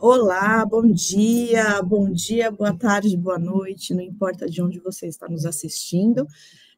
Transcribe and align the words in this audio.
Olá, 0.00 0.64
bom 0.64 0.86
dia, 0.86 1.82
bom 1.82 2.08
dia, 2.12 2.52
boa 2.52 2.72
tarde, 2.72 3.16
boa 3.16 3.36
noite, 3.36 3.92
não 3.92 4.00
importa 4.00 4.48
de 4.48 4.62
onde 4.62 4.78
você 4.78 5.08
está 5.08 5.28
nos 5.28 5.44
assistindo. 5.44 6.24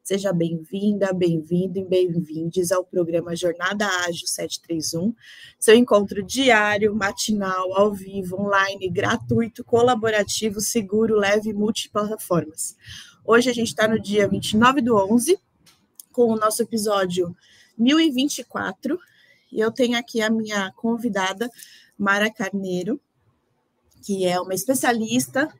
Seja 0.03 0.33
bem-vinda, 0.33 1.13
bem-vindo 1.13 1.77
e 1.77 1.85
bem-vindes 1.85 2.71
ao 2.71 2.83
programa 2.83 3.35
Jornada 3.35 3.85
Ágil 4.07 4.25
731, 4.25 5.13
seu 5.59 5.75
encontro 5.75 6.23
diário, 6.23 6.95
matinal, 6.95 7.77
ao 7.77 7.93
vivo, 7.93 8.41
online, 8.41 8.89
gratuito, 8.89 9.63
colaborativo, 9.63 10.59
seguro, 10.59 11.15
leve 11.15 11.51
e 11.51 11.53
multiplataformas. 11.53 12.75
Hoje 13.23 13.51
a 13.51 13.53
gente 13.53 13.67
está 13.67 13.87
no 13.87 14.01
dia 14.01 14.27
29 14.27 14.81
do 14.81 14.95
11, 14.95 15.37
com 16.11 16.23
o 16.23 16.37
nosso 16.37 16.63
episódio 16.63 17.37
1024, 17.77 18.97
e 19.51 19.59
eu 19.59 19.71
tenho 19.71 19.95
aqui 19.95 20.23
a 20.23 20.29
minha 20.31 20.71
convidada, 20.75 21.47
Mara 21.95 22.33
Carneiro, 22.33 22.99
que 24.01 24.25
é 24.25 24.39
uma 24.39 24.53
especialista, 24.53 25.51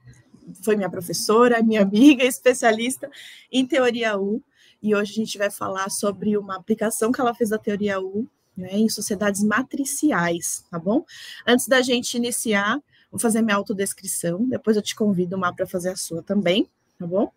foi 0.63 0.75
minha 0.75 0.89
professora, 0.89 1.61
minha 1.61 1.81
amiga, 1.81 2.23
especialista 2.25 3.09
em 3.51 3.65
teoria 3.65 4.17
U, 4.17 4.43
e 4.81 4.95
hoje 4.95 5.11
a 5.11 5.15
gente 5.15 5.37
vai 5.37 5.51
falar 5.51 5.89
sobre 5.89 6.37
uma 6.37 6.55
aplicação 6.55 7.11
que 7.11 7.21
ela 7.21 7.35
fez 7.35 7.51
da 7.51 7.57
teoria 7.57 8.01
U 8.01 8.27
né, 8.57 8.69
em 8.73 8.89
sociedades 8.89 9.43
matriciais, 9.43 10.65
tá 10.69 10.79
bom? 10.79 11.05
Antes 11.47 11.67
da 11.67 11.81
gente 11.81 12.17
iniciar, 12.17 12.81
vou 13.11 13.19
fazer 13.19 13.41
minha 13.41 13.55
autodescrição, 13.55 14.47
depois 14.47 14.75
eu 14.75 14.81
te 14.81 14.95
convido 14.95 15.35
uma 15.35 15.53
para 15.53 15.67
fazer 15.67 15.89
a 15.89 15.95
sua 15.95 16.23
também, 16.23 16.67
tá 16.97 17.05
bom? 17.05 17.31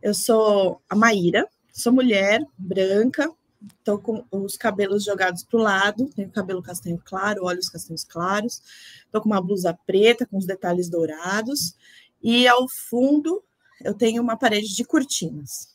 Eu 0.00 0.14
sou 0.14 0.80
a 0.88 0.94
Maíra, 0.94 1.48
sou 1.72 1.92
mulher, 1.92 2.40
branca, 2.56 3.30
Estou 3.78 3.98
com 3.98 4.24
os 4.30 4.56
cabelos 4.56 5.04
jogados 5.04 5.42
para 5.42 5.58
o 5.58 5.62
lado, 5.62 6.10
tenho 6.14 6.30
cabelo 6.30 6.62
castanho 6.62 7.00
claro, 7.04 7.44
olhos 7.44 7.68
castanhos 7.68 8.04
claros. 8.04 8.62
Estou 9.04 9.20
com 9.20 9.28
uma 9.28 9.40
blusa 9.40 9.76
preta 9.86 10.26
com 10.26 10.36
os 10.36 10.46
detalhes 10.46 10.88
dourados. 10.88 11.74
E 12.22 12.46
ao 12.46 12.68
fundo 12.68 13.42
eu 13.82 13.94
tenho 13.94 14.22
uma 14.22 14.36
parede 14.36 14.74
de 14.74 14.84
cortinas. 14.84 15.74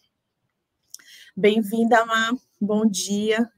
Bem-vinda, 1.36 2.06
Má. 2.06 2.34
Bom 2.60 2.86
dia. 2.86 3.50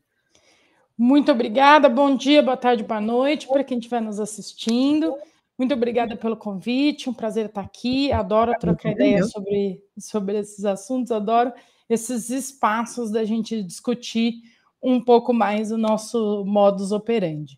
Muito 0.98 1.32
obrigada. 1.32 1.90
Bom 1.90 2.16
dia, 2.16 2.42
boa 2.44 2.56
tarde, 2.56 2.84
boa 2.84 3.02
noite 3.02 3.48
para 3.48 3.64
quem 3.64 3.80
estiver 3.80 4.02
nos 4.02 4.20
assistindo. 4.20 5.16
Muito 5.58 5.74
obrigada 5.74 6.16
pelo 6.16 6.38
convite. 6.38 7.10
Um 7.10 7.14
prazer 7.14 7.48
estar 7.48 7.62
aqui. 7.62 8.12
Adoro 8.12 8.54
trocar 8.60 8.92
ideias 8.92 9.32
sobre, 9.32 9.84
sobre 9.98 10.40
esses 10.40 10.66
assuntos. 10.66 11.12
Adoro 11.12 11.52
esses 11.94 12.30
espaços 12.30 13.12
da 13.12 13.24
gente 13.24 13.64
discutir 13.64 14.36
um 14.82 15.00
pouco 15.00 15.34
mais 15.34 15.72
o 15.72 15.78
nosso 15.78 16.44
modus 16.46 16.92
operandi. 16.92 17.58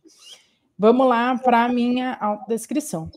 Vamos 0.78 1.08
lá 1.08 1.38
para 1.38 1.66
a 1.66 1.70
minha 1.70 2.20
descrição. 2.48 3.10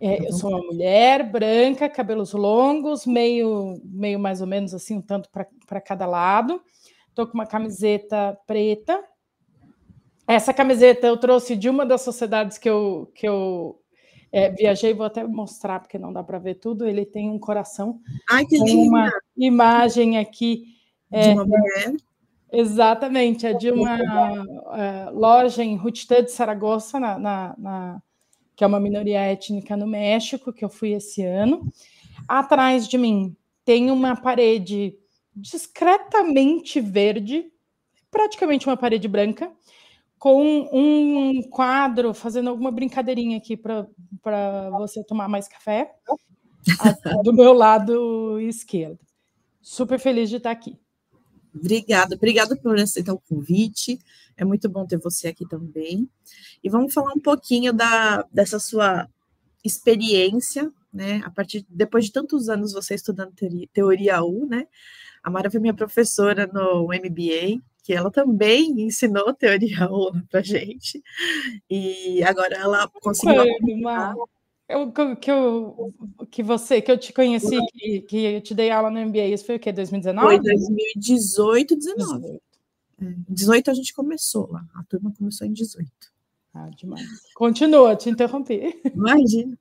É, 0.00 0.26
eu 0.26 0.32
sou 0.32 0.50
uma 0.50 0.58
mulher 0.58 1.30
branca, 1.30 1.88
cabelos 1.88 2.32
longos, 2.32 3.06
meio, 3.06 3.80
meio 3.84 4.18
mais 4.18 4.40
ou 4.40 4.46
menos 4.46 4.74
assim, 4.74 4.96
um 4.96 5.02
tanto 5.02 5.28
para 5.30 5.80
cada 5.80 6.06
lado. 6.06 6.60
Estou 7.08 7.26
com 7.26 7.34
uma 7.34 7.46
camiseta 7.46 8.36
preta. 8.46 9.04
Essa 10.26 10.52
camiseta 10.52 11.06
eu 11.06 11.16
trouxe 11.16 11.54
de 11.54 11.68
uma 11.68 11.84
das 11.86 12.00
sociedades 12.00 12.58
que 12.58 12.68
eu, 12.68 13.12
que 13.14 13.28
eu 13.28 13.78
é, 14.34 14.50
viajei, 14.50 14.92
vou 14.92 15.06
até 15.06 15.22
mostrar, 15.22 15.78
porque 15.78 15.96
não 15.96 16.12
dá 16.12 16.20
para 16.20 16.40
ver 16.40 16.56
tudo. 16.56 16.88
Ele 16.88 17.06
tem 17.06 17.30
um 17.30 17.38
coração. 17.38 18.00
Ai, 18.28 18.44
que 18.44 18.58
linda! 18.58 18.88
Uma 18.88 19.12
imagem 19.36 20.18
aqui. 20.18 20.74
É, 21.08 21.28
de 21.28 21.34
uma 21.34 21.44
mulher. 21.44 21.94
Exatamente, 22.50 23.46
é 23.46 23.52
de 23.52 23.70
uma 23.70 23.96
é, 23.96 25.10
loja 25.10 25.62
em 25.62 25.76
Rutitã 25.76 26.20
de 26.20 26.32
Saragossa, 26.32 26.98
na, 26.98 27.16
na, 27.16 27.54
na, 27.56 28.02
que 28.56 28.64
é 28.64 28.66
uma 28.66 28.80
minoria 28.80 29.20
étnica 29.20 29.76
no 29.76 29.86
México, 29.86 30.52
que 30.52 30.64
eu 30.64 30.68
fui 30.68 30.90
esse 30.94 31.24
ano. 31.24 31.72
Atrás 32.26 32.88
de 32.88 32.98
mim 32.98 33.36
tem 33.64 33.88
uma 33.88 34.16
parede 34.16 34.96
discretamente 35.34 36.80
verde, 36.80 37.46
praticamente 38.10 38.66
uma 38.66 38.76
parede 38.76 39.06
branca, 39.06 39.52
com 40.24 40.70
um 40.72 41.42
quadro 41.50 42.14
fazendo 42.14 42.48
alguma 42.48 42.70
brincadeirinha 42.70 43.36
aqui 43.36 43.58
para 43.58 43.86
você 44.78 45.04
tomar 45.04 45.28
mais 45.28 45.46
café, 45.46 45.94
do 47.22 47.30
meu 47.30 47.52
lado 47.52 48.40
esquerdo. 48.40 48.98
Super 49.60 49.98
feliz 49.98 50.30
de 50.30 50.36
estar 50.36 50.50
aqui. 50.50 50.78
Obrigada, 51.54 52.16
obrigada 52.16 52.56
por 52.56 52.74
aceitar 52.80 53.12
o 53.12 53.20
convite. 53.20 53.98
É 54.34 54.46
muito 54.46 54.66
bom 54.66 54.86
ter 54.86 54.96
você 54.96 55.28
aqui 55.28 55.46
também. 55.46 56.08
E 56.62 56.70
vamos 56.70 56.94
falar 56.94 57.12
um 57.12 57.20
pouquinho 57.20 57.74
da, 57.74 58.26
dessa 58.32 58.58
sua 58.58 59.06
experiência, 59.62 60.72
né? 60.90 61.20
A 61.26 61.30
partir 61.30 61.66
depois 61.68 62.06
de 62.06 62.12
tantos 62.12 62.48
anos 62.48 62.72
você 62.72 62.94
estudando 62.94 63.34
teoria, 63.34 63.68
teoria 63.74 64.24
U, 64.24 64.46
né? 64.46 64.66
A 65.22 65.28
Mara 65.28 65.50
foi 65.50 65.60
minha 65.60 65.74
professora 65.74 66.46
no 66.46 66.84
MBA 66.86 67.62
que 67.84 67.92
ela 67.92 68.10
também 68.10 68.80
ensinou 68.80 69.34
teoria 69.34 69.86
ONU 69.92 70.26
para 70.28 70.40
gente, 70.42 71.02
e 71.70 72.24
agora 72.24 72.56
ela 72.56 72.88
conseguiu. 72.88 73.44
Eu, 74.66 74.90
que, 75.20 75.30
eu, 75.30 75.94
que 76.30 76.42
você, 76.42 76.80
que 76.80 76.90
eu 76.90 76.96
te 76.96 77.12
conheci, 77.12 77.58
que, 77.74 78.00
que 78.00 78.16
eu 78.16 78.40
te 78.40 78.54
dei 78.54 78.70
aula 78.70 78.90
no 78.90 78.98
MBA, 78.98 79.26
isso 79.26 79.44
foi 79.44 79.56
o 79.56 79.60
quê? 79.60 79.70
2019? 79.70 80.26
Foi 80.26 80.40
2018, 80.42 81.76
19. 81.76 82.20
18. 82.20 82.42
É, 83.02 83.14
18 83.28 83.70
a 83.70 83.74
gente 83.74 83.92
começou 83.92 84.50
lá, 84.50 84.64
a 84.74 84.82
turma 84.84 85.12
começou 85.18 85.46
em 85.46 85.52
18. 85.52 85.90
Ah, 86.54 86.70
demais. 86.74 87.06
Continua, 87.34 87.94
te 87.94 88.08
interrompi. 88.08 88.80
Imagina. 88.94 89.58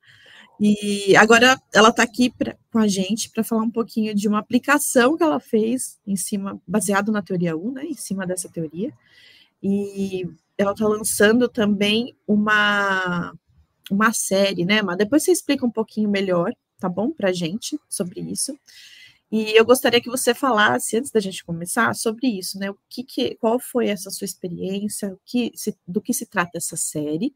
E 0.59 1.15
agora 1.15 1.59
ela 1.73 1.89
está 1.89 2.03
aqui 2.03 2.29
pra, 2.29 2.55
com 2.71 2.79
a 2.79 2.87
gente 2.87 3.29
para 3.29 3.43
falar 3.43 3.63
um 3.63 3.71
pouquinho 3.71 4.13
de 4.13 4.27
uma 4.27 4.39
aplicação 4.39 5.17
que 5.17 5.23
ela 5.23 5.39
fez 5.39 5.99
em 6.05 6.15
cima, 6.15 6.61
baseado 6.67 7.11
na 7.11 7.21
teoria 7.21 7.57
1, 7.57 7.71
né, 7.71 7.85
em 7.85 7.95
cima 7.95 8.25
dessa 8.25 8.49
teoria. 8.49 8.93
E 9.61 10.27
ela 10.57 10.71
está 10.71 10.87
lançando 10.87 11.49
também 11.49 12.15
uma, 12.27 13.33
uma 13.89 14.13
série, 14.13 14.65
né, 14.65 14.81
mas 14.81 14.97
depois 14.97 15.23
você 15.23 15.31
explica 15.31 15.65
um 15.65 15.71
pouquinho 15.71 16.09
melhor, 16.09 16.51
tá 16.79 16.87
bom, 16.87 17.11
para 17.11 17.29
a 17.29 17.33
gente 17.33 17.79
sobre 17.89 18.21
isso. 18.21 18.57
E 19.33 19.57
eu 19.57 19.65
gostaria 19.65 19.99
que 19.99 20.11
você 20.11 20.31
falasse, 20.31 20.95
antes 20.95 21.09
da 21.09 21.19
gente 21.19 21.43
começar, 21.43 21.95
sobre 21.95 22.27
isso, 22.27 22.59
né? 22.59 22.69
O 22.69 22.77
que, 22.87 23.03
que 23.03 23.33
qual 23.37 23.59
foi 23.59 23.87
essa 23.87 24.11
sua 24.11 24.25
experiência, 24.25 25.11
o 25.11 25.19
que 25.25 25.51
se, 25.55 25.75
do 25.87 25.99
que 25.99 26.13
se 26.13 26.27
trata 26.27 26.59
essa 26.59 26.77
série, 26.77 27.33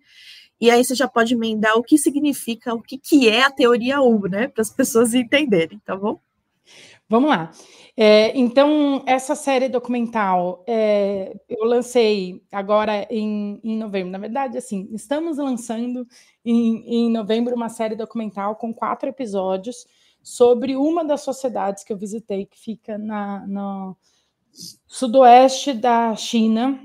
e 0.61 0.69
aí 0.69 0.85
você 0.85 0.93
já 0.93 1.07
pode 1.07 1.33
emendar 1.33 1.75
o 1.75 1.81
que 1.81 1.97
significa, 1.97 2.71
o 2.75 2.83
que, 2.83 2.99
que 2.99 3.27
é 3.27 3.41
a 3.41 3.49
teoria 3.49 3.99
U, 3.99 4.27
né? 4.29 4.47
Para 4.47 4.61
as 4.61 4.69
pessoas 4.69 5.15
entenderem, 5.15 5.79
tá 5.79 5.95
bom? 5.95 6.19
Vamos 7.09 7.31
lá. 7.31 7.51
É, 7.95 8.37
então, 8.37 9.03
essa 9.07 9.33
série 9.33 9.67
documental 9.67 10.63
é, 10.67 11.35
eu 11.49 11.65
lancei 11.65 12.43
agora 12.51 13.07
em, 13.09 13.59
em, 13.63 13.75
novembro. 13.75 14.11
Na 14.11 14.19
verdade, 14.19 14.55
assim, 14.55 14.87
estamos 14.91 15.37
lançando 15.37 16.05
em, 16.45 16.83
em, 16.85 17.09
novembro 17.09 17.55
uma 17.55 17.69
série 17.69 17.95
documental 17.95 18.55
com 18.55 18.71
quatro 18.71 19.09
episódios 19.09 19.87
sobre 20.21 20.75
uma 20.75 21.03
das 21.03 21.21
sociedades 21.21 21.83
que 21.83 21.91
eu 21.91 21.97
visitei, 21.97 22.45
que 22.45 22.59
fica 22.59 22.97
na, 22.97 23.45
no 23.47 23.95
sudoeste 24.87 25.73
da 25.73 26.15
China, 26.15 26.79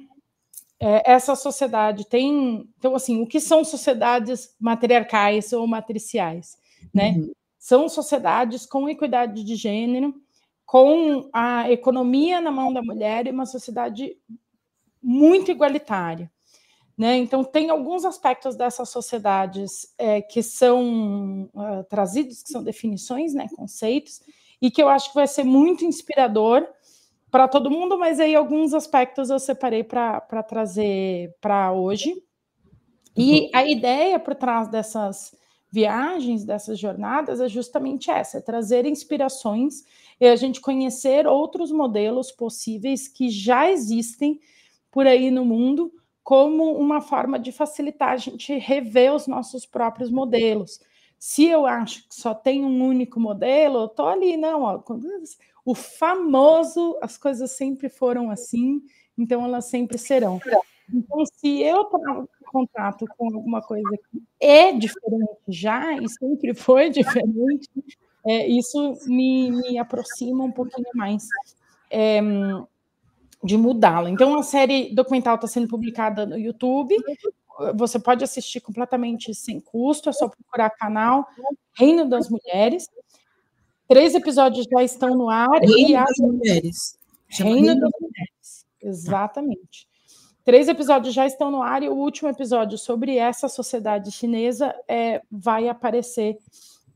é, 0.81 1.13
essa 1.13 1.37
sociedade 1.37 2.05
tem. 2.05 2.69
Então, 2.77 2.97
assim, 2.97 3.23
o 3.23 3.27
que 3.27 3.39
são 3.39 3.65
sociedades 3.65 4.57
matriarcais 4.59 5.53
ou 5.53 5.65
matriciais? 5.67 6.57
Né? 6.93 7.11
Uhum. 7.11 7.33
São 7.57 7.89
sociedades 7.89 8.67
com 8.67 8.89
equidade 8.89 9.45
de 9.45 9.55
gênero, 9.55 10.13
com 10.67 11.29
a 11.33 11.71
economia 11.71 12.41
na 12.41 12.51
mão 12.51 12.73
da 12.73 12.83
mulher 12.83 13.27
e 13.29 13.31
uma 13.31 13.47
sociedade 13.47 14.17
muito 15.01 15.51
igualitária. 15.53 16.32
Né? 17.03 17.17
Então, 17.17 17.43
tem 17.43 17.69
alguns 17.69 18.05
aspectos 18.05 18.55
dessas 18.55 18.89
sociedades 18.91 19.93
é, 19.99 20.23
que 20.23 20.41
são 20.41 21.51
uh, 21.53 21.83
trazidos, 21.91 22.45
que 22.45 22.51
são 22.51 22.63
definições, 22.63 23.35
né, 23.35 23.49
conceitos, 23.57 24.21
e 24.61 24.71
que 24.71 24.81
eu 24.81 24.89
acho 24.89 25.09
que 25.09 25.17
vai 25.17 25.27
ser 25.27 25.43
muito 25.43 25.85
inspirador 25.85 26.65
para 27.29 27.49
todo 27.49 27.73
mundo, 27.73 27.99
mas 27.99 28.21
aí 28.21 28.37
alguns 28.37 28.73
aspectos 28.73 29.31
eu 29.31 29.41
separei 29.41 29.83
para 29.83 30.21
trazer 30.45 31.35
para 31.41 31.73
hoje. 31.73 32.23
E 33.17 33.41
uhum. 33.41 33.51
a 33.53 33.67
ideia 33.67 34.21
por 34.21 34.37
trás 34.37 34.69
dessas 34.69 35.35
viagens, 35.73 36.45
dessas 36.45 36.79
jornadas, 36.79 37.41
é 37.41 37.49
justamente 37.49 38.13
essa: 38.13 38.39
é 38.39 38.41
trazer 38.41 38.87
inspirações 38.87 39.83
e 40.21 40.27
a 40.29 40.37
gente 40.37 40.61
conhecer 40.61 41.27
outros 41.27 41.73
modelos 41.73 42.31
possíveis 42.31 43.09
que 43.09 43.29
já 43.29 43.69
existem 43.69 44.39
por 44.89 45.05
aí 45.05 45.33
no 45.33 45.45
mundo, 45.45 45.91
como 46.23 46.73
uma 46.73 47.01
forma 47.01 47.39
de 47.39 47.51
facilitar 47.53 48.11
a 48.11 48.17
gente 48.17 48.57
rever 48.59 49.13
os 49.13 49.27
nossos 49.27 49.67
próprios 49.67 50.11
modelos. 50.11 50.81
Se 51.19 51.47
eu 51.47 51.67
acho 51.67 52.09
que 52.09 52.15
só 52.15 52.35
tem 52.35 52.65
um 52.65 52.85
único 52.85 53.21
modelo, 53.21 53.81
eu 53.81 53.87
estou 53.87 54.07
ali, 54.07 54.37
não, 54.37 54.63
ó, 54.63 54.83
o 55.65 55.75
famoso, 55.75 56.99
as 57.01 57.17
coisas 57.17 57.53
sempre 57.53 57.89
foram 57.89 58.31
assim, 58.31 58.83
então 59.17 59.45
elas 59.45 59.67
sempre 59.67 59.99
serão. 59.99 60.41
Então, 60.93 61.25
se 61.27 61.63
eu 61.63 61.85
trago 61.85 62.29
contato 62.53 63.07
com 63.17 63.35
alguma 63.35 63.63
coisa 63.63 63.89
que 64.11 64.23
é 64.39 64.73
diferente 64.73 65.41
já 65.49 65.97
e 65.97 66.09
sempre 66.09 66.55
foi 66.55 66.91
diferente, 66.91 67.69
é, 68.27 68.47
isso 68.47 68.99
me, 69.07 69.51
me, 69.51 69.79
aproxima 69.79 70.45
um 70.45 70.53
pouquinho 70.53 70.89
mais 70.95 71.27
é, 71.91 72.21
de 73.43 73.57
mudá-la. 73.57 74.11
Então, 74.11 74.39
a 74.39 74.43
série 74.43 74.95
documental 74.95 75.35
está 75.35 75.47
sendo 75.47 75.69
publicada 75.69 76.25
no 76.25 76.39
YouTube. 76.39 76.97
Você 77.75 77.99
pode 77.99 78.25
assistir 78.25 78.61
completamente 78.61 79.35
sem 79.35 79.61
custo, 79.61 80.09
é 80.09 80.13
só 80.13 80.29
procurar 80.29 80.71
canal 80.71 81.27
Reino 81.77 82.09
das 82.09 82.29
Mulheres. 82.29 82.89
Três 83.89 84.15
episódios 84.15 84.67
já 84.71 84.83
estão 84.83 85.15
no 85.15 85.29
ar. 85.29 85.61
Reino 85.61 85.91
e 85.91 85.93
das 85.93 86.19
Mulheres. 86.19 86.99
Reino, 87.29 87.55
Reino 87.55 87.81
das 87.81 87.93
Mulheres, 88.01 88.67
exatamente. 88.81 89.87
Três 90.45 90.67
episódios 90.67 91.15
já 91.15 91.25
estão 91.25 91.51
no 91.51 91.63
ar 91.63 91.83
e 91.83 91.89
o 91.89 91.95
último 91.95 92.29
episódio 92.29 92.77
sobre 92.77 93.17
essa 93.17 93.49
sociedade 93.49 94.11
chinesa 94.11 94.75
é, 94.89 95.23
vai 95.31 95.69
aparecer, 95.69 96.37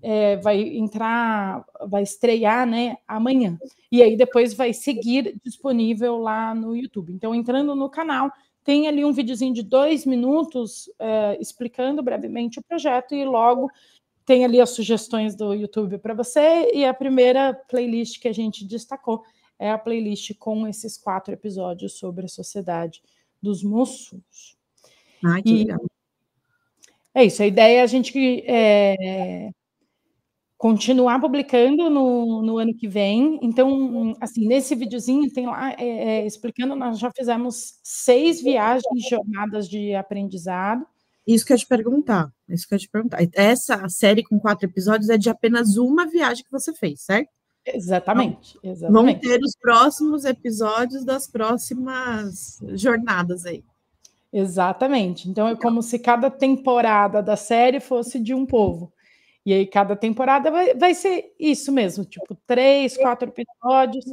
é, 0.09 0.37
vai 0.37 0.63
entrar, 0.63 1.67
vai 1.89 2.05
estrear 2.05 2.65
né, 2.65 2.97
amanhã. 3.09 3.59
E 3.91 4.01
aí 4.01 4.17
depois 4.17 4.55
vai 4.55 4.73
seguir 4.73 5.37
disponível 5.45 6.17
lá 6.19 6.55
no 6.55 6.77
YouTube. 6.77 7.13
Então, 7.13 7.35
entrando 7.35 7.75
no 7.75 7.91
canal, 7.91 8.31
tem 8.63 8.87
ali 8.87 9.05
um 9.05 9.13
videozinho 9.13 9.53
de 9.53 9.65
dois 9.65 10.07
minutos 10.07 10.89
é, 11.01 11.37
explicando 11.41 12.05
brevemente 12.05 12.61
o 12.61 12.63
projeto 12.63 13.17
e 13.17 13.25
logo 13.25 13.69
tem 14.25 14.45
ali 14.45 14.61
as 14.61 14.71
sugestões 14.71 15.35
do 15.35 15.53
YouTube 15.53 15.99
para 15.99 16.15
você. 16.15 16.71
E 16.73 16.85
a 16.85 16.95
primeira 16.95 17.53
playlist 17.69 18.21
que 18.21 18.29
a 18.29 18.33
gente 18.33 18.65
destacou 18.65 19.25
é 19.59 19.73
a 19.73 19.79
playlist 19.79 20.37
com 20.39 20.69
esses 20.69 20.97
quatro 20.97 21.35
episódios 21.35 21.99
sobre 21.99 22.27
a 22.27 22.29
sociedade 22.29 23.03
dos 23.43 23.65
moços. 23.65 24.57
Ah, 25.25 25.43
que 25.43 25.51
e 25.51 25.59
legal. 25.65 25.85
É 27.13 27.25
isso, 27.25 27.43
a 27.43 27.47
ideia 27.47 27.81
é 27.81 27.83
a 27.83 27.87
gente 27.87 28.45
é, 28.47 29.51
continuar 30.57 31.21
publicando 31.21 31.91
no, 31.91 32.43
no 32.43 32.59
ano 32.59 32.75
que 32.75 32.89
vem. 32.89 33.39
Então, 33.43 34.15
assim, 34.21 34.47
nesse 34.47 34.75
videozinho 34.75 35.33
tem 35.33 35.47
lá 35.47 35.73
é, 35.73 35.85
é, 35.85 36.27
explicando, 36.27 36.75
nós 36.75 36.99
já 36.99 37.11
fizemos 37.15 37.75
seis 37.83 38.43
viagens, 38.43 39.09
jornadas 39.09 39.69
de 39.69 39.95
aprendizado. 39.95 40.87
Isso 41.27 41.45
que 41.45 41.53
eu 41.53 41.57
ia 41.57 41.59
te 41.59 41.67
perguntar, 41.67 42.33
isso 42.49 42.67
que 42.67 42.75
eu 42.75 42.77
ia 42.77 42.81
te 42.81 42.89
perguntar. 42.89 43.19
Essa 43.35 43.89
série 43.89 44.23
com 44.23 44.39
quatro 44.39 44.67
episódios 44.67 45.11
é 45.11 45.19
de 45.19 45.29
apenas 45.29 45.77
uma 45.77 46.07
viagem 46.07 46.45
que 46.45 46.53
você 46.53 46.73
fez, 46.73 47.03
certo? 47.03 47.29
Exatamente, 47.67 48.57
exatamente. 48.63 48.93
Vão 48.93 49.21
ter 49.21 49.41
os 49.43 49.57
próximos 49.61 50.25
episódios 50.25 51.05
das 51.05 51.27
próximas 51.27 52.61
jornadas 52.75 53.45
aí. 53.45 53.65
Exatamente. 54.33 55.29
Então 55.29 55.49
é 55.49 55.57
como 55.57 55.83
se 55.83 55.99
cada 55.99 56.31
temporada 56.31 57.21
da 57.21 57.37
série 57.37 57.81
fosse 57.81 58.21
de 58.21 58.33
um 58.33 58.47
povo. 58.47 58.93
E 59.47 59.53
aí 59.53 59.65
cada 59.65 59.95
temporada 59.95 60.51
vai, 60.51 60.75
vai 60.75 60.93
ser 60.93 61.33
isso 61.39 61.71
mesmo, 61.71 62.05
tipo 62.05 62.37
três, 62.47 62.97
quatro 62.97 63.29
episódios. 63.29 64.05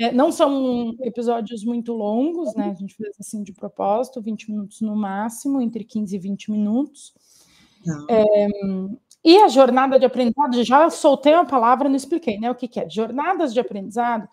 É, 0.00 0.10
não 0.10 0.32
são 0.32 0.96
episódios 1.02 1.62
muito 1.62 1.92
longos, 1.92 2.54
né? 2.54 2.70
A 2.70 2.74
gente 2.74 2.94
fez 2.94 3.14
assim 3.20 3.42
de 3.42 3.52
propósito, 3.52 4.22
20 4.22 4.50
minutos 4.50 4.80
no 4.80 4.96
máximo, 4.96 5.60
entre 5.60 5.84
15 5.84 6.16
e 6.16 6.18
20 6.18 6.50
minutos. 6.50 7.12
É, 8.08 8.48
e 9.22 9.36
a 9.38 9.48
jornada 9.48 9.98
de 9.98 10.06
aprendizado, 10.06 10.64
já 10.64 10.88
soltei 10.88 11.34
uma 11.34 11.44
palavra, 11.44 11.86
não 11.86 11.96
expliquei, 11.96 12.38
né? 12.38 12.50
O 12.50 12.54
que, 12.54 12.66
que 12.66 12.80
é? 12.80 12.88
Jornadas 12.88 13.52
de 13.52 13.60
aprendizado 13.60 14.26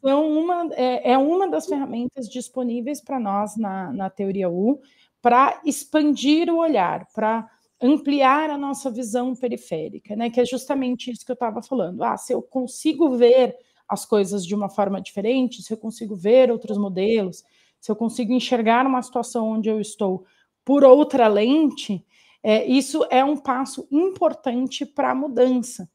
são 0.00 0.28
uma, 0.28 0.68
é, 0.72 1.12
é 1.12 1.18
uma 1.18 1.48
das 1.48 1.66
ferramentas 1.66 2.28
disponíveis 2.28 3.00
para 3.00 3.20
nós 3.20 3.56
na, 3.56 3.92
na 3.92 4.10
teoria 4.10 4.50
U 4.50 4.80
para 5.22 5.60
expandir 5.64 6.50
o 6.50 6.58
olhar, 6.58 7.06
para 7.14 7.48
ampliar 7.80 8.50
a 8.50 8.58
nossa 8.58 8.90
visão 8.90 9.34
periférica, 9.34 10.16
né? 10.16 10.30
Que 10.30 10.40
é 10.40 10.44
justamente 10.44 11.10
isso 11.10 11.24
que 11.24 11.32
eu 11.32 11.34
estava 11.34 11.62
falando. 11.62 12.02
Ah, 12.02 12.16
se 12.16 12.32
eu 12.32 12.42
consigo 12.42 13.16
ver 13.16 13.56
as 13.88 14.04
coisas 14.04 14.44
de 14.44 14.54
uma 14.54 14.68
forma 14.68 15.00
diferente, 15.00 15.62
se 15.62 15.72
eu 15.72 15.76
consigo 15.76 16.16
ver 16.16 16.50
outros 16.50 16.78
modelos, 16.78 17.44
se 17.80 17.90
eu 17.90 17.96
consigo 17.96 18.32
enxergar 18.32 18.86
uma 18.86 19.02
situação 19.02 19.48
onde 19.50 19.68
eu 19.68 19.80
estou 19.80 20.24
por 20.64 20.84
outra 20.84 21.28
lente, 21.28 22.04
é, 22.42 22.64
isso 22.64 23.06
é 23.10 23.24
um 23.24 23.36
passo 23.36 23.86
importante 23.90 24.84
para 24.84 25.10
a 25.10 25.14
mudança. 25.14 25.88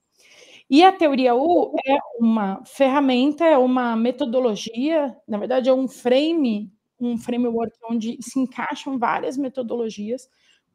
E 0.70 0.84
a 0.84 0.92
teoria 0.92 1.36
U 1.36 1.76
é 1.86 1.98
uma 2.20 2.64
ferramenta, 2.66 3.46
é 3.46 3.58
uma 3.58 3.96
metodologia, 3.96 5.16
na 5.28 5.38
verdade 5.38 5.70
é 5.70 5.74
um 5.74 5.88
frame, 5.88 6.72
um 7.00 7.18
framework 7.18 7.78
onde 7.90 8.18
se 8.22 8.40
encaixam 8.40 8.98
várias 8.98 9.38
metodologias, 9.38 10.30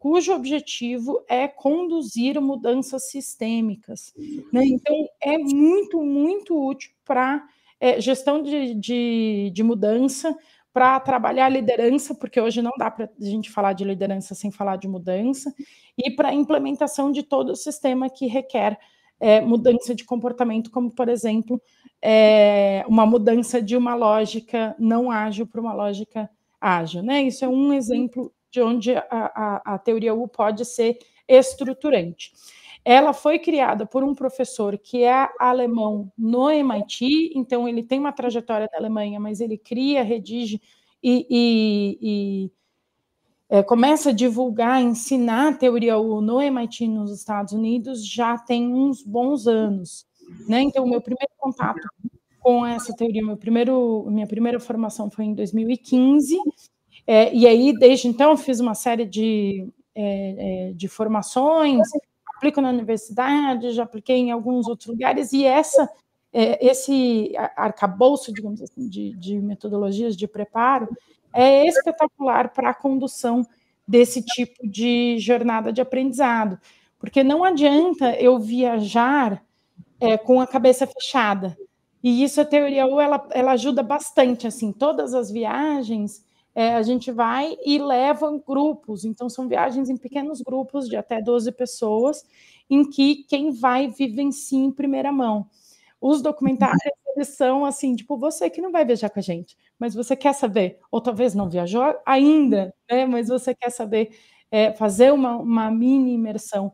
cujo 0.06 0.32
objetivo 0.32 1.24
é 1.28 1.48
conduzir 1.48 2.40
mudanças 2.40 3.10
sistêmicas. 3.10 4.14
Né? 4.52 4.64
Então, 4.64 4.94
é 5.20 5.36
muito, 5.36 6.00
muito 6.00 6.64
útil 6.64 6.92
para 7.04 7.44
é, 7.80 8.00
gestão 8.00 8.40
de, 8.40 8.72
de, 8.74 9.50
de 9.52 9.62
mudança, 9.64 10.32
para 10.72 11.00
trabalhar 11.00 11.48
liderança, 11.48 12.14
porque 12.14 12.40
hoje 12.40 12.62
não 12.62 12.70
dá 12.78 12.88
para 12.88 13.06
a 13.20 13.24
gente 13.24 13.50
falar 13.50 13.72
de 13.72 13.82
liderança 13.82 14.32
sem 14.32 14.52
falar 14.52 14.76
de 14.76 14.86
mudança, 14.86 15.52
e 15.98 16.08
para 16.12 16.28
a 16.28 16.34
implementação 16.34 17.10
de 17.10 17.24
todo 17.24 17.50
o 17.50 17.56
sistema 17.56 18.08
que 18.08 18.28
requer 18.28 18.78
é, 19.18 19.40
mudança 19.40 19.92
de 19.92 20.04
comportamento, 20.04 20.70
como, 20.70 20.88
por 20.88 21.08
exemplo, 21.08 21.60
é, 22.00 22.84
uma 22.86 23.04
mudança 23.04 23.60
de 23.60 23.76
uma 23.76 23.96
lógica 23.96 24.76
não 24.78 25.10
ágil 25.10 25.48
para 25.48 25.60
uma 25.60 25.74
lógica 25.74 26.30
ágil. 26.60 27.02
Né? 27.02 27.24
Isso 27.24 27.44
é 27.44 27.48
um 27.48 27.72
exemplo 27.72 28.32
de 28.56 28.62
onde 28.62 28.96
a, 28.96 29.04
a, 29.10 29.74
a 29.74 29.78
teoria 29.78 30.14
U 30.14 30.26
pode 30.26 30.64
ser 30.64 30.98
estruturante. 31.28 32.32
Ela 32.82 33.12
foi 33.12 33.38
criada 33.38 33.84
por 33.84 34.02
um 34.02 34.14
professor 34.14 34.78
que 34.78 35.02
é 35.02 35.28
alemão 35.38 36.10
no 36.16 36.48
MIT, 36.50 37.32
então 37.34 37.68
ele 37.68 37.82
tem 37.82 37.98
uma 37.98 38.12
trajetória 38.12 38.66
da 38.72 38.78
Alemanha, 38.78 39.20
mas 39.20 39.40
ele 39.40 39.58
cria, 39.58 40.02
redige 40.02 40.62
e, 41.02 41.26
e, 41.28 41.98
e 42.00 42.52
é, 43.50 43.62
começa 43.62 44.08
a 44.10 44.12
divulgar, 44.12 44.80
ensinar 44.80 45.48
a 45.48 45.54
teoria 45.54 45.98
U 45.98 46.22
no 46.22 46.40
MIT 46.40 46.88
nos 46.88 47.12
Estados 47.12 47.52
Unidos 47.52 48.06
já 48.06 48.38
tem 48.38 48.72
uns 48.72 49.02
bons 49.02 49.46
anos. 49.46 50.06
Né? 50.48 50.62
Então, 50.62 50.84
o 50.84 50.88
meu 50.88 51.02
primeiro 51.02 51.32
contato 51.36 51.86
com 52.40 52.64
essa 52.64 52.94
teoria, 52.94 53.22
meu 53.22 53.36
primeiro, 53.36 54.06
minha 54.08 54.26
primeira 54.26 54.58
formação 54.58 55.10
foi 55.10 55.26
em 55.26 55.34
2015, 55.34 56.38
é, 57.06 57.32
e 57.32 57.46
aí, 57.46 57.72
desde 57.78 58.08
então, 58.08 58.36
fiz 58.36 58.58
uma 58.58 58.74
série 58.74 59.04
de, 59.04 59.68
é, 59.94 60.70
é 60.70 60.72
de 60.72 60.88
formações, 60.88 61.86
aplico 62.36 62.60
na 62.60 62.70
universidade, 62.70 63.72
já 63.72 63.84
apliquei 63.84 64.16
em 64.16 64.30
alguns 64.30 64.66
outros 64.66 64.88
lugares, 64.88 65.32
e 65.32 65.44
essa, 65.44 65.88
é, 66.32 66.66
esse 66.66 67.32
arcabouço, 67.56 68.32
digamos 68.32 68.60
assim, 68.60 68.88
de, 68.88 69.16
de 69.16 69.38
metodologias 69.38 70.16
de 70.16 70.26
preparo 70.26 70.88
é 71.32 71.66
espetacular 71.66 72.52
para 72.52 72.70
a 72.70 72.74
condução 72.74 73.46
desse 73.86 74.22
tipo 74.22 74.66
de 74.68 75.16
jornada 75.18 75.72
de 75.72 75.80
aprendizado, 75.80 76.58
porque 76.98 77.22
não 77.22 77.44
adianta 77.44 78.16
eu 78.16 78.38
viajar 78.38 79.42
é, 80.00 80.18
com 80.18 80.40
a 80.40 80.46
cabeça 80.46 80.86
fechada, 80.86 81.56
e 82.02 82.22
isso 82.24 82.40
a 82.40 82.44
teoria 82.44 82.86
U 82.86 83.00
ela, 83.00 83.26
ela 83.30 83.52
ajuda 83.52 83.82
bastante, 83.82 84.46
assim, 84.46 84.72
todas 84.72 85.14
as 85.14 85.30
viagens 85.30 86.25
é, 86.56 86.74
a 86.74 86.80
gente 86.80 87.12
vai 87.12 87.54
e 87.66 87.78
leva 87.78 88.34
grupos, 88.38 89.04
então 89.04 89.28
são 89.28 89.46
viagens 89.46 89.90
em 89.90 89.96
pequenos 89.98 90.40
grupos 90.40 90.88
de 90.88 90.96
até 90.96 91.20
12 91.20 91.52
pessoas, 91.52 92.24
em 92.70 92.88
que 92.88 93.24
quem 93.24 93.50
vai 93.52 93.88
vivencia 93.88 94.58
em 94.58 94.72
primeira 94.72 95.12
mão. 95.12 95.46
Os 96.00 96.22
documentários 96.22 96.80
eles 97.14 97.28
são 97.28 97.66
assim, 97.66 97.94
tipo, 97.94 98.16
você 98.16 98.48
que 98.48 98.62
não 98.62 98.72
vai 98.72 98.86
viajar 98.86 99.10
com 99.10 99.18
a 99.18 99.22
gente, 99.22 99.54
mas 99.78 99.94
você 99.94 100.16
quer 100.16 100.32
saber, 100.32 100.78
ou 100.90 100.98
talvez 100.98 101.34
não 101.34 101.46
viajou 101.46 101.94
ainda, 102.06 102.74
né? 102.90 103.04
Mas 103.04 103.28
você 103.28 103.54
quer 103.54 103.68
saber 103.68 104.16
é, 104.50 104.72
fazer 104.72 105.12
uma, 105.12 105.36
uma, 105.36 105.70
mini 105.70 106.14
imersão. 106.14 106.72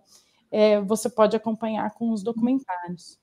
É, 0.48 0.80
você 0.80 1.10
pode 1.10 1.34
acompanhar 1.34 1.90
com 1.94 2.12
os 2.12 2.22
documentários. 2.22 3.18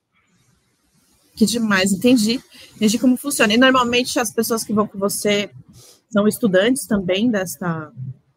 Que 1.36 1.46
demais, 1.46 1.94
entendi. 1.94 2.42
Entendi 2.76 3.00
como 3.00 3.16
funciona. 3.16 3.54
E 3.54 3.58
normalmente 3.58 4.20
as 4.20 4.34
pessoas 4.34 4.64
que 4.64 4.74
vão 4.74 4.88
com 4.88 5.00
você 5.00 5.50
são 6.10 6.28
estudantes 6.28 6.88
também 6.88 7.30
dessa, 7.30 7.92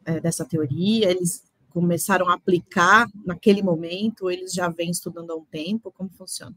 é, 0.04 0.20
dessa 0.20 0.44
teoria, 0.44 1.10
eles 1.10 1.42
começaram 1.70 2.28
a 2.28 2.34
aplicar 2.34 3.06
naquele 3.24 3.62
momento, 3.62 4.30
eles 4.30 4.52
já 4.52 4.68
vêm 4.68 4.90
estudando 4.90 5.30
há 5.30 5.36
um 5.36 5.44
tempo, 5.44 5.90
como 5.90 6.10
funciona? 6.10 6.54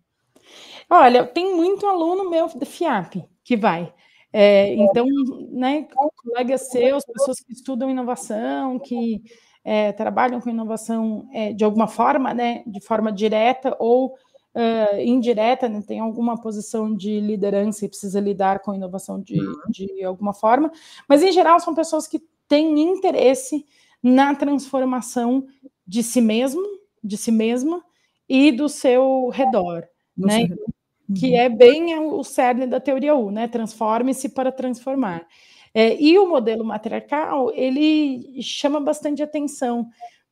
Olha, 0.89 1.25
tem 1.25 1.55
muito 1.55 1.87
aluno 1.87 2.29
meu 2.29 2.47
da 2.47 2.65
FIAP 2.65 3.23
que 3.43 3.55
vai. 3.55 3.93
É, 4.31 4.73
então, 4.73 5.07
né, 5.51 5.87
colegas 6.17 6.69
seus, 6.69 7.05
pessoas 7.05 7.39
que 7.39 7.53
estudam 7.53 7.89
inovação, 7.89 8.77
que 8.79 9.23
é, 9.63 9.93
trabalham 9.93 10.41
com 10.41 10.49
inovação 10.49 11.27
é, 11.33 11.53
de 11.53 11.63
alguma 11.63 11.87
forma, 11.87 12.33
né, 12.33 12.61
de 12.67 12.81
forma 12.81 13.11
direta 13.11 13.75
ou 13.79 14.15
uh, 14.55 14.99
indireta, 14.99 15.67
né, 15.67 15.83
tem 15.85 15.99
alguma 15.99 16.39
posição 16.39 16.95
de 16.95 17.19
liderança 17.19 17.85
e 17.85 17.89
precisa 17.89 18.19
lidar 18.19 18.59
com 18.59 18.73
inovação 18.73 19.21
de, 19.21 19.39
uhum. 19.39 19.55
de 19.69 20.03
alguma 20.03 20.33
forma, 20.33 20.71
mas 21.07 21.21
em 21.21 21.31
geral 21.31 21.59
são 21.59 21.75
pessoas 21.75 22.07
que 22.07 22.21
tem 22.47 22.79
interesse 22.79 23.65
na 24.01 24.33
transformação 24.33 25.45
de 25.85 26.01
si 26.01 26.21
mesmo, 26.21 26.63
de 27.03 27.17
si 27.17 27.31
mesma 27.31 27.83
e 28.29 28.51
do 28.51 28.69
seu 28.69 29.29
redor, 29.29 29.87
né? 30.17 30.43
Uhum. 31.07 31.15
Que 31.15 31.35
é 31.35 31.47
bem 31.49 31.99
o 31.99 32.23
cerne 32.23 32.65
da 32.65 32.79
teoria 32.79 33.15
U, 33.15 33.29
né? 33.29 33.47
Transforme-se 33.47 34.29
para 34.29 34.51
transformar. 34.51 35.27
É, 35.73 36.01
e 36.01 36.17
o 36.17 36.27
modelo 36.27 36.63
matriarcal 36.63 37.51
ele 37.53 38.41
chama 38.41 38.79
bastante 38.79 39.21
atenção 39.21 39.87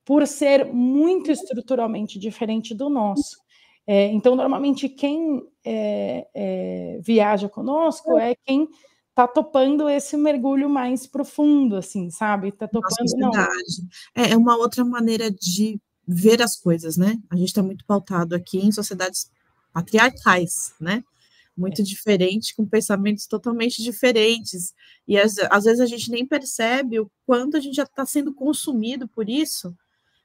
por 0.05 0.25
ser 0.25 0.65
muito 0.65 1.31
estruturalmente 1.31 2.17
diferente 2.17 2.73
do 2.73 2.89
nosso. 2.89 3.42
É, 3.85 4.07
então, 4.07 4.35
normalmente, 4.35 4.87
quem 4.87 5.45
é, 5.65 6.27
é 6.33 6.99
viaja 7.01 7.49
conosco 7.49 8.17
é 8.17 8.35
quem 8.45 8.67
está 9.09 9.27
topando 9.27 9.87
esse 9.87 10.17
mergulho 10.17 10.69
mais 10.69 11.05
profundo, 11.05 11.75
assim, 11.75 12.09
sabe? 12.09 12.49
Está 12.49 12.67
topando. 12.67 12.93
Não. 13.15 13.31
É, 14.15 14.31
é 14.31 14.37
uma 14.37 14.57
outra 14.57 14.83
maneira 14.83 15.29
de 15.29 15.79
ver 16.07 16.41
as 16.41 16.55
coisas, 16.57 16.97
né? 16.97 17.17
A 17.29 17.35
gente 17.35 17.49
está 17.49 17.61
muito 17.61 17.85
pautado 17.85 18.35
aqui 18.35 18.57
em 18.57 18.71
sociedades 18.71 19.31
patriarcais, 19.71 20.73
né? 20.79 21.03
Muito 21.55 21.81
é. 21.81 21.85
diferente, 21.85 22.55
com 22.55 22.65
pensamentos 22.65 23.27
totalmente 23.27 23.83
diferentes. 23.83 24.73
E 25.07 25.17
às, 25.17 25.37
às 25.49 25.65
vezes 25.65 25.79
a 25.79 25.85
gente 25.85 26.09
nem 26.09 26.25
percebe 26.25 26.99
o 26.99 27.11
quanto 27.25 27.55
a 27.55 27.59
gente 27.59 27.75
já 27.75 27.83
está 27.83 28.05
sendo 28.05 28.33
consumido 28.33 29.07
por 29.07 29.29
isso, 29.29 29.75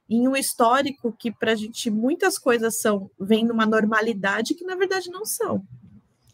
em 0.08 0.26
um 0.26 0.34
histórico 0.34 1.14
que 1.18 1.30
para 1.30 1.52
a 1.52 1.54
gente 1.54 1.90
muitas 1.90 2.38
coisas 2.38 2.80
são 2.80 3.10
vêm 3.20 3.44
numa 3.44 3.66
normalidade 3.66 4.54
que 4.54 4.64
na 4.64 4.74
verdade 4.74 5.10
não 5.10 5.24
são. 5.24 5.62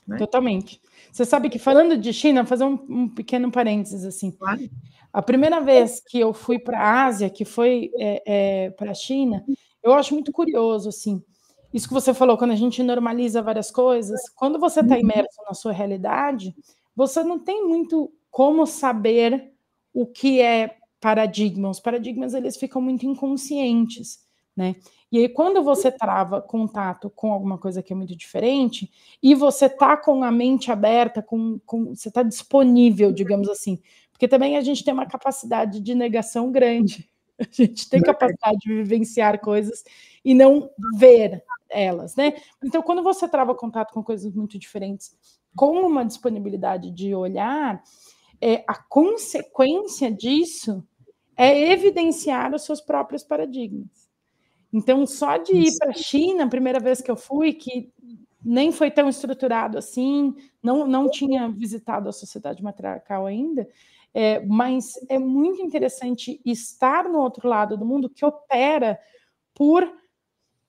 Né? 0.07 0.17
Totalmente. 0.19 0.81
Você 1.11 1.25
sabe 1.25 1.49
que 1.49 1.59
falando 1.59 1.97
de 1.97 2.13
China, 2.13 2.45
fazer 2.45 2.65
um, 2.65 2.79
um 2.89 3.09
pequeno 3.09 3.51
parênteses 3.51 4.05
assim. 4.05 4.31
Claro. 4.31 4.69
A 5.13 5.23
primeira 5.23 5.61
vez 5.61 6.01
que 6.01 6.19
eu 6.19 6.33
fui 6.33 6.59
para 6.59 6.81
a 6.81 7.05
Ásia, 7.05 7.31
que 7.31 7.45
foi 7.45 7.91
é, 7.99 8.23
é, 8.27 8.71
para 8.71 8.91
a 8.91 8.95
China, 8.95 9.45
eu 9.83 9.93
acho 9.93 10.15
muito 10.15 10.33
curioso 10.33 10.89
assim. 10.89 11.23
Isso 11.73 11.89
que 11.89 11.95
você 11.95 12.15
falou, 12.15 12.39
quando 12.39 12.53
a 12.53 12.57
gente 12.57 12.83
normaliza 12.83 13.43
várias 13.43 13.71
coisas, 13.71 14.21
quando 14.37 14.61
você 14.61 14.81
está 14.81 14.99
imerso 14.99 15.41
na 15.47 15.55
sua 15.55 15.73
realidade, 15.73 16.55
você 16.95 17.25
não 17.25 17.39
tem 17.39 17.67
muito 17.67 18.13
como 18.31 18.67
saber 18.67 19.53
o 19.93 20.07
que 20.07 20.41
é 20.41 20.77
paradigma. 21.05 21.69
Os 21.69 21.81
paradigmas 21.81 22.33
eles 22.33 22.57
ficam 22.57 22.81
muito 22.81 23.05
inconscientes, 23.05 24.25
né? 24.57 24.75
E 25.13 25.19
aí, 25.19 25.29
quando 25.29 25.63
você 25.63 25.93
trava 25.93 26.41
contato 26.41 27.11
com 27.11 27.31
alguma 27.31 27.59
coisa 27.59 27.83
que 27.83 27.93
é 27.93 27.97
muito 27.97 28.17
diferente, 28.17 28.91
e 29.23 29.35
você 29.35 29.69
tá 29.69 29.99
com 29.99 30.25
a 30.25 30.33
mente 30.33 30.73
aberta, 30.73 31.21
com, 31.23 31.61
com 31.67 31.95
você 31.95 32.09
está 32.09 32.23
disponível, 32.23 33.13
digamos 33.13 33.51
assim, 33.51 33.79
porque 34.11 34.27
também 34.27 34.57
a 34.57 34.63
gente 34.63 34.83
tem 34.83 34.95
uma 34.95 35.05
capacidade 35.05 35.79
de 35.79 35.95
negação 35.95 36.51
grande. 36.51 37.09
A 37.37 37.45
gente 37.51 37.91
tem 37.91 38.01
capacidade 38.01 38.59
de 38.61 38.73
vivenciar 38.73 39.41
coisas 39.41 39.83
e 40.25 40.33
não 40.33 40.71
ver 40.97 41.43
elas, 41.69 42.15
né? 42.15 42.33
Então, 42.63 42.81
quando 42.81 43.03
você 43.03 43.27
trava 43.29 43.57
contato 43.57 43.93
com 43.93 44.05
coisas 44.05 44.33
muito 44.33 44.57
diferentes, 44.57 45.17
com 45.57 45.81
uma 45.85 46.05
disponibilidade 46.05 46.93
de 46.93 47.13
olhar, 47.13 47.83
é, 48.41 48.63
a 48.69 48.75
consequência 48.75 50.13
disso 50.13 50.87
é 51.37 51.73
evidenciar 51.73 52.55
os 52.55 52.63
seus 52.63 52.81
próprios 52.81 53.23
paradigmas. 53.23 54.09
Então, 54.73 55.07
só 55.07 55.37
de 55.37 55.53
ir 55.55 55.79
para 55.79 55.91
a 55.91 55.95
China, 55.95 56.45
a 56.45 56.49
primeira 56.49 56.81
vez 56.81 57.01
que 57.01 57.11
eu 57.11 57.17
fui, 57.17 57.53
que 57.53 57.93
nem 58.45 58.71
foi 58.73 58.91
tão 58.91 59.09
estruturado 59.09 59.79
assim, 59.79 60.35
não, 60.63 60.87
não 60.87 61.09
tinha 61.09 61.49
visitado 61.49 62.09
a 62.09 62.13
sociedade 62.13 62.63
matriarcal 62.63 63.25
ainda, 63.25 63.69
é, 64.13 64.45
mas 64.45 64.95
é 65.09 65.19
muito 65.19 65.63
interessante 65.63 66.41
estar 66.45 67.09
no 67.09 67.19
outro 67.19 67.49
lado 67.49 67.77
do 67.77 67.87
mundo 67.87 68.11
que 68.11 68.25
opera 68.25 68.99
por 69.55 69.91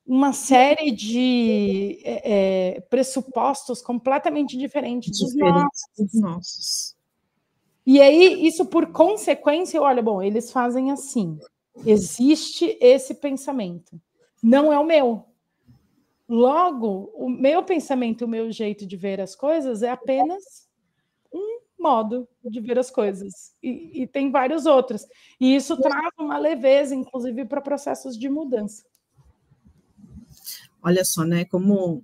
uma 0.06 0.34
série 0.34 0.92
de 0.92 2.00
é, 2.04 2.76
é 2.76 2.82
pressupostos 2.82 3.82
completamente 3.82 4.56
diferentes 4.56 5.20
dos 5.20 5.36
nossos. 5.36 5.82
Dos 5.98 6.22
nossos. 6.22 6.95
E 7.86 8.02
aí, 8.02 8.46
isso 8.48 8.66
por 8.66 8.92
consequência, 8.92 9.82
olha, 9.82 10.02
bom, 10.02 10.22
eles 10.22 10.52
fazem 10.52 10.92
assim. 10.92 11.38
Existe 11.86 12.78
esse 12.82 13.14
pensamento. 13.14 14.02
Não 14.42 14.74
é 14.74 14.80
o 14.80 14.86
meu. 14.86 15.26
Logo, 16.28 17.12
o 17.14 17.30
meu 17.30 17.64
pensamento, 17.64 18.26
o 18.26 18.28
meu 18.28 18.52
jeito 18.52 18.86
de 18.86 18.98
ver 18.98 19.22
as 19.22 19.36
coisas 19.36 19.84
é 19.84 19.92
apenas 19.92 20.68
um 21.32 21.60
modo 21.78 22.28
de 22.44 22.60
ver 22.60 22.80
as 22.80 22.90
coisas. 22.90 23.56
E, 23.62 24.02
e 24.02 24.08
tem 24.08 24.32
vários 24.32 24.66
outros. 24.66 25.06
E 25.40 25.56
isso 25.56 25.78
traz 25.78 26.10
uma 26.18 26.40
leveza, 26.40 26.96
inclusive, 26.96 27.46
para 27.46 27.62
processos 27.62 28.18
de 28.18 28.28
mudança. 28.28 28.84
Olha 30.82 31.06
só, 31.06 31.24
né? 31.24 31.46
Como, 31.46 32.04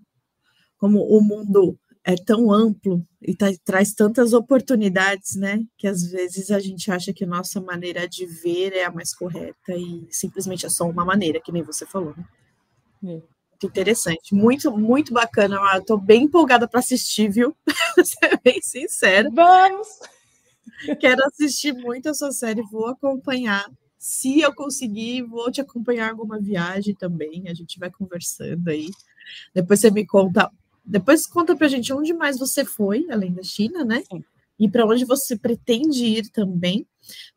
como 0.78 1.02
o 1.04 1.22
mundo 1.22 1.80
é 2.04 2.16
tão 2.16 2.52
amplo 2.52 3.06
e 3.22 3.36
tá, 3.36 3.48
traz 3.64 3.94
tantas 3.94 4.34
oportunidades, 4.34 5.36
né? 5.36 5.64
Que 5.78 5.88
às 5.88 6.04
vezes 6.04 6.50
a 6.50 6.60
gente 6.60 6.92
acha 6.92 7.14
que 7.14 7.24
a 7.24 7.28
nossa 7.28 7.62
maneira 7.62 8.08
de 8.08 8.26
ver 8.26 8.74
é 8.74 8.86
a 8.86 8.92
mais 8.92 9.14
correta 9.14 9.76
e 9.76 10.08
simplesmente 10.10 10.66
é 10.66 10.70
só 10.70 10.90
uma 10.90 11.06
maneira, 11.06 11.40
que 11.40 11.52
nem 11.52 11.62
você 11.62 11.86
falou. 11.86 12.16
Né? 12.18 12.26
É. 13.04 13.08
Muito 13.08 13.68
interessante, 13.68 14.34
muito, 14.34 14.76
muito 14.76 15.14
bacana. 15.14 15.60
Estou 15.78 16.00
bem 16.00 16.24
empolgada 16.24 16.68
para 16.68 16.80
assistir, 16.80 17.30
viu? 17.30 17.56
ser 18.04 18.40
bem 18.44 18.60
sincera. 18.62 19.30
Vamos! 19.32 19.88
Quero 21.00 21.24
assistir 21.28 21.74
muito 21.74 22.10
a 22.10 22.14
sua 22.14 22.32
série, 22.32 22.64
vou 22.64 22.88
acompanhar. 22.88 23.70
Se 24.00 24.42
eu 24.42 24.52
conseguir, 24.52 25.22
vou 25.22 25.52
te 25.52 25.62
acompanhar 25.62 26.10
alguma 26.10 26.40
viagem 26.40 26.96
também. 26.96 27.44
A 27.48 27.54
gente 27.54 27.78
vai 27.78 27.92
conversando 27.92 28.68
aí. 28.68 28.90
Depois 29.54 29.80
você 29.80 29.92
me 29.92 30.08
conta 30.08 30.50
depois 30.84 31.26
conta 31.26 31.56
pra 31.56 31.68
gente 31.68 31.94
onde 31.94 32.14
mais 32.14 32.38
você 32.38 32.66
foi, 32.66 33.06
além 33.10 33.34
da 33.34 33.44
China, 33.44 33.84
né? 33.84 34.04
Sim. 34.12 34.24
E 34.60 34.70
para 34.70 34.86
onde 34.86 35.06
você 35.06 35.38
pretende 35.38 36.06
ir 36.06 36.30
também. 36.30 36.86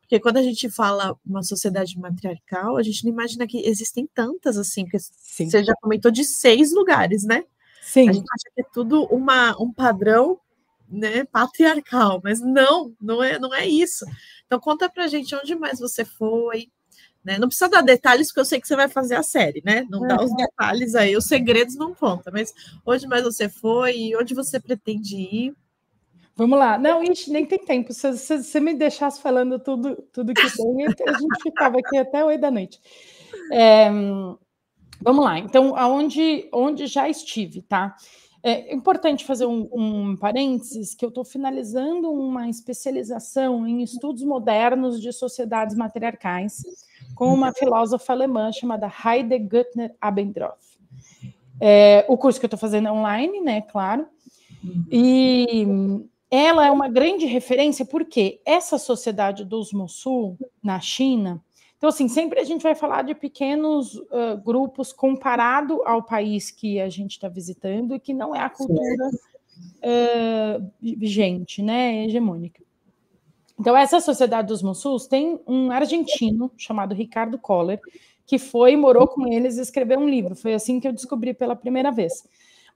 Porque 0.01 0.19
quando 0.19 0.37
a 0.37 0.43
gente 0.43 0.69
fala 0.69 1.17
uma 1.25 1.41
sociedade 1.41 1.97
matriarcal, 1.97 2.77
a 2.77 2.83
gente 2.83 3.03
não 3.03 3.11
imagina 3.11 3.47
que 3.47 3.67
existem 3.67 4.07
tantas 4.13 4.57
assim, 4.57 4.83
porque 4.83 4.99
Sim. 4.99 5.49
você 5.49 5.63
já 5.63 5.73
comentou 5.81 6.11
de 6.11 6.23
seis 6.23 6.71
lugares, 6.71 7.23
né? 7.23 7.43
Sim. 7.81 8.09
A 8.09 8.13
gente 8.13 8.25
acha 8.31 8.51
que 8.53 8.61
é 8.61 8.65
tudo 8.71 9.03
uma, 9.05 9.59
um 9.61 9.71
padrão 9.71 10.39
né, 10.87 11.23
patriarcal, 11.25 12.21
mas 12.23 12.39
não, 12.39 12.93
não 13.01 13.23
é, 13.23 13.39
não 13.39 13.53
é 13.53 13.67
isso. 13.67 14.05
Então 14.45 14.59
conta 14.59 14.89
pra 14.89 15.07
gente 15.07 15.35
onde 15.35 15.55
mais 15.55 15.79
você 15.79 16.05
foi, 16.05 16.69
né? 17.25 17.39
Não 17.39 17.47
precisa 17.47 17.67
dar 17.67 17.81
detalhes, 17.81 18.27
porque 18.27 18.41
eu 18.41 18.45
sei 18.45 18.61
que 18.61 18.67
você 18.67 18.75
vai 18.75 18.87
fazer 18.87 19.15
a 19.15 19.23
série, 19.23 19.61
né? 19.65 19.85
Não 19.89 20.01
dá 20.01 20.23
os 20.23 20.33
detalhes 20.35 20.93
aí, 20.93 21.17
os 21.17 21.25
segredos 21.25 21.75
não 21.75 21.93
conta, 21.93 22.29
mas 22.31 22.53
onde 22.85 23.07
mais 23.07 23.23
você 23.23 23.49
foi 23.49 23.97
e 23.97 24.15
onde 24.15 24.35
você 24.35 24.59
pretende 24.59 25.15
ir? 25.15 25.53
Vamos 26.37 26.59
lá. 26.59 26.77
Não, 26.77 27.01
ixi, 27.01 27.31
nem 27.31 27.45
tem 27.45 27.57
tempo. 27.57 27.93
Se 27.93 28.11
você 28.11 28.59
me 28.59 28.73
deixasse 28.73 29.21
falando 29.21 29.57
tudo, 29.57 29.95
tudo 30.13 30.33
que 30.33 30.55
tem, 30.55 30.85
a 30.85 31.13
gente 31.17 31.41
ficava 31.41 31.79
aqui 31.79 31.97
até 31.97 32.23
oito 32.23 32.41
da 32.41 32.51
noite. 32.51 32.79
É, 33.51 33.89
vamos 35.01 35.23
lá. 35.23 35.39
Então, 35.39 35.75
aonde 35.77 36.47
onde 36.53 36.87
já 36.87 37.09
estive, 37.09 37.61
tá? 37.61 37.95
É 38.47 38.71
importante 38.75 39.25
fazer 39.25 39.47
um, 39.47 39.67
um 39.73 40.15
parênteses 40.15 40.93
que 40.93 41.03
eu 41.03 41.09
estou 41.09 41.25
finalizando 41.25 42.11
uma 42.11 42.47
especialização 42.47 43.65
em 43.65 43.81
estudos 43.81 44.21
modernos 44.21 45.01
de 45.01 45.11
sociedades 45.11 45.75
matriarcais 45.75 46.61
com 47.15 47.33
uma 47.33 47.51
filósofa 47.51 48.13
alemã 48.13 48.51
chamada 48.51 48.87
Heide 49.03 49.39
Güttner 49.39 49.95
Abendroth. 49.99 50.59
É, 51.59 52.05
o 52.07 52.15
curso 52.19 52.39
que 52.39 52.45
eu 52.45 52.47
estou 52.47 52.59
fazendo 52.59 52.87
é 52.87 52.91
online, 52.91 53.41
né? 53.41 53.61
Claro. 53.61 54.05
E 54.91 55.65
ela 56.29 56.67
é 56.67 56.69
uma 56.69 56.87
grande 56.87 57.25
referência 57.25 57.83
porque 57.83 58.41
essa 58.45 58.77
sociedade 58.77 59.43
dos 59.43 59.73
Mosul 59.73 60.37
na 60.61 60.79
China. 60.79 61.43
Então, 61.85 61.93
assim, 61.93 62.07
sempre 62.07 62.39
a 62.39 62.43
gente 62.43 62.63
vai 62.63 62.73
falar 62.73 63.03
de 63.03 63.13
pequenos 63.13 63.93
uh, 63.93 64.41
grupos 64.43 64.91
comparado 64.91 65.83
ao 65.85 66.01
país 66.01 66.49
que 66.49 66.81
a 66.81 66.89
gente 66.89 67.11
está 67.11 67.29
visitando 67.29 67.93
e 67.93 67.99
que 67.99 68.11
não 68.11 68.35
é 68.35 68.39
a 68.39 68.49
cultura 68.49 69.07
uh, 69.61 70.71
vigente, 70.81 71.61
né? 71.61 72.05
Hegemônica. 72.05 72.59
Então, 73.59 73.77
essa 73.77 74.01
Sociedade 74.01 74.47
dos 74.47 74.63
Mossuls 74.63 75.05
tem 75.05 75.39
um 75.45 75.69
argentino 75.69 76.51
chamado 76.57 76.95
Ricardo 76.95 77.37
Coller, 77.37 77.79
que 78.25 78.39
foi, 78.39 78.75
morou 78.75 79.07
com 79.07 79.27
eles 79.27 79.59
e 79.59 79.61
escreveu 79.61 79.99
um 79.99 80.09
livro. 80.09 80.35
Foi 80.35 80.55
assim 80.55 80.79
que 80.79 80.87
eu 80.87 80.91
descobri 80.91 81.35
pela 81.35 81.55
primeira 81.55 81.91
vez. 81.91 82.27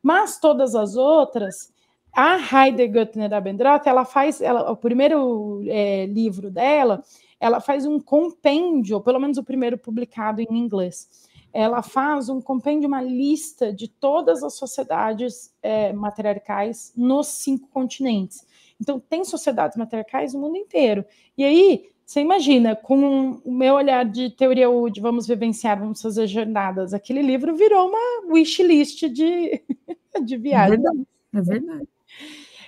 Mas 0.04 0.40
todas 0.40 0.76
as 0.76 0.96
outras, 0.96 1.74
a 2.14 2.38
Heide 2.38 2.88
Göttner 2.88 3.34
Abendroth, 3.34 3.88
ela 3.88 4.06
faz, 4.06 4.40
ela, 4.40 4.70
o 4.70 4.78
primeiro 4.78 5.64
é, 5.66 6.06
livro 6.06 6.52
dela, 6.52 7.04
ela 7.40 7.62
faz 7.62 7.86
um 7.86 8.00
compêndio, 8.00 9.00
pelo 9.02 9.20
menos 9.20 9.38
o 9.38 9.44
primeiro 9.44 9.78
publicado 9.78 10.42
em 10.42 10.58
inglês. 10.58 11.10
Ela 11.54 11.82
faz 11.82 12.30
um 12.30 12.42
compêndio, 12.42 12.88
uma 12.88 13.02
lista 13.02 13.74
de 13.74 13.88
todas 13.88 14.44
as 14.44 14.54
sociedades 14.54 15.52
é, 15.64 15.92
matriarcais 15.94 16.94
nos 16.96 17.28
cinco 17.28 17.68
continentes. 17.70 18.46
Então, 18.80 19.00
tem 19.00 19.24
sociedades 19.24 19.78
matriarcais 19.78 20.34
no 20.34 20.42
mundo 20.42 20.58
inteiro. 20.58 21.04
E 21.38 21.44
aí, 21.44 21.90
Você 22.06 22.22
imagina, 22.22 22.76
com 22.76 23.40
o 23.46 23.52
meu 23.52 23.76
olhar 23.76 24.04
de 24.04 24.32
teoria 24.32 24.66
de 24.92 25.00
vamos 25.00 25.28
vivenciar, 25.28 25.80
vamos 25.80 26.02
fazer 26.02 26.26
jornadas, 26.26 26.92
aquele 26.92 27.22
livro 27.22 27.56
virou 27.56 27.88
uma 27.88 28.34
wish 28.34 28.64
list 28.64 29.04
de, 29.10 29.62
de 30.26 30.38
viagem. 30.38 30.74
É 30.74 30.78
verdade. 30.78 31.08
É 31.36 31.42
verdade. 31.42 31.88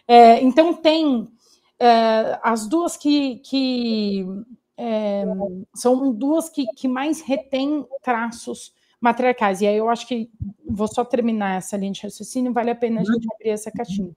É, 0.07 0.43
então, 0.43 0.75
tem 0.75 1.27
é, 1.79 2.39
as 2.43 2.67
duas 2.67 2.95
que, 2.95 3.37
que 3.37 4.27
é, 4.83 5.23
são 5.75 6.11
duas 6.11 6.50
que, 6.50 6.65
que 6.75 6.88
mais 6.88 7.21
retêm 7.21 7.85
traços 8.01 8.73
matriarcais. 9.00 9.61
E 9.61 9.67
aí 9.67 9.77
eu 9.77 9.88
acho 9.88 10.07
que 10.07 10.27
vou 10.67 10.88
só 10.88 11.05
terminar 11.05 11.57
essa 11.57 11.77
linha 11.77 11.91
de 11.91 12.01
raciocínio, 12.01 12.51
vale 12.51 12.71
a 12.71 12.75
pena 12.75 13.01
a 13.01 13.03
gente 13.03 13.27
abrir 13.31 13.50
essa 13.50 13.69
caixinha. 13.69 14.11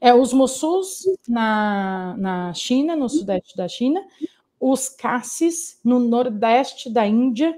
É 0.00 0.12
os 0.12 0.32
Mossus 0.32 1.04
na, 1.28 2.16
na 2.18 2.54
China, 2.54 2.96
no 2.96 3.08
sudeste 3.08 3.56
da 3.56 3.68
China, 3.68 4.04
os 4.58 4.88
Cassis 4.88 5.78
no 5.84 6.00
nordeste 6.00 6.90
da 6.90 7.06
Índia. 7.06 7.54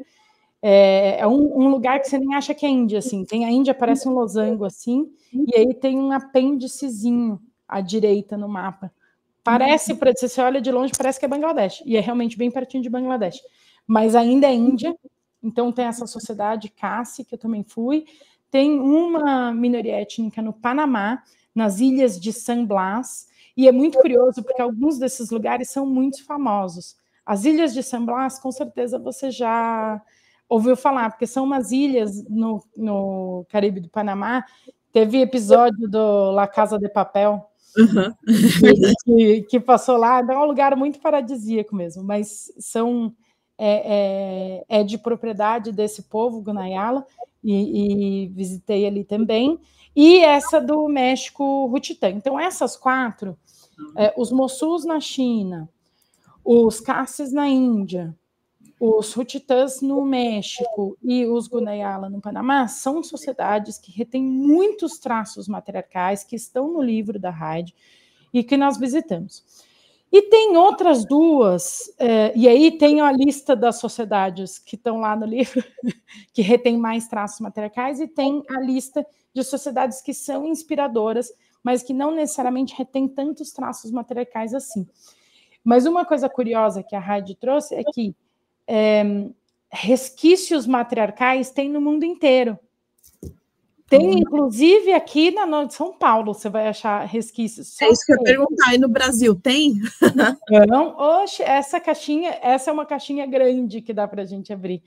É, 0.60 1.20
é 1.20 1.26
um, 1.26 1.58
um, 1.58 1.68
lugar 1.70 2.00
que 2.00 2.08
você 2.08 2.18
nem 2.18 2.34
acha 2.34 2.54
que 2.54 2.66
é 2.66 2.68
Índia, 2.68 2.98
assim. 2.98 3.24
Tem 3.24 3.46
a 3.46 3.50
Índia, 3.50 3.72
parece 3.72 4.06
um 4.06 4.12
losango, 4.12 4.64
assim, 4.66 5.10
e 5.32 5.56
aí 5.56 5.72
tem 5.72 5.98
um 5.98 6.12
apêndicezinho 6.12 7.40
à 7.66 7.80
direita 7.80 8.36
no 8.36 8.48
mapa. 8.48 8.92
Parece, 9.44 9.96
se 10.16 10.28
você 10.28 10.40
olha 10.40 10.60
de 10.60 10.70
longe, 10.70 10.92
parece 10.96 11.18
que 11.18 11.24
é 11.24 11.28
Bangladesh, 11.28 11.82
e 11.84 11.96
é 11.96 12.00
realmente 12.00 12.38
bem 12.38 12.50
pertinho 12.50 12.82
de 12.82 12.88
Bangladesh. 12.88 13.40
Mas 13.86 14.14
ainda 14.14 14.46
é 14.46 14.54
Índia, 14.54 14.96
então 15.42 15.72
tem 15.72 15.86
essa 15.86 16.06
sociedade 16.06 16.68
Cassi, 16.68 17.24
que 17.24 17.34
eu 17.34 17.38
também 17.38 17.64
fui. 17.64 18.04
Tem 18.50 18.78
uma 18.78 19.52
minoria 19.52 20.00
étnica 20.00 20.40
no 20.40 20.52
Panamá, 20.52 21.22
nas 21.54 21.80
ilhas 21.80 22.20
de 22.20 22.32
San 22.32 22.64
Blas, 22.64 23.26
e 23.56 23.66
é 23.66 23.72
muito 23.72 23.98
curioso 23.98 24.42
porque 24.42 24.62
alguns 24.62 24.98
desses 24.98 25.30
lugares 25.30 25.70
são 25.70 25.84
muito 25.84 26.24
famosos. 26.24 26.96
As 27.26 27.44
ilhas 27.44 27.74
de 27.74 27.82
San 27.82 28.04
Blas, 28.04 28.38
com 28.38 28.50
certeza 28.50 28.98
você 28.98 29.30
já 29.30 30.00
ouviu 30.48 30.76
falar, 30.76 31.10
porque 31.10 31.26
são 31.26 31.44
umas 31.44 31.72
ilhas 31.72 32.24
no, 32.28 32.62
no 32.76 33.44
Caribe 33.48 33.80
do 33.80 33.88
Panamá. 33.88 34.44
Teve 34.92 35.20
episódio 35.20 35.88
do 35.88 36.30
La 36.30 36.46
Casa 36.46 36.78
de 36.78 36.88
Papel, 36.88 37.50
uhum. 37.76 38.14
que, 39.04 39.42
que, 39.42 39.60
passou 39.60 39.96
lá. 39.96 40.20
É 40.20 40.38
um 40.38 40.44
lugar 40.44 40.76
muito 40.76 41.00
paradisíaco 41.00 41.74
mesmo, 41.74 42.02
mas 42.02 42.52
são 42.58 43.12
é, 43.58 44.64
é, 44.68 44.80
é 44.80 44.84
de 44.84 44.98
propriedade 44.98 45.72
desse 45.72 46.02
povo, 46.02 46.42
Gunayala, 46.42 47.06
e, 47.42 48.24
e 48.24 48.28
visitei 48.28 48.86
ali 48.86 49.04
também 49.04 49.58
e 49.94 50.18
essa 50.18 50.60
do 50.60 50.88
México 50.88 51.66
Rutitã. 51.66 52.08
Então, 52.10 52.38
essas 52.40 52.76
quatro, 52.76 53.36
é, 53.96 54.12
os 54.16 54.32
Mossus 54.32 54.84
na 54.84 55.00
China, 55.00 55.68
os 56.44 56.80
Cassis 56.80 57.32
na 57.32 57.48
Índia, 57.48 58.14
os 58.84 59.12
Rutitãs 59.12 59.80
no 59.80 60.04
México 60.04 60.98
e 61.00 61.24
os 61.24 61.46
Gunayala 61.46 62.10
no 62.10 62.20
Panamá 62.20 62.66
são 62.66 63.00
sociedades 63.00 63.78
que 63.78 63.92
retêm 63.92 64.24
muitos 64.24 64.98
traços 64.98 65.46
matriarcais 65.46 66.24
que 66.24 66.34
estão 66.34 66.66
no 66.66 66.82
livro 66.82 67.16
da 67.16 67.30
Hyde 67.30 67.72
e 68.34 68.42
que 68.42 68.56
nós 68.56 68.76
visitamos. 68.76 69.44
E 70.10 70.22
tem 70.22 70.56
outras 70.56 71.04
duas, 71.04 71.94
é, 71.96 72.32
e 72.34 72.48
aí 72.48 72.76
tem 72.76 73.00
a 73.00 73.12
lista 73.12 73.54
das 73.54 73.78
sociedades 73.78 74.58
que 74.58 74.74
estão 74.74 74.98
lá 74.98 75.14
no 75.14 75.26
livro, 75.26 75.62
que 76.34 76.42
retém 76.42 76.76
mais 76.76 77.06
traços 77.06 77.38
matriarcais, 77.38 78.00
e 78.00 78.08
tem 78.08 78.42
a 78.50 78.58
lista 78.58 79.06
de 79.32 79.44
sociedades 79.44 80.02
que 80.02 80.12
são 80.12 80.44
inspiradoras, 80.44 81.32
mas 81.62 81.84
que 81.84 81.94
não 81.94 82.10
necessariamente 82.10 82.74
retêm 82.76 83.06
tantos 83.06 83.52
traços 83.52 83.92
matriarcais 83.92 84.52
assim. 84.52 84.84
Mas 85.62 85.86
uma 85.86 86.04
coisa 86.04 86.28
curiosa 86.28 86.82
que 86.82 86.96
a 86.96 87.00
Rádio 87.00 87.36
trouxe 87.36 87.76
é 87.76 87.84
que 87.84 88.12
é, 88.66 89.04
resquícios 89.70 90.66
matriarcais 90.66 91.50
tem 91.50 91.68
no 91.68 91.80
mundo 91.80 92.04
inteiro. 92.04 92.58
Tem, 93.92 94.06
uhum. 94.06 94.18
inclusive, 94.18 94.90
aqui 94.94 95.30
na 95.30 95.64
de 95.64 95.74
São 95.74 95.92
Paulo, 95.92 96.32
você 96.32 96.48
vai 96.48 96.66
achar 96.66 97.04
resquícios. 97.04 97.78
É 97.82 97.90
isso 97.90 98.06
que 98.06 98.12
eu 98.12 98.16
ia 98.16 98.22
perguntar. 98.22 98.74
E 98.74 98.78
no 98.78 98.88
Brasil, 98.88 99.34
tem? 99.34 99.74
Não, 100.66 100.96
oxe, 100.96 101.42
essa 101.42 101.78
caixinha, 101.78 102.38
essa 102.40 102.70
é 102.70 102.72
uma 102.72 102.86
caixinha 102.86 103.26
grande 103.26 103.82
que 103.82 103.92
dá 103.92 104.08
para 104.08 104.22
a 104.22 104.24
gente 104.24 104.50
abrir. 104.50 104.82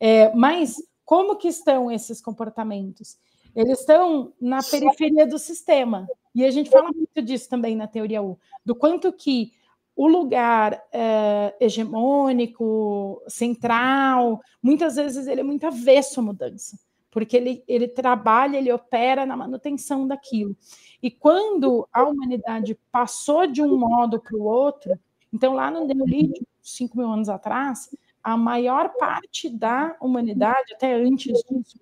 É, 0.00 0.34
mas 0.34 0.74
como 1.04 1.36
que 1.36 1.46
estão 1.46 1.88
esses 1.88 2.20
comportamentos? 2.20 3.16
Eles 3.54 3.78
estão 3.78 4.32
na 4.40 4.58
periferia 4.60 5.24
do 5.24 5.38
sistema. 5.38 6.08
E 6.34 6.44
a 6.44 6.50
gente 6.50 6.68
fala 6.68 6.90
muito 6.92 7.22
disso 7.22 7.48
também 7.48 7.76
na 7.76 7.86
teoria 7.86 8.20
U, 8.20 8.38
do 8.64 8.74
quanto 8.74 9.12
que 9.12 9.52
o 9.98 10.06
lugar 10.06 10.80
é, 10.92 11.56
hegemônico, 11.60 13.20
central, 13.26 14.40
muitas 14.62 14.94
vezes 14.94 15.26
ele 15.26 15.40
é 15.40 15.44
muito 15.44 15.66
avesso 15.66 16.20
à 16.20 16.22
mudança 16.22 16.78
porque 17.10 17.36
ele, 17.36 17.64
ele 17.66 17.88
trabalha, 17.88 18.58
ele 18.58 18.70
opera 18.70 19.26
na 19.26 19.36
manutenção 19.36 20.06
daquilo. 20.06 20.54
E 21.02 21.10
quando 21.10 21.88
a 21.92 22.04
humanidade 22.04 22.78
passou 22.92 23.44
de 23.46 23.60
um 23.60 23.76
modo 23.76 24.20
para 24.20 24.36
o 24.36 24.44
outro, 24.44 24.96
então 25.32 25.54
lá 25.54 25.68
no 25.68 25.84
Neolítico, 25.84 26.46
5 26.62 26.96
mil 26.96 27.10
anos 27.10 27.28
atrás, 27.28 27.88
a 28.22 28.36
maior 28.36 28.92
parte 28.98 29.48
da 29.48 29.96
humanidade, 30.00 30.74
até 30.74 30.94
antes 30.94 31.32
disso, 31.48 31.78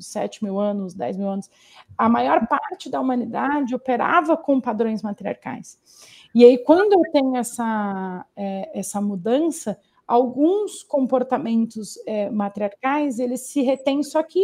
7 0.00 0.44
mil 0.44 0.58
anos, 0.58 0.94
10 0.94 1.16
mil 1.16 1.28
anos, 1.28 1.50
a 1.96 2.08
maior 2.08 2.46
parte 2.46 2.88
da 2.88 3.00
humanidade 3.00 3.74
operava 3.74 4.36
com 4.36 4.60
padrões 4.60 5.02
matriarcais. 5.02 5.78
E 6.34 6.44
aí, 6.44 6.58
quando 6.58 6.92
eu 6.92 7.02
tenho 7.12 7.36
essa, 7.36 8.26
é, 8.36 8.78
essa 8.78 9.00
mudança, 9.00 9.78
alguns 10.06 10.82
comportamentos 10.82 11.98
é, 12.06 12.30
matriarcais, 12.30 13.18
eles 13.18 13.40
se 13.42 13.62
retêm 13.62 14.02
só 14.02 14.22
que 14.22 14.40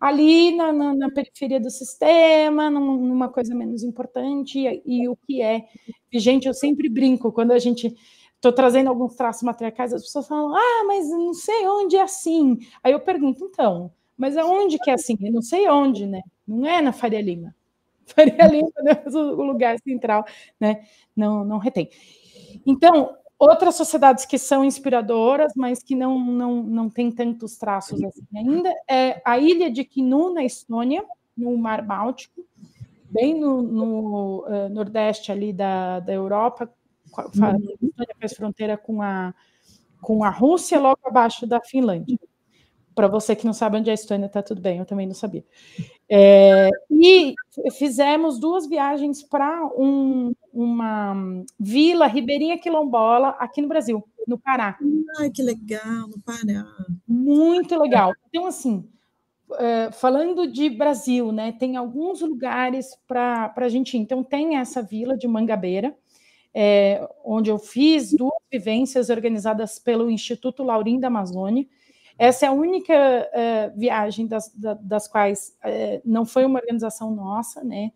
ali 0.00 0.54
na, 0.54 0.72
na, 0.72 0.94
na, 0.94 1.10
periferia 1.10 1.58
do 1.58 1.70
sistema, 1.70 2.68
numa 2.68 3.28
coisa 3.28 3.54
menos 3.54 3.82
importante, 3.82 4.58
e, 4.58 4.82
e 4.84 5.08
o 5.08 5.16
que 5.16 5.40
é 5.40 5.66
vigente, 6.12 6.46
eu 6.46 6.52
sempre 6.52 6.88
brinco, 6.88 7.32
quando 7.32 7.52
a 7.52 7.58
gente 7.58 7.94
estou 8.34 8.52
trazendo 8.52 8.90
alguns 8.90 9.14
traços 9.14 9.42
matriarcais, 9.42 9.94
as 9.94 10.02
pessoas 10.02 10.28
falam, 10.28 10.54
ah, 10.54 10.84
mas 10.86 11.08
não 11.08 11.32
sei 11.32 11.66
onde 11.66 11.96
é 11.96 12.02
assim. 12.02 12.58
Aí 12.82 12.92
eu 12.92 13.00
pergunto, 13.00 13.44
então, 13.44 13.90
mas 14.16 14.36
aonde 14.36 14.78
que 14.78 14.90
é 14.90 14.94
assim? 14.94 15.16
Eu 15.20 15.32
não 15.32 15.42
sei 15.42 15.68
onde, 15.68 16.06
né? 16.06 16.20
Não 16.46 16.66
é 16.66 16.82
na 16.82 16.92
Faria 16.92 17.22
Lima. 17.22 17.54
Faria 18.14 18.46
Lima 18.46 18.70
é 18.86 19.08
o 19.08 19.42
lugar 19.42 19.78
central, 19.80 20.24
né? 20.60 20.84
Não, 21.16 21.44
não 21.44 21.58
retém. 21.58 21.90
Então, 22.66 23.16
Outras 23.38 23.74
sociedades 23.74 24.24
que 24.24 24.38
são 24.38 24.64
inspiradoras, 24.64 25.52
mas 25.56 25.82
que 25.82 25.96
não, 25.96 26.18
não, 26.18 26.62
não 26.62 26.88
têm 26.88 27.10
tantos 27.10 27.56
traços 27.56 28.02
assim 28.02 28.24
ainda, 28.34 28.72
é 28.88 29.20
a 29.24 29.38
ilha 29.38 29.70
de 29.70 29.84
Kinu, 29.84 30.32
na 30.32 30.44
Estônia, 30.44 31.04
no 31.36 31.56
Mar 31.58 31.82
Báltico, 31.82 32.46
bem 33.10 33.38
no, 33.38 33.60
no 33.60 34.46
uh, 34.46 34.68
nordeste 34.70 35.32
ali 35.32 35.52
da, 35.52 35.98
da 35.98 36.12
Europa, 36.12 36.72
uhum. 37.18 37.44
a 37.44 37.56
Estônia 37.82 38.16
faz 38.20 38.32
fronteira 38.34 38.76
com 38.78 39.02
a, 39.02 39.34
com 40.00 40.22
a 40.22 40.30
Rússia, 40.30 40.78
logo 40.78 41.00
abaixo 41.04 41.44
da 41.44 41.60
Finlândia. 41.60 42.16
Para 42.94 43.08
você 43.08 43.34
que 43.34 43.46
não 43.46 43.52
sabe 43.52 43.76
onde 43.76 43.90
é 43.90 43.92
a 43.92 43.94
Estônia, 43.94 44.28
tá 44.28 44.42
tudo 44.42 44.60
bem, 44.60 44.78
eu 44.78 44.86
também 44.86 45.06
não 45.06 45.14
sabia. 45.14 45.44
É, 46.08 46.70
e 46.90 47.34
fizemos 47.72 48.38
duas 48.38 48.68
viagens 48.68 49.22
para 49.22 49.66
um, 49.76 50.32
uma 50.52 51.14
vila 51.58 52.06
ribeirinha 52.06 52.58
quilombola 52.58 53.30
aqui 53.38 53.60
no 53.60 53.68
Brasil, 53.68 54.04
no 54.26 54.38
Pará. 54.38 54.78
Ai, 55.18 55.30
que 55.30 55.42
legal, 55.42 56.08
no 56.08 56.20
Pará. 56.20 56.66
Muito 57.06 57.76
legal. 57.80 58.12
Então, 58.28 58.46
assim, 58.46 58.88
é, 59.58 59.90
falando 59.92 60.46
de 60.46 60.70
Brasil, 60.70 61.32
né, 61.32 61.52
tem 61.52 61.76
alguns 61.76 62.20
lugares 62.20 62.96
para 63.06 63.52
a 63.56 63.68
gente 63.68 63.96
ir. 63.96 64.00
Então, 64.00 64.22
tem 64.22 64.56
essa 64.56 64.82
vila 64.82 65.16
de 65.16 65.28
Mangabeira, 65.28 65.94
é, 66.52 67.06
onde 67.24 67.50
eu 67.50 67.58
fiz 67.58 68.12
duas 68.12 68.38
vivências 68.50 69.10
organizadas 69.10 69.78
pelo 69.78 70.10
Instituto 70.10 70.62
Laurim 70.62 71.00
da 71.00 71.08
Amazônia, 71.08 71.66
essa 72.18 72.46
é 72.46 72.48
a 72.48 72.52
única 72.52 72.94
uh, 72.94 73.78
viagem 73.78 74.26
das, 74.26 74.52
da, 74.54 74.74
das 74.74 75.08
quais 75.08 75.56
uh, 75.64 76.00
não 76.04 76.24
foi 76.24 76.44
uma 76.44 76.58
organização 76.58 77.10
nossa, 77.10 77.62
né? 77.64 77.90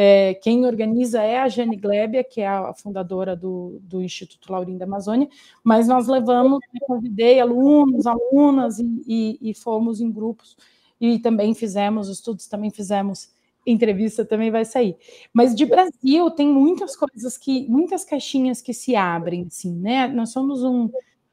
É, 0.00 0.34
quem 0.34 0.66
organiza 0.66 1.22
é 1.22 1.40
a 1.40 1.48
Jane 1.48 1.76
Glebia, 1.76 2.22
que 2.22 2.42
é 2.42 2.46
a 2.46 2.74
fundadora 2.74 3.34
do, 3.34 3.80
do 3.82 4.02
Instituto 4.02 4.52
Laurim 4.52 4.76
da 4.76 4.84
Amazônia, 4.84 5.28
mas 5.64 5.88
nós 5.88 6.06
levamos, 6.06 6.60
convidei 6.82 7.40
alunos, 7.40 8.06
alunas 8.06 8.78
e, 8.78 8.84
e, 9.06 9.50
e, 9.50 9.54
fomos 9.54 10.00
em 10.00 10.12
grupos 10.12 10.56
e 11.00 11.18
também 11.18 11.54
fizemos 11.54 12.08
estudos, 12.08 12.46
também 12.46 12.70
fizemos 12.70 13.32
entrevista, 13.66 14.24
também 14.24 14.50
vai 14.50 14.64
sair. 14.64 14.96
Mas 15.32 15.54
de 15.54 15.64
Brasil 15.66 16.30
tem 16.30 16.46
muitas 16.46 16.94
coisas 16.94 17.36
que, 17.36 17.66
muitas 17.68 18.04
caixinhas 18.04 18.60
que 18.60 18.74
se 18.74 18.94
abrem, 18.94 19.46
assim, 19.46 19.74
né? 19.74 20.06
Nós 20.06 20.30
somos 20.30 20.62
um 20.62 20.90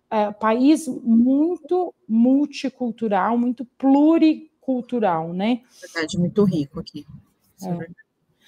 é, 0.10 0.32
país 0.32 0.88
muito 0.88 1.94
multicultural, 2.08 3.38
muito 3.38 3.65
pluricultural, 3.78 5.34
né? 5.34 5.62
Verdade, 5.82 6.18
muito 6.18 6.44
rico 6.44 6.80
aqui. 6.80 7.06
É. 7.63 8.06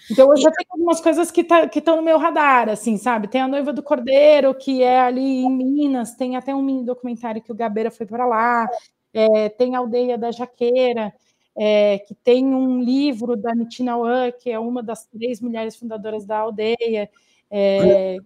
Então, 0.10 0.30
eu 0.32 0.38
já 0.38 0.50
tenho 0.52 0.70
algumas 0.72 1.02
coisas 1.02 1.30
que 1.30 1.44
tá, 1.44 1.66
estão 1.66 1.98
no 1.98 2.02
meu 2.02 2.18
radar, 2.18 2.70
assim, 2.70 2.98
sabe? 2.98 3.28
Tem 3.28 3.42
a 3.42 3.48
Noiva 3.48 3.74
do 3.74 3.84
Cordeiro, 3.84 4.54
que 4.56 4.82
é 4.82 5.02
ali 5.02 5.44
em 5.44 5.50
Minas, 5.50 6.16
tem 6.16 6.38
até 6.38 6.56
um 6.56 6.62
mini 6.62 6.86
documentário 6.86 7.42
que 7.42 7.52
o 7.52 7.56
Gabeira 7.56 7.92
foi 7.92 8.06
para 8.06 8.26
lá, 8.26 8.70
é, 9.14 9.50
tem 9.50 9.76
a 9.76 9.80
Aldeia 9.80 10.18
da 10.18 10.32
Jaqueira, 10.32 11.14
é, 11.58 12.00
que 12.00 12.14
tem 12.14 12.46
um 12.46 12.82
livro 12.82 13.36
da 13.36 13.54
Nitina 13.54 13.98
Wan, 13.98 14.32
que 14.32 14.50
é 14.50 14.60
uma 14.60 14.82
das 14.82 15.06
três 15.08 15.42
mulheres 15.42 15.76
fundadoras 15.76 16.26
da 16.26 16.38
aldeia, 16.38 17.10
é, 17.50 18.18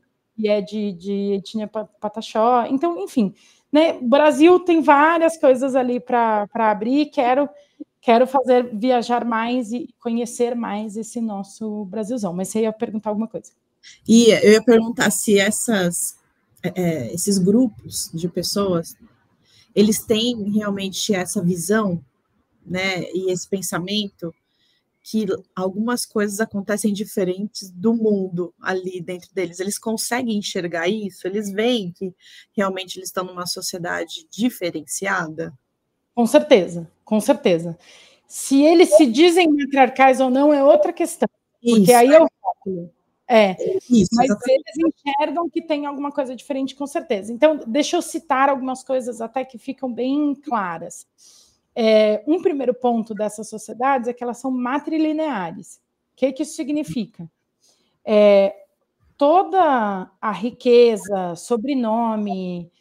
que 0.41 0.49
é 0.49 0.59
de, 0.59 0.91
de 0.93 1.33
etnia 1.33 1.67
pataxó. 1.67 2.65
Então, 2.65 2.99
enfim, 3.03 3.33
né, 3.71 3.93
o 3.93 4.07
Brasil 4.07 4.59
tem 4.59 4.81
várias 4.81 5.37
coisas 5.37 5.75
ali 5.75 5.99
para 5.99 6.47
abrir, 6.55 7.05
quero 7.07 7.47
quero 8.01 8.25
fazer 8.25 8.75
viajar 8.75 9.23
mais 9.23 9.71
e 9.71 9.93
conhecer 9.99 10.55
mais 10.55 10.97
esse 10.97 11.21
nosso 11.21 11.85
Brasilzão. 11.85 12.33
Mas 12.33 12.47
você 12.47 12.61
ia 12.61 12.73
perguntar 12.73 13.11
alguma 13.11 13.27
coisa? 13.27 13.51
Ia, 14.07 14.43
eu 14.43 14.53
ia 14.53 14.63
perguntar 14.63 15.11
se 15.11 15.39
essas, 15.39 16.17
é, 16.63 16.71
é, 16.75 17.13
esses 17.13 17.37
grupos 17.37 18.09
de 18.11 18.27
pessoas, 18.27 18.95
eles 19.75 20.03
têm 20.03 20.49
realmente 20.51 21.13
essa 21.13 21.43
visão, 21.43 22.03
né, 22.65 23.03
e 23.13 23.31
esse 23.31 23.47
pensamento 23.47 24.33
que 25.03 25.25
algumas 25.55 26.05
coisas 26.05 26.39
acontecem 26.39 26.93
diferentes 26.93 27.71
do 27.71 27.93
mundo 27.93 28.53
ali 28.61 29.01
dentro 29.01 29.33
deles. 29.33 29.59
Eles 29.59 29.79
conseguem 29.79 30.37
enxergar 30.37 30.87
isso? 30.87 31.27
Eles 31.27 31.51
veem 31.51 31.91
que 31.91 32.13
realmente 32.55 32.97
eles 32.97 33.09
estão 33.09 33.23
numa 33.23 33.47
sociedade 33.47 34.27
diferenciada? 34.29 35.53
Com 36.13 36.25
certeza, 36.27 36.89
com 37.03 37.19
certeza. 37.19 37.77
Se 38.27 38.61
eles 38.61 38.95
se 38.95 39.05
dizem 39.05 39.51
matriarcais 39.51 40.19
ou 40.19 40.29
não 40.29 40.53
é 40.53 40.63
outra 40.63 40.93
questão, 40.93 41.27
porque 41.61 41.81
Isso, 41.81 41.95
aí 41.95 42.13
é 42.13 42.21
o 42.21 42.27
rótulo. 42.41 42.91
É, 43.27 43.55
Isso, 43.89 44.09
mas 44.13 44.25
exatamente. 44.29 44.63
eles 44.67 44.93
enxergam 45.07 45.49
que 45.49 45.61
tem 45.61 45.85
alguma 45.85 46.11
coisa 46.11 46.35
diferente, 46.35 46.75
com 46.75 46.85
certeza. 46.85 47.31
Então, 47.31 47.59
deixa 47.65 47.95
eu 47.95 48.01
citar 48.01 48.49
algumas 48.49 48.83
coisas 48.83 49.21
até 49.21 49.45
que 49.45 49.57
ficam 49.57 49.91
bem 49.91 50.35
claras. 50.35 51.07
É, 51.75 52.23
um 52.27 52.41
primeiro 52.41 52.73
ponto 52.73 53.13
dessas 53.13 53.49
sociedades 53.49 54.07
é 54.07 54.13
que 54.13 54.23
elas 54.23 54.37
são 54.37 54.51
matrilineares. 54.51 55.77
O 56.13 56.17
que, 56.17 56.31
que 56.33 56.43
isso 56.43 56.55
significa? 56.55 57.29
É, 58.03 58.55
toda 59.17 60.11
a 60.19 60.31
riqueza, 60.31 61.35
sobrenome, 61.35 62.71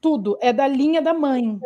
tudo 0.00 0.36
é 0.40 0.52
da 0.52 0.66
linha 0.66 1.00
da 1.00 1.14
mãe. 1.14 1.58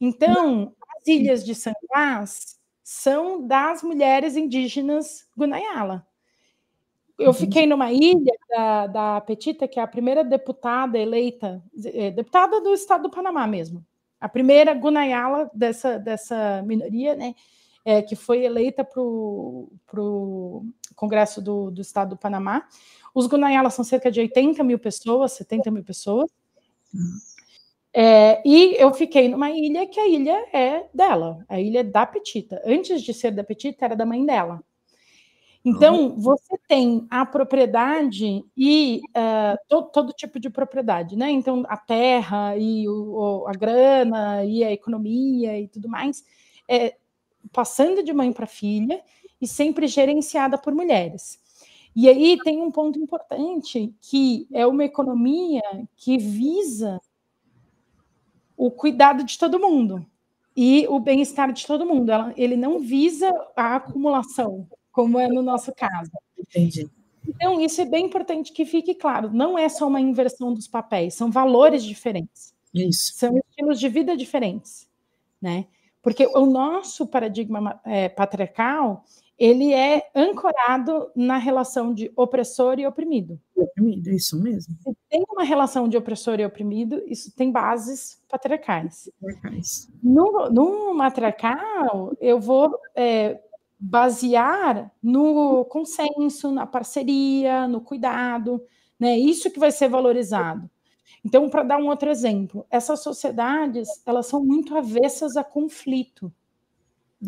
Então, 0.00 0.74
as 0.96 1.06
ilhas 1.06 1.44
de 1.44 1.54
San 1.54 1.72
Blas 1.88 2.58
são 2.82 3.46
das 3.46 3.82
mulheres 3.82 4.36
indígenas 4.36 5.26
Gunayala. 5.36 6.06
Eu 7.18 7.32
fiquei 7.32 7.66
numa 7.66 7.90
ilha 7.90 8.32
da, 8.48 8.86
da 8.86 9.20
Petita, 9.22 9.66
que 9.66 9.80
é 9.80 9.82
a 9.82 9.86
primeira 9.86 10.22
deputada 10.22 10.98
eleita, 10.98 11.62
é, 11.86 12.10
deputada 12.10 12.60
do 12.60 12.74
estado 12.74 13.04
do 13.04 13.10
Panamá 13.10 13.46
mesmo, 13.46 13.84
a 14.26 14.28
primeira 14.28 14.74
Gunayala 14.74 15.48
dessa, 15.54 16.00
dessa 16.00 16.60
minoria, 16.66 17.14
né, 17.14 17.32
é, 17.84 18.02
que 18.02 18.16
foi 18.16 18.44
eleita 18.44 18.84
para 18.84 19.00
o 19.00 20.66
Congresso 20.96 21.40
do, 21.40 21.70
do 21.70 21.80
estado 21.80 22.10
do 22.10 22.16
Panamá. 22.16 22.66
Os 23.14 23.28
Gunayala 23.28 23.70
são 23.70 23.84
cerca 23.84 24.10
de 24.10 24.18
80 24.18 24.64
mil 24.64 24.80
pessoas, 24.80 25.32
70 25.32 25.70
mil 25.70 25.84
pessoas. 25.84 26.28
É, 27.94 28.42
e 28.44 28.74
eu 28.82 28.92
fiquei 28.92 29.28
numa 29.28 29.48
ilha 29.48 29.86
que 29.86 30.00
a 30.00 30.08
ilha 30.08 30.44
é 30.52 30.88
dela, 30.92 31.44
a 31.48 31.60
ilha 31.60 31.84
da 31.84 32.04
Petita. 32.04 32.60
Antes 32.66 33.02
de 33.02 33.14
ser 33.14 33.30
da 33.30 33.44
Petita, 33.44 33.84
era 33.84 33.94
da 33.94 34.04
mãe 34.04 34.26
dela. 34.26 34.60
Então, 35.68 36.10
uhum. 36.10 36.20
você 36.20 36.56
tem 36.68 37.08
a 37.10 37.26
propriedade 37.26 38.44
e 38.56 39.00
uh, 39.08 39.58
todo, 39.66 39.90
todo, 39.90 40.12
tipo 40.12 40.38
de 40.38 40.48
propriedade, 40.48 41.16
né? 41.16 41.28
Então, 41.28 41.64
a 41.66 41.76
terra 41.76 42.56
e 42.56 42.88
o, 42.88 43.44
a 43.48 43.52
grana 43.52 44.44
e 44.44 44.62
a 44.62 44.70
economia 44.70 45.58
e 45.58 45.66
tudo 45.66 45.88
mais, 45.88 46.24
é, 46.68 46.96
passando 47.52 48.00
de 48.00 48.12
mãe 48.12 48.32
para 48.32 48.46
filha 48.46 49.02
e 49.40 49.46
sempre 49.48 49.88
gerenciada 49.88 50.56
por 50.56 50.72
mulheres. 50.72 51.36
E 51.96 52.08
aí 52.08 52.38
tem 52.44 52.62
um 52.62 52.70
ponto 52.70 53.00
importante 53.00 53.92
que 54.00 54.46
é 54.52 54.64
uma 54.64 54.84
economia 54.84 55.62
que 55.96 56.16
visa 56.16 57.00
o 58.56 58.70
cuidado 58.70 59.24
de 59.24 59.36
todo 59.36 59.58
mundo 59.58 60.06
e 60.56 60.86
o 60.88 61.00
bem-estar 61.00 61.52
de 61.52 61.66
todo 61.66 61.84
mundo. 61.84 62.12
Ela, 62.12 62.32
ele 62.36 62.56
não 62.56 62.78
visa 62.78 63.28
a 63.56 63.74
acumulação, 63.74 64.68
como 64.96 65.18
é 65.18 65.28
no 65.28 65.42
nosso 65.42 65.74
caso. 65.74 66.10
Entendi. 66.38 66.88
Então, 67.28 67.60
isso 67.60 67.82
é 67.82 67.84
bem 67.84 68.06
importante 68.06 68.50
que 68.50 68.64
fique 68.64 68.94
claro. 68.94 69.30
Não 69.30 69.58
é 69.58 69.68
só 69.68 69.86
uma 69.86 70.00
inversão 70.00 70.54
dos 70.54 70.66
papéis, 70.66 71.12
são 71.12 71.30
valores 71.30 71.84
diferentes. 71.84 72.54
Isso. 72.72 73.12
São 73.14 73.36
estilos 73.36 73.78
de 73.78 73.90
vida 73.90 74.16
diferentes, 74.16 74.88
né? 75.40 75.66
Porque 76.00 76.26
o 76.26 76.46
nosso 76.46 77.06
paradigma 77.06 77.78
é, 77.84 78.08
patriarcal 78.08 79.04
ele 79.38 79.74
é 79.74 80.08
ancorado 80.14 81.10
na 81.14 81.36
relação 81.36 81.92
de 81.92 82.10
opressor 82.16 82.78
e 82.78 82.86
oprimido. 82.86 83.38
Oprimido, 83.54 84.08
isso 84.08 84.40
mesmo. 84.42 84.74
Se 84.82 84.96
tem 85.10 85.22
uma 85.28 85.44
relação 85.44 85.88
de 85.88 85.96
opressor 85.96 86.40
e 86.40 86.46
oprimido, 86.46 87.02
isso 87.06 87.34
tem 87.36 87.52
bases 87.52 88.18
patriarcais. 88.28 89.10
patriarcais. 89.20 89.90
No, 90.02 90.48
no 90.48 90.94
matriarcal, 90.94 92.16
eu 92.18 92.40
vou 92.40 92.78
é, 92.94 93.38
basear 93.78 94.90
no 95.02 95.64
consenso, 95.66 96.50
na 96.50 96.66
parceria, 96.66 97.68
no 97.68 97.80
cuidado, 97.80 98.62
né? 98.98 99.18
Isso 99.18 99.50
que 99.50 99.58
vai 99.58 99.70
ser 99.70 99.88
valorizado. 99.88 100.70
Então, 101.24 101.50
para 101.50 101.62
dar 101.62 101.78
um 101.78 101.88
outro 101.88 102.08
exemplo, 102.10 102.66
essas 102.70 103.02
sociedades 103.02 103.88
elas 104.06 104.26
são 104.26 104.44
muito 104.44 104.76
avessas 104.76 105.36
a 105.36 105.44
conflito. 105.44 106.32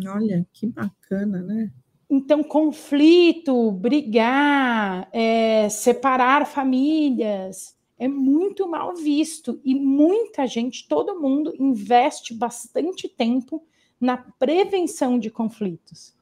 Olha, 0.06 0.46
que 0.52 0.66
bacana, 0.66 1.42
né? 1.42 1.70
Então, 2.08 2.42
conflito, 2.42 3.70
brigar, 3.72 5.08
é, 5.12 5.68
separar 5.68 6.46
famílias 6.46 7.76
é 7.98 8.08
muito 8.08 8.68
mal 8.68 8.94
visto 8.94 9.60
e 9.64 9.74
muita 9.74 10.46
gente, 10.46 10.86
todo 10.86 11.20
mundo 11.20 11.52
investe 11.58 12.32
bastante 12.32 13.08
tempo 13.08 13.66
na 14.00 14.16
prevenção 14.16 15.18
de 15.18 15.28
conflitos. 15.28 16.14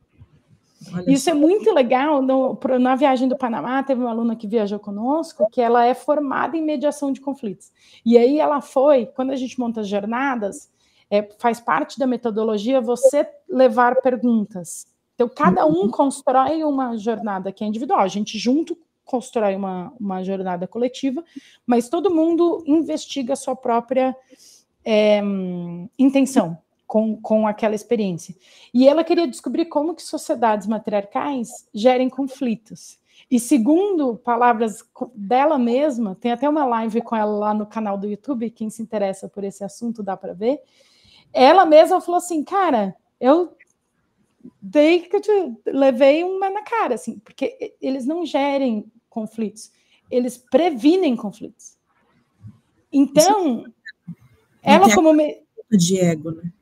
Olha 0.92 1.10
Isso 1.10 1.28
é 1.30 1.32
só. 1.32 1.38
é 1.38 1.40
muito 1.40 1.72
legal. 1.72 2.22
No, 2.22 2.58
na 2.78 2.94
viagem 2.96 3.28
do 3.28 3.36
Panamá, 3.36 3.82
teve 3.82 4.00
uma 4.00 4.10
aluna 4.10 4.36
que 4.36 4.46
viajou 4.46 4.78
conosco 4.78 5.48
que 5.50 5.60
ela 5.60 5.84
é 5.84 5.94
formada 5.94 6.56
em 6.56 6.62
mediação 6.62 7.12
de 7.12 7.20
conflitos. 7.20 7.72
E 8.04 8.16
aí 8.18 8.38
ela 8.38 8.60
foi, 8.60 9.06
quando 9.06 9.30
a 9.30 9.36
gente 9.36 9.58
monta 9.58 9.80
as 9.80 9.88
jornadas, 9.88 10.70
é, 11.10 11.22
faz 11.38 11.60
parte 11.60 11.98
da 11.98 12.06
metodologia 12.06 12.80
você 12.80 13.26
levar 13.48 13.96
perguntas 14.02 14.86
então, 15.16 15.28
cada 15.30 15.66
um 15.66 15.84
uhum. 15.84 15.90
constrói 15.90 16.62
uma 16.62 16.96
jornada 16.96 17.50
que 17.50 17.64
é 17.64 17.66
individual, 17.66 18.00
a 18.00 18.08
gente 18.08 18.38
junto 18.38 18.78
constrói 19.04 19.56
uma, 19.56 19.92
uma 19.98 20.22
jornada 20.22 20.66
coletiva, 20.66 21.24
mas 21.66 21.88
todo 21.88 22.14
mundo 22.14 22.62
investiga 22.66 23.32
a 23.32 23.36
sua 23.36 23.56
própria 23.56 24.14
é, 24.84 25.22
intenção 25.98 26.58
com, 26.96 27.14
com 27.20 27.46
aquela 27.46 27.74
experiência. 27.74 28.34
E 28.72 28.88
ela 28.88 29.04
queria 29.04 29.28
descobrir 29.28 29.66
como 29.66 29.94
que 29.94 30.02
sociedades 30.02 30.66
matriarcais 30.66 31.68
gerem 31.74 32.08
conflitos. 32.08 32.98
E 33.30 33.38
segundo 33.38 34.16
palavras 34.16 34.82
dela 35.14 35.58
mesma, 35.58 36.14
tem 36.14 36.32
até 36.32 36.48
uma 36.48 36.64
live 36.64 37.02
com 37.02 37.14
ela 37.14 37.36
lá 37.36 37.52
no 37.52 37.66
canal 37.66 37.98
do 37.98 38.06
YouTube, 38.06 38.48
quem 38.48 38.70
se 38.70 38.80
interessa 38.80 39.28
por 39.28 39.44
esse 39.44 39.62
assunto 39.62 40.02
dá 40.02 40.16
para 40.16 40.32
ver. 40.32 40.58
Ela 41.34 41.66
mesma 41.66 42.00
falou 42.00 42.16
assim, 42.16 42.42
cara, 42.42 42.96
eu 43.20 43.54
daí 44.62 45.00
que 45.00 45.16
eu 45.16 45.20
te 45.20 45.30
levei 45.66 46.24
uma 46.24 46.48
na 46.48 46.62
cara, 46.62 46.94
assim, 46.94 47.18
porque 47.18 47.74
eles 47.78 48.06
não 48.06 48.24
gerem 48.24 48.90
conflitos, 49.10 49.70
eles 50.10 50.38
previnem 50.38 51.14
conflitos. 51.14 51.76
Então, 52.90 53.66
ela 54.62 54.94
como 54.94 55.12
me... 55.12 55.42
de 55.70 56.00
ego, 56.00 56.30
né? 56.30 56.52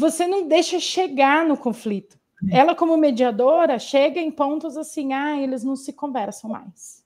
Você 0.00 0.26
não 0.26 0.48
deixa 0.48 0.80
chegar 0.80 1.44
no 1.44 1.58
conflito. 1.58 2.18
Ela 2.50 2.74
como 2.74 2.96
mediadora 2.96 3.78
chega 3.78 4.18
em 4.18 4.30
pontos 4.30 4.78
assim, 4.78 5.12
ah, 5.12 5.38
eles 5.38 5.62
não 5.62 5.76
se 5.76 5.92
conversam 5.92 6.48
mais. 6.48 7.04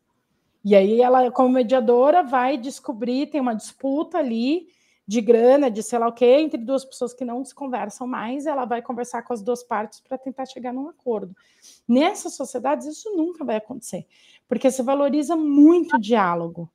E 0.65 0.77
aí 0.77 1.03
ela 1.03 1.29
como 1.33 1.49
mediadora 1.49 2.23
vai 2.23 2.57
descobrir, 2.57 3.27
tem 3.27 3.41
uma 3.41 3.53
disputa 3.53 4.19
ali, 4.19 4.69
de 5.05 5.21
grana, 5.21 5.69
de 5.69 5.83
sei 5.83 5.99
lá 5.99 6.07
o 6.07 6.13
quê, 6.13 6.37
entre 6.39 6.57
duas 6.57 6.85
pessoas 6.85 7.13
que 7.13 7.25
não 7.25 7.45
se 7.45 7.53
conversam 7.53 8.07
mais, 8.07 8.47
ela 8.47 8.65
vai 8.65 8.81
conversar 8.81 9.23
com 9.23 9.33
as 9.33 9.43
duas 9.43 9.65
partes 9.65 9.99
para 9.99 10.17
tentar 10.17 10.47
chegar 10.47 10.73
num 10.73 10.89
acordo. 10.89 11.35
Nessas 11.87 12.35
sociedades, 12.35 12.87
isso 12.87 13.13
nunca 13.17 13.45
vai 13.45 13.57
acontecer, 13.57 14.07
porque 14.49 14.71
se 14.71 14.85
valoriza 14.85 15.35
muito 15.35 15.97
o 15.97 16.01
diálogo. 16.01 16.71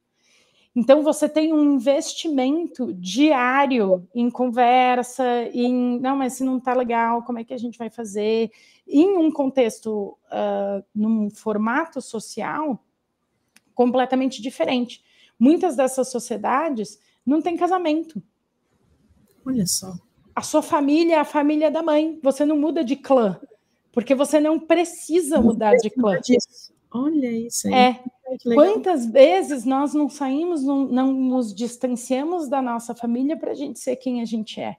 Então, 0.76 1.04
você 1.04 1.28
tem 1.28 1.52
um 1.52 1.76
investimento 1.76 2.94
diário 2.94 4.08
em 4.14 4.30
conversa, 4.30 5.24
em 5.54 6.00
não, 6.00 6.16
mas 6.16 6.34
se 6.34 6.44
não 6.44 6.58
está 6.58 6.74
legal, 6.74 7.24
como 7.24 7.40
é 7.40 7.44
que 7.44 7.54
a 7.54 7.58
gente 7.58 7.78
vai 7.78 7.90
fazer? 7.90 8.52
Em 8.88 9.18
um 9.18 9.32
contexto, 9.32 10.18
uh, 10.32 10.84
num 10.94 11.30
formato 11.30 12.02
social 12.02 12.84
completamente 13.74 14.42
diferente. 14.42 15.04
Muitas 15.40 15.76
dessas 15.76 16.10
sociedades 16.10 17.00
não 17.26 17.42
têm 17.42 17.58
casamento. 17.58 18.22
Olha 19.46 19.66
só. 19.66 19.94
A 20.36 20.42
sua 20.42 20.62
família 20.62 21.16
é 21.16 21.20
a 21.20 21.26
família 21.26 21.72
da 21.72 21.82
mãe. 21.82 22.20
Você 22.22 22.46
não 22.46 22.58
muda 22.58 22.84
de 22.84 22.96
clã, 22.96 23.40
porque 23.92 24.14
você 24.14 24.40
não 24.40 24.60
precisa 24.60 25.38
não 25.38 25.44
mudar 25.44 25.76
de 25.76 25.90
clã. 25.90 26.20
Disso. 26.20 26.74
Olha 26.92 27.32
isso 27.32 27.68
aí. 27.68 27.74
É. 27.74 28.04
Quantas 28.44 29.06
vezes 29.06 29.66
nós 29.66 29.94
não 29.94 30.10
saímos, 30.10 30.64
não, 30.64 30.86
não 30.86 31.14
nos 31.14 31.54
distanciamos 31.54 32.48
da 32.48 32.62
nossa 32.62 32.94
família 32.94 33.38
para 33.38 33.52
a 33.52 33.56
gente 33.56 33.80
ser 33.80 33.96
quem 33.96 34.22
a 34.22 34.26
gente 34.26 34.60
é? 34.60 34.78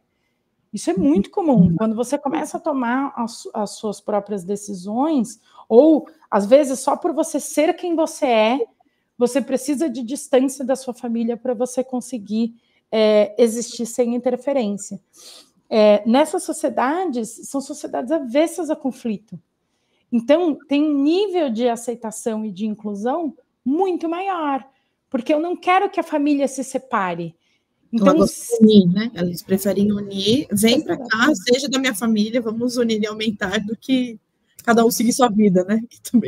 Isso 0.72 0.90
é 0.90 0.94
muito 0.94 1.30
comum. 1.30 1.74
Quando 1.76 1.96
você 1.96 2.16
começa 2.16 2.56
a 2.56 2.60
tomar 2.60 3.12
as, 3.16 3.42
as, 3.52 3.70
suas 3.72 4.00
próprias 4.00 4.44
decisões, 4.44 5.40
ou 5.68 6.06
às 6.30 6.46
vezes 6.46 6.78
só 6.78 6.96
por 6.96 7.12
você 7.12 7.40
ser 7.40 7.74
quem 7.74 7.96
você 7.96 8.26
é, 8.26 8.66
você 9.18 9.40
precisa 9.40 9.90
de 9.90 10.02
distância 10.02 10.64
da 10.64 10.76
sua 10.76 10.94
família 10.94 11.36
para 11.36 11.54
você 11.54 11.82
conseguir 11.82 12.54
é, 12.90 13.34
existir 13.36 13.84
sem 13.84 14.14
interferência. 14.14 15.00
É, 15.68 16.02
nessas 16.08 16.42
sociedades, 16.42 17.28
são 17.48 17.60
sociedades 17.60 18.10
avessas 18.10 18.70
a 18.70 18.76
conflito. 18.76 19.38
Então, 20.12 20.58
tem 20.68 20.82
um 20.82 21.02
nível 21.02 21.50
de 21.50 21.68
aceitação 21.68 22.44
e 22.44 22.50
de 22.50 22.66
inclusão 22.66 23.36
muito 23.64 24.08
maior, 24.08 24.66
porque 25.08 25.32
eu 25.32 25.38
não 25.38 25.54
quero 25.56 25.90
que 25.90 26.00
a 26.00 26.04
família 26.04 26.48
se 26.48 26.64
separe. 26.64 27.34
Então, 27.92 28.16
unir, 28.60 28.86
né? 28.86 29.10
Eles 29.14 29.42
preferem 29.42 29.92
unir, 29.92 30.46
vem 30.52 30.80
para 30.80 30.96
cá, 30.96 31.34
seja 31.34 31.68
da 31.68 31.78
minha 31.78 31.94
família, 31.94 32.40
vamos 32.40 32.76
unir 32.76 33.02
e 33.02 33.06
aumentar 33.06 33.58
do 33.60 33.76
que 33.76 34.18
cada 34.64 34.84
um 34.84 34.90
seguir 34.90 35.12
sua 35.12 35.28
vida, 35.28 35.64
né? 35.64 35.80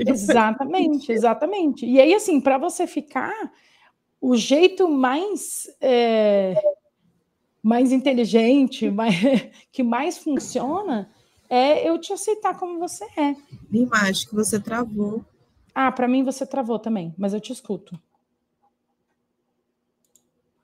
exatamente, 0.06 1.12
exatamente. 1.12 1.86
E 1.86 2.00
aí, 2.00 2.14
assim, 2.14 2.40
para 2.40 2.58
você 2.58 2.86
ficar, 2.86 3.52
o 4.20 4.36
jeito 4.36 4.88
mais 4.88 5.68
é, 5.80 6.54
mais 7.62 7.92
inteligente, 7.92 8.90
mais, 8.90 9.14
que 9.70 9.82
mais 9.82 10.18
funciona, 10.18 11.08
é 11.54 11.86
eu 11.86 11.98
te 11.98 12.14
aceitar 12.14 12.58
como 12.58 12.78
você 12.78 13.04
é. 13.04 13.36
Imagem 13.70 14.26
que 14.26 14.34
você 14.34 14.58
travou. 14.58 15.22
Ah, 15.74 15.92
para 15.92 16.08
mim 16.08 16.24
você 16.24 16.46
travou 16.46 16.78
também, 16.78 17.14
mas 17.18 17.34
eu 17.34 17.40
te 17.42 17.52
escuto. 17.52 18.00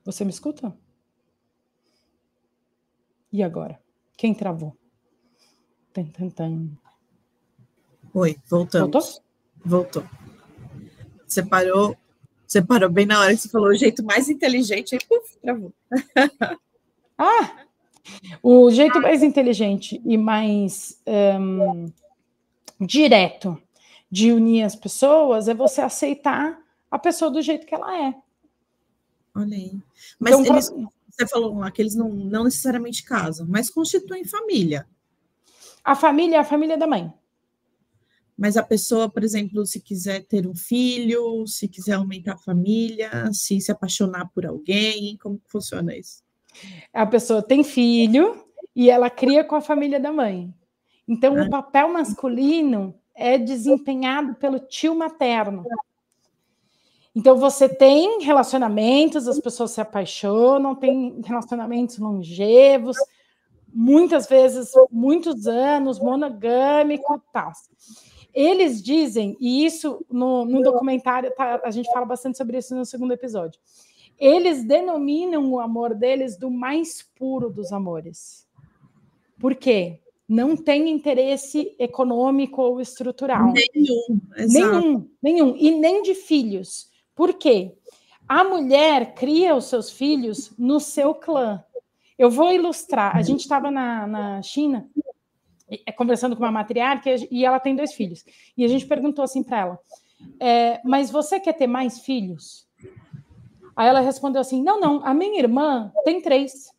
Você 0.03 0.25
me 0.25 0.31
escuta? 0.31 0.75
E 3.31 3.43
agora? 3.43 3.79
Quem 4.17 4.33
travou? 4.33 4.75
Tan, 5.93 6.07
tan, 6.07 6.31
tan. 6.31 6.71
Oi, 8.15 8.39
voltamos. 8.49 9.21
Voltou? 9.63 10.03
Voltou. 10.03 10.05
Você 11.27 11.43
parou, 11.43 11.95
você 12.47 12.63
parou 12.63 12.89
bem 12.89 13.05
na 13.05 13.21
hora 13.21 13.35
que 13.35 13.43
você 13.43 13.49
falou 13.51 13.69
o 13.69 13.75
jeito 13.75 14.03
mais 14.03 14.31
inteligente, 14.31 14.95
aí 14.95 15.01
puf, 15.07 15.37
travou. 15.39 15.71
ah! 17.19 17.68
O 18.43 18.71
jeito 18.71 19.01
mais 19.01 19.23
inteligente 19.23 20.01
e 20.05 20.17
mais 20.17 21.01
um, 21.07 21.91
direto 22.81 23.61
de 24.11 24.33
unir 24.33 24.63
as 24.63 24.75
pessoas 24.75 25.49
é 25.49 25.55
você 25.55 25.81
aceitar 25.81 26.59
a 26.91 26.99
pessoa 26.99 27.31
do 27.31 27.43
jeito 27.43 27.67
que 27.67 27.75
ela 27.75 28.09
é. 28.09 28.15
Olha 29.35 29.57
aí. 29.57 29.73
Mas 30.19 30.39
então, 30.39 30.55
eles, 30.55 30.71
pra... 30.71 30.89
você 31.11 31.27
falou 31.29 31.59
lá 31.59 31.71
que 31.71 31.83
eles 31.83 31.95
não, 31.95 32.09
não 32.09 32.45
necessariamente 32.45 33.05
casam, 33.05 33.47
mas 33.49 33.71
constituem 33.71 34.25
família. 34.25 34.87
A 35.85 35.95
família 35.95 36.37
é 36.37 36.41
a 36.41 36.45
família 36.45 36.77
da 36.77 36.87
mãe. 36.87 37.13
Mas 38.37 38.57
a 38.57 38.63
pessoa, 38.63 39.09
por 39.09 39.25
exemplo, 39.25 39.67
se 39.67 39.81
quiser 39.81 40.25
ter 40.25 40.47
um 40.47 40.55
filho, 40.55 41.45
se 41.47 41.67
quiser 41.67 41.95
aumentar 41.95 42.35
a 42.35 42.39
família, 42.39 43.11
se 43.33 43.61
se 43.61 43.73
apaixonar 43.73 44.31
por 44.33 44.47
alguém, 44.47 45.17
como 45.17 45.41
funciona 45.47 45.97
isso? 45.97 46.23
A 46.93 47.07
pessoa 47.07 47.43
tem 47.43 47.63
filho 47.63 48.45
e 48.75 48.91
ela 48.91 49.11
cria 49.11 49.45
com 49.45 49.57
a 49.57 49.61
família 49.61 49.99
da 49.99 50.13
mãe. 50.13 50.53
Então, 51.07 51.37
ah. 51.39 51.43
o 51.43 51.51
papel 51.51 51.89
masculino 51.89 52.95
é 53.15 53.39
desempenhado 53.39 54.35
pelo 54.35 54.59
tio 54.59 54.95
materno. 54.95 55.65
Então, 57.15 57.37
você 57.37 57.69
tem 57.69 58.23
relacionamentos, 58.23 59.27
as 59.27 59.41
pessoas 59.41 59.73
se 59.73 59.81
apaixonam, 59.81 60.75
tem 60.77 61.21
relacionamentos 61.25 61.99
longevos, 61.99 62.97
muitas 63.73 64.29
vezes, 64.29 64.71
muitos 64.91 65.47
anos, 65.47 65.99
monogâmico, 65.99 67.21
tal. 67.33 67.53
Eles 68.33 68.83
dizem, 68.83 69.37
e 69.41 69.65
isso 69.65 70.05
no, 70.11 70.45
no 70.45 70.63
documentário, 70.63 71.35
tá, 71.35 71.61
a 71.65 71.71
gente 71.71 71.91
fala 71.91 72.07
bastante 72.07 72.39
sobre 72.39 72.59
isso 72.59 72.75
no 72.77 72.85
segundo 72.85 73.13
episódio, 73.13 73.59
eles 74.19 74.65
denominam 74.65 75.51
o 75.53 75.61
amor 75.61 75.95
deles 75.95 76.37
do 76.37 76.51
mais 76.51 77.03
puro 77.17 77.51
dos 77.51 77.73
amores. 77.73 78.47
Por 79.39 79.55
quê? 79.55 80.01
Não 80.29 80.57
tem 80.57 80.91
interesse 80.91 81.75
econômico 81.79 82.61
ou 82.61 82.81
estrutural. 82.81 83.53
Nenhum. 83.75 84.21
Nenhum, 84.37 85.11
nenhum. 85.23 85.57
E 85.57 85.71
nem 85.71 86.03
de 86.03 86.15
filhos. 86.15 86.91
Por 87.15 87.35
quê? 87.35 87.75
A 88.29 88.45
mulher 88.45 89.15
cria 89.15 89.55
os 89.55 89.67
seus 89.67 89.91
filhos 89.91 90.53
no 90.59 90.81
seu 90.81 91.15
clã. 91.15 91.65
Eu 92.19 92.31
vou 92.31 92.53
ilustrar. 92.53 93.17
A 93.17 93.23
gente 93.23 93.41
estava 93.41 93.71
na, 93.71 94.07
na 94.07 94.43
China 94.43 94.91
é, 95.87 95.93
conversando 95.93 96.37
com 96.37 96.43
uma 96.43 96.53
matriarca 96.53 97.09
e 97.31 97.45
ela 97.45 97.59
tem 97.59 97.75
dois 97.75 97.95
filhos. 97.95 98.25
E 98.57 98.65
a 98.65 98.69
gente 98.69 98.87
perguntou 98.87 99.25
assim 99.25 99.43
para 99.43 99.59
ela: 99.59 99.79
é, 100.39 100.81
Mas 100.85 101.11
você 101.11 101.41
quer 101.41 101.55
ter 101.55 101.67
mais 101.67 102.01
filhos? 102.01 102.68
Aí 103.79 103.87
ela 103.87 104.01
respondeu 104.01 104.41
assim: 104.41 104.61
Não, 104.61 104.81
não, 104.81 105.07
a 105.07 105.15
minha 105.15 105.39
irmã 105.39 105.93
tem 106.05 106.21
três. 106.21 106.71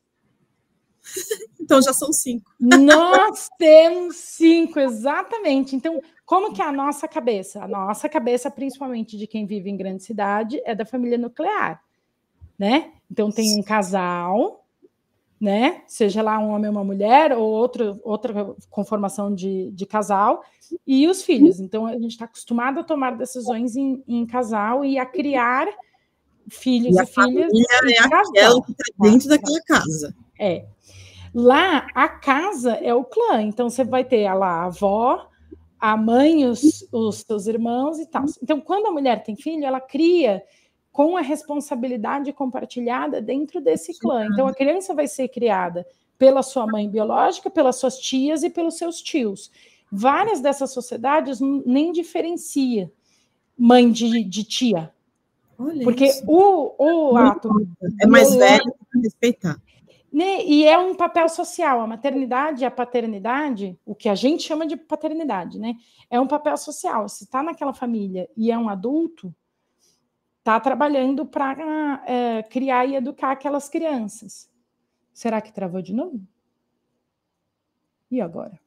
Então 1.62 1.84
já 1.84 1.94
são 1.94 2.12
cinco. 2.12 2.52
Nós 2.60 3.48
temos 3.60 4.16
cinco, 4.16 4.80
exatamente. 4.80 5.76
Então, 5.76 6.02
como 6.26 6.52
que 6.52 6.64
é 6.64 6.66
a 6.66 6.72
nossa 6.72 7.08
cabeça? 7.08 7.64
A 7.64 7.68
nossa 7.68 8.10
cabeça, 8.10 8.50
principalmente 8.50 9.16
de 9.16 9.28
quem 9.28 9.46
vive 9.46 9.70
em 9.70 9.78
grande 9.78 10.04
cidade, 10.04 10.60
é 10.66 10.74
da 10.74 10.84
família 10.84 11.16
nuclear, 11.16 11.80
né? 12.58 12.92
Então 13.12 13.32
tem 13.32 13.60
um 13.60 13.62
casal, 13.62 14.66
né? 15.40 15.84
Seja 15.86 16.24
lá 16.24 16.40
um 16.40 16.50
homem 16.50 16.72
ou 16.72 16.76
uma 16.76 16.84
mulher, 16.84 17.34
ou 17.38 17.48
outro, 17.48 18.00
outra 18.04 18.56
conformação 18.72 19.32
de, 19.32 19.70
de 19.70 19.86
casal, 19.86 20.44
e 20.88 21.08
os 21.08 21.22
filhos. 21.22 21.60
Então 21.60 21.86
a 21.86 21.94
gente 21.94 22.14
está 22.14 22.26
acostumado 22.26 22.80
a 22.80 22.84
tomar 22.84 23.16
decisões 23.16 23.76
em, 23.76 24.04
em 24.08 24.26
casal 24.26 24.84
e 24.84 24.98
a 24.98 25.06
criar 25.06 25.68
filhos 26.50 26.98
e, 26.98 27.02
e 27.02 27.06
filhas. 27.06 27.52
É 27.54 28.00
aquela 28.04 28.62
que 28.64 28.72
está 28.72 28.84
dentro 29.00 29.30
daquela 29.30 29.62
casa. 29.62 30.16
É. 30.40 30.66
Lá, 31.34 31.88
a 31.94 32.08
casa 32.08 32.74
é 32.74 32.94
o 32.94 33.04
clã. 33.04 33.42
Então, 33.42 33.70
você 33.70 33.84
vai 33.84 34.04
ter 34.04 34.32
lá 34.34 34.48
a 34.48 34.66
avó, 34.66 35.28
a 35.80 35.96
mãe, 35.96 36.46
os, 36.46 36.88
os 36.92 37.18
seus 37.18 37.48
irmãos 37.48 38.00
e 38.00 38.06
tal. 38.06 38.26
Então, 38.42 38.60
quando 38.60 38.88
a 38.88 38.92
mulher 38.92 39.24
tem 39.24 39.36
filho, 39.36 39.66
ela 39.66 39.80
cria 39.80 40.44
com 40.92 41.16
a 41.16 41.22
responsabilidade 41.22 42.34
compartilhada 42.34 43.22
dentro 43.22 43.62
desse 43.62 43.98
clã. 43.98 44.26
Então, 44.26 44.48
a 44.48 44.54
criança 44.54 44.94
vai 44.94 45.08
ser 45.08 45.28
criada 45.30 45.86
pela 46.18 46.44
sua 46.44 46.68
mãe 46.68 46.90
biológica, 46.90 47.50
pelas 47.50 47.78
suas 47.78 47.98
tias 47.98 48.44
e 48.44 48.50
pelos 48.50 48.78
seus 48.78 49.02
tios. 49.02 49.52
Várias 49.92 50.42
dessas 50.42 50.72
sociedades 50.72 51.40
nem 51.40 51.92
diferencia 51.92 52.92
mãe 53.58 53.92
de, 53.92 54.24
de 54.24 54.44
tia. 54.44 54.94
Olha 55.60 55.84
Porque 55.84 56.06
isso. 56.06 56.24
o, 56.26 57.12
o 57.12 57.17
ato. 57.17 57.50
É 58.02 58.08
mais 58.08 58.34
velho 58.34 58.74
para 58.89 59.02
respeitar. 59.02 59.62
Né? 60.12 60.43
E 60.45 60.65
é 60.65 60.78
um 60.78 60.95
papel 60.95 61.28
social. 61.28 61.82
A 61.82 61.88
maternidade 61.88 62.63
e 62.63 62.65
a 62.65 62.72
paternidade, 62.72 63.78
o 63.86 63.93
que 63.93 64.08
a 64.08 64.15
gente 64.15 64.43
chama 64.43 64.65
de 64.65 64.78
paternidade, 64.78 65.60
né? 65.60 65.76
É 66.10 66.17
um 66.17 66.28
papel 66.28 66.56
social. 66.56 67.10
Se 67.10 67.26
está 67.26 67.43
naquela 67.43 67.74
família 67.74 68.30
e 68.38 68.50
é 68.50 68.58
um 68.58 68.69
adulto, 68.69 69.36
está 70.39 70.58
trabalhando 70.62 71.26
para 71.26 72.04
é, 72.08 72.41
criar 72.43 72.86
e 72.86 72.95
educar 72.95 73.32
aquelas 73.32 73.67
crianças. 73.67 74.50
Será 75.13 75.41
que 75.41 75.52
travou 75.52 75.82
de 75.82 75.93
novo? 75.93 76.22
E 78.10 78.22
agora? 78.22 78.58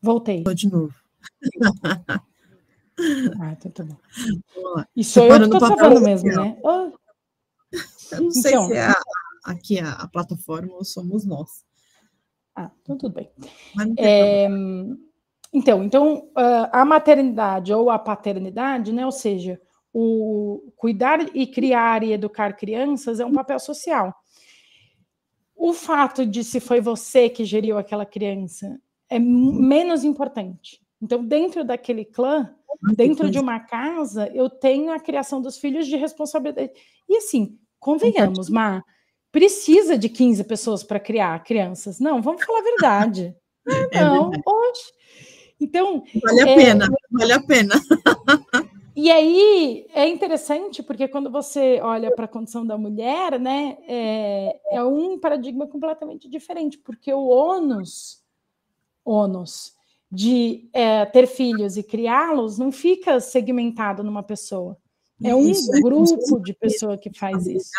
Voltei. 0.00 0.44
De 0.44 0.70
novo. 0.70 0.94
Ah, 3.40 3.52
então 3.52 3.70
tá 3.70 3.84
bom. 3.84 3.96
E 4.94 5.04
sou 5.04 5.24
eu 5.24 5.38
que 5.38 5.44
estou 5.44 5.76
travando 5.76 6.00
mesmo, 6.00 6.28
né? 6.28 6.58
Oh. 6.62 6.92
Eu 8.12 8.20
não 8.20 8.30
sei 8.30 8.52
então, 8.52 8.66
se 8.66 8.74
é 8.74 8.86
a, 8.86 9.02
aqui 9.44 9.80
a, 9.80 9.92
a, 9.92 10.08
plataforma 10.08 10.74
ou 10.74 10.84
somos 10.84 11.24
nós. 11.24 11.64
Ah, 12.54 12.70
então 12.82 12.96
tudo 12.98 13.14
bem. 13.14 13.30
É, 13.98 14.46
Então, 15.52 15.82
então 15.82 16.30
a 16.70 16.84
maternidade 16.84 17.72
ou 17.72 17.90
a 17.90 17.98
paternidade, 17.98 18.92
né? 18.92 19.04
Ou 19.04 19.12
seja, 19.12 19.60
o 19.92 20.72
cuidar 20.76 21.20
e 21.34 21.46
criar 21.46 22.02
e 22.02 22.12
educar 22.12 22.54
crianças 22.56 23.20
é 23.20 23.26
um 23.26 23.32
papel 23.32 23.58
social. 23.58 24.14
O 25.54 25.72
fato 25.72 26.26
de 26.26 26.42
se 26.42 26.58
foi 26.58 26.80
você 26.80 27.28
que 27.28 27.44
geriu 27.44 27.78
aquela 27.78 28.06
criança 28.06 28.80
é 29.08 29.18
menos 29.18 30.04
importante. 30.04 30.81
Então, 31.02 31.24
dentro 31.24 31.64
daquele 31.64 32.04
clã, 32.04 32.54
dentro 32.96 33.28
de 33.28 33.38
uma 33.38 33.58
casa, 33.58 34.30
eu 34.32 34.48
tenho 34.48 34.92
a 34.92 35.00
criação 35.00 35.42
dos 35.42 35.58
filhos 35.58 35.88
de 35.88 35.96
responsabilidade. 35.96 36.72
E 37.08 37.16
assim, 37.16 37.58
convenhamos, 37.80 38.48
Má, 38.48 38.84
precisa 39.32 39.98
de 39.98 40.08
15 40.08 40.44
pessoas 40.44 40.84
para 40.84 41.00
criar 41.00 41.42
crianças. 41.42 41.98
Não, 41.98 42.22
vamos 42.22 42.44
falar 42.44 42.60
a 42.60 42.62
verdade. 42.62 43.36
É 43.92 44.00
não, 44.00 44.28
hoje. 44.28 44.92
Então. 45.60 46.02
Vale 46.20 46.40
a 46.40 46.48
é, 46.48 46.56
pena, 46.56 46.88
vale 47.12 47.32
a 47.32 47.40
pena. 47.40 47.74
E 48.94 49.10
aí 49.10 49.86
é 49.94 50.06
interessante 50.06 50.82
porque 50.82 51.08
quando 51.08 51.30
você 51.30 51.80
olha 51.80 52.14
para 52.14 52.26
a 52.26 52.28
condição 52.28 52.66
da 52.66 52.76
mulher, 52.76 53.40
né, 53.40 53.78
é, 53.88 54.60
é, 54.70 54.84
um 54.84 55.18
paradigma 55.18 55.66
completamente 55.66 56.28
diferente, 56.28 56.76
porque 56.76 57.10
o 57.10 57.26
ônus, 57.26 58.22
ônus 59.02 59.72
de 60.12 60.68
é, 60.74 61.06
ter 61.06 61.26
filhos 61.26 61.78
e 61.78 61.82
criá-los 61.82 62.58
não 62.58 62.70
fica 62.70 63.18
segmentado 63.18 64.04
numa 64.04 64.22
pessoa. 64.22 64.76
É 65.24 65.34
um 65.34 65.48
isso, 65.48 65.74
é 65.74 65.80
grupo 65.80 66.40
de 66.40 66.52
pessoa 66.52 66.98
que 66.98 67.10
faz 67.16 67.46
isso. 67.46 67.70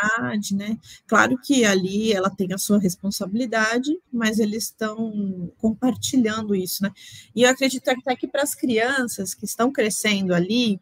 Né? 0.55 0.77
Claro 1.05 1.37
que 1.37 1.65
ali 1.65 2.11
ela 2.11 2.29
tem 2.29 2.53
a 2.53 2.57
sua 2.57 2.79
responsabilidade, 2.79 3.99
mas 4.11 4.39
eles 4.39 4.63
estão 4.65 5.51
compartilhando 5.57 6.55
isso, 6.55 6.83
né? 6.83 6.91
E 7.35 7.43
eu 7.43 7.49
acredito 7.49 7.89
até 7.89 8.15
que 8.15 8.27
para 8.27 8.43
as 8.43 8.55
crianças 8.55 9.33
que 9.33 9.45
estão 9.45 9.71
crescendo 9.71 10.33
ali, 10.33 10.79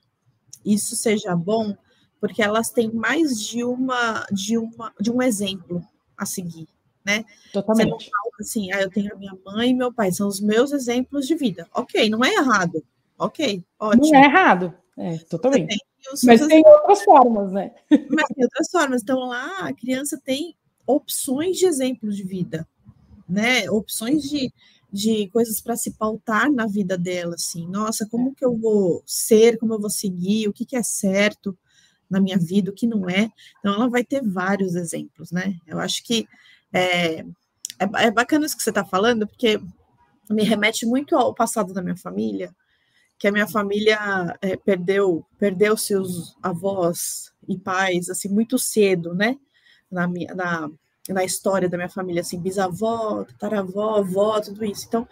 isso 0.64 0.96
seja 0.96 1.36
bom, 1.36 1.76
porque 2.20 2.44
elas 2.44 2.70
têm 2.70 2.92
mais 2.94 3.40
de 3.40 3.64
uma 3.64 4.26
de 4.32 4.58
uma 4.58 4.94
de 5.00 5.12
um 5.12 5.22
exemplo 5.22 5.84
a 6.16 6.26
seguir, 6.26 6.68
né? 7.06 7.26
Totalmente. 7.52 7.88
Você 7.88 7.92
não 7.92 8.00
fala 8.00 8.32
assim, 8.40 8.72
ah, 8.72 8.82
eu 8.82 8.90
tenho 8.90 9.14
a 9.14 9.18
minha 9.18 9.38
mãe 9.46 9.70
e 9.70 9.74
meu 9.74 9.94
pai, 9.94 10.12
são 10.12 10.28
os 10.28 10.40
meus 10.40 10.72
exemplos 10.72 11.28
de 11.28 11.36
vida. 11.36 11.68
Ok, 11.74 12.10
não 12.10 12.24
é 12.24 12.34
errado. 12.34 12.84
Ok, 13.18 13.64
ótimo. 13.80 14.12
Não 14.12 14.20
é 14.20 14.26
errado. 14.26 14.74
É, 14.98 15.18
totalmente. 15.18 15.78
Mas 16.24 16.46
tem 16.48 16.64
outras 16.66 17.04
formas, 17.04 17.52
né? 17.52 17.72
Mas 17.90 18.26
tem 18.28 18.44
outras 18.44 18.70
formas. 18.72 19.02
Então, 19.02 19.20
lá 19.20 19.68
a 19.68 19.74
criança 19.74 20.20
tem 20.24 20.56
opções 20.86 21.58
de 21.58 21.66
exemplos 21.66 22.16
de 22.18 22.24
vida, 22.24 22.68
né? 23.30 23.70
Opções 23.70 24.24
de, 24.24 24.52
de 24.92 25.28
coisas 25.30 25.62
para 25.62 25.76
se 25.76 25.92
pautar 25.92 26.52
na 26.52 26.66
vida 26.66 26.98
dela, 26.98 27.36
assim. 27.36 27.68
Nossa, 27.68 28.08
como 28.08 28.34
que 28.34 28.44
eu 28.44 28.56
vou 28.58 29.04
ser, 29.06 29.58
como 29.58 29.74
eu 29.74 29.80
vou 29.80 29.90
seguir, 29.90 30.48
o 30.48 30.54
que, 30.54 30.66
que 30.66 30.76
é 30.76 30.84
certo 30.84 31.58
na 32.10 32.20
minha 32.20 32.38
vida, 32.38 32.72
o 32.72 32.76
que 32.76 32.86
não 32.86 33.10
é. 33.10 33.32
Então, 33.60 33.74
ela 33.74 33.90
vai 33.90 34.04
ter 34.04 34.22
vários 34.22 34.76
exemplos, 34.76 35.32
né? 35.32 35.56
Eu 35.66 35.80
acho 35.80 36.04
que 36.04 36.28
é, 36.74 37.20
é, 37.20 37.26
é 37.80 38.12
bacana 38.12 38.46
isso 38.46 38.56
que 38.56 38.64
você 38.64 38.70
está 38.70 38.86
falando, 38.86 39.28
porque 39.28 39.60
me 40.30 40.44
remete 40.44 40.86
muito 40.86 41.16
ao 41.16 41.34
passado 41.34 41.74
da 41.74 41.82
minha 41.82 41.98
família, 41.98 42.54
que 43.20 43.28
a 43.28 43.32
minha 43.32 43.48
família 43.48 43.98
é, 44.42 44.56
perdeu 44.58 45.26
perdeu 45.38 45.78
seus 45.78 46.36
avós 46.42 47.32
e 47.48 47.58
pais 47.58 48.10
assim 48.10 48.30
muito 48.30 48.58
cedo, 48.58 49.14
né? 49.14 49.38
Na, 49.92 50.08
minha, 50.08 50.34
na, 50.34 50.70
na 51.10 51.24
história 51.24 51.68
da 51.68 51.78
minha 51.78 51.90
família, 51.90 52.22
assim, 52.22 52.40
bisavó, 52.40 53.26
tataravó, 53.26 53.98
avó, 53.98 54.40
tudo 54.40 54.64
isso. 54.64 54.86
Então, 54.88 55.08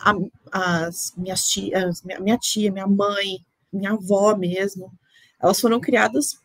a, 0.00 0.14
as 0.50 1.12
minhas 1.16 1.46
tias, 1.46 2.02
minha, 2.02 2.18
minha 2.20 2.38
tia, 2.38 2.72
minha 2.72 2.86
mãe, 2.86 3.44
minha 3.72 3.92
avó 3.92 4.34
mesmo, 4.36 4.90
elas 5.38 5.60
foram 5.60 5.80
criadas 5.80 6.40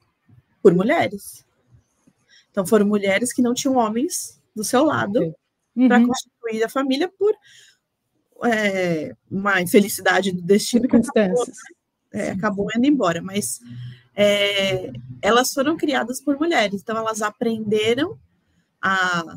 por 0.61 0.73
mulheres. 0.73 1.44
Então, 2.55 2.65
foram 2.65 2.87
mulheres 2.87 3.33
que 3.33 3.41
não 3.41 3.53
tinham 3.53 3.75
homens 3.75 4.41
do 4.55 4.63
seu 4.63 4.85
lado 4.85 5.19
uhum. 5.75 5.89
para 5.89 5.99
constituir 5.99 6.63
a 6.63 6.69
família 6.69 7.11
por 7.19 7.35
é, 8.45 9.13
uma 9.29 9.61
infelicidade 9.61 10.31
do 10.31 10.41
destino 10.41 10.87
que 10.87 10.95
acabou, 10.95 11.45
né? 11.45 11.53
é, 12.13 12.31
acabou 12.31 12.69
indo 12.73 12.85
embora. 12.85 13.21
Mas 13.21 13.59
é, 14.15 14.89
elas 15.21 15.51
foram 15.51 15.75
criadas 15.75 16.21
por 16.21 16.39
mulheres, 16.39 16.81
então 16.81 16.95
elas 16.95 17.21
aprenderam 17.21 18.17
a, 18.81 19.35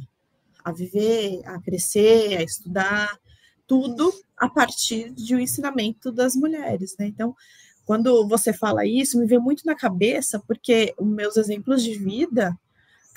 a 0.63 0.71
viver, 0.71 1.41
a 1.45 1.61
crescer, 1.61 2.37
a 2.37 2.43
estudar, 2.45 3.19
tudo 3.67 4.13
a 4.37 4.49
partir 4.49 5.11
de 5.11 5.35
um 5.35 5.41
ensinamento 5.41 6.13
das 6.13 6.37
mulheres, 6.37 6.95
né? 6.97 7.09
Então, 7.09 7.35
quando 7.85 8.29
você 8.29 8.53
fala 8.53 8.87
isso, 8.87 9.19
me 9.19 9.27
vem 9.27 9.41
muito 9.41 9.67
na 9.67 9.75
cabeça, 9.75 10.39
porque 10.47 10.95
os 10.97 11.09
meus 11.09 11.37
exemplos 11.37 11.83
de 11.83 11.95
vida, 11.99 12.57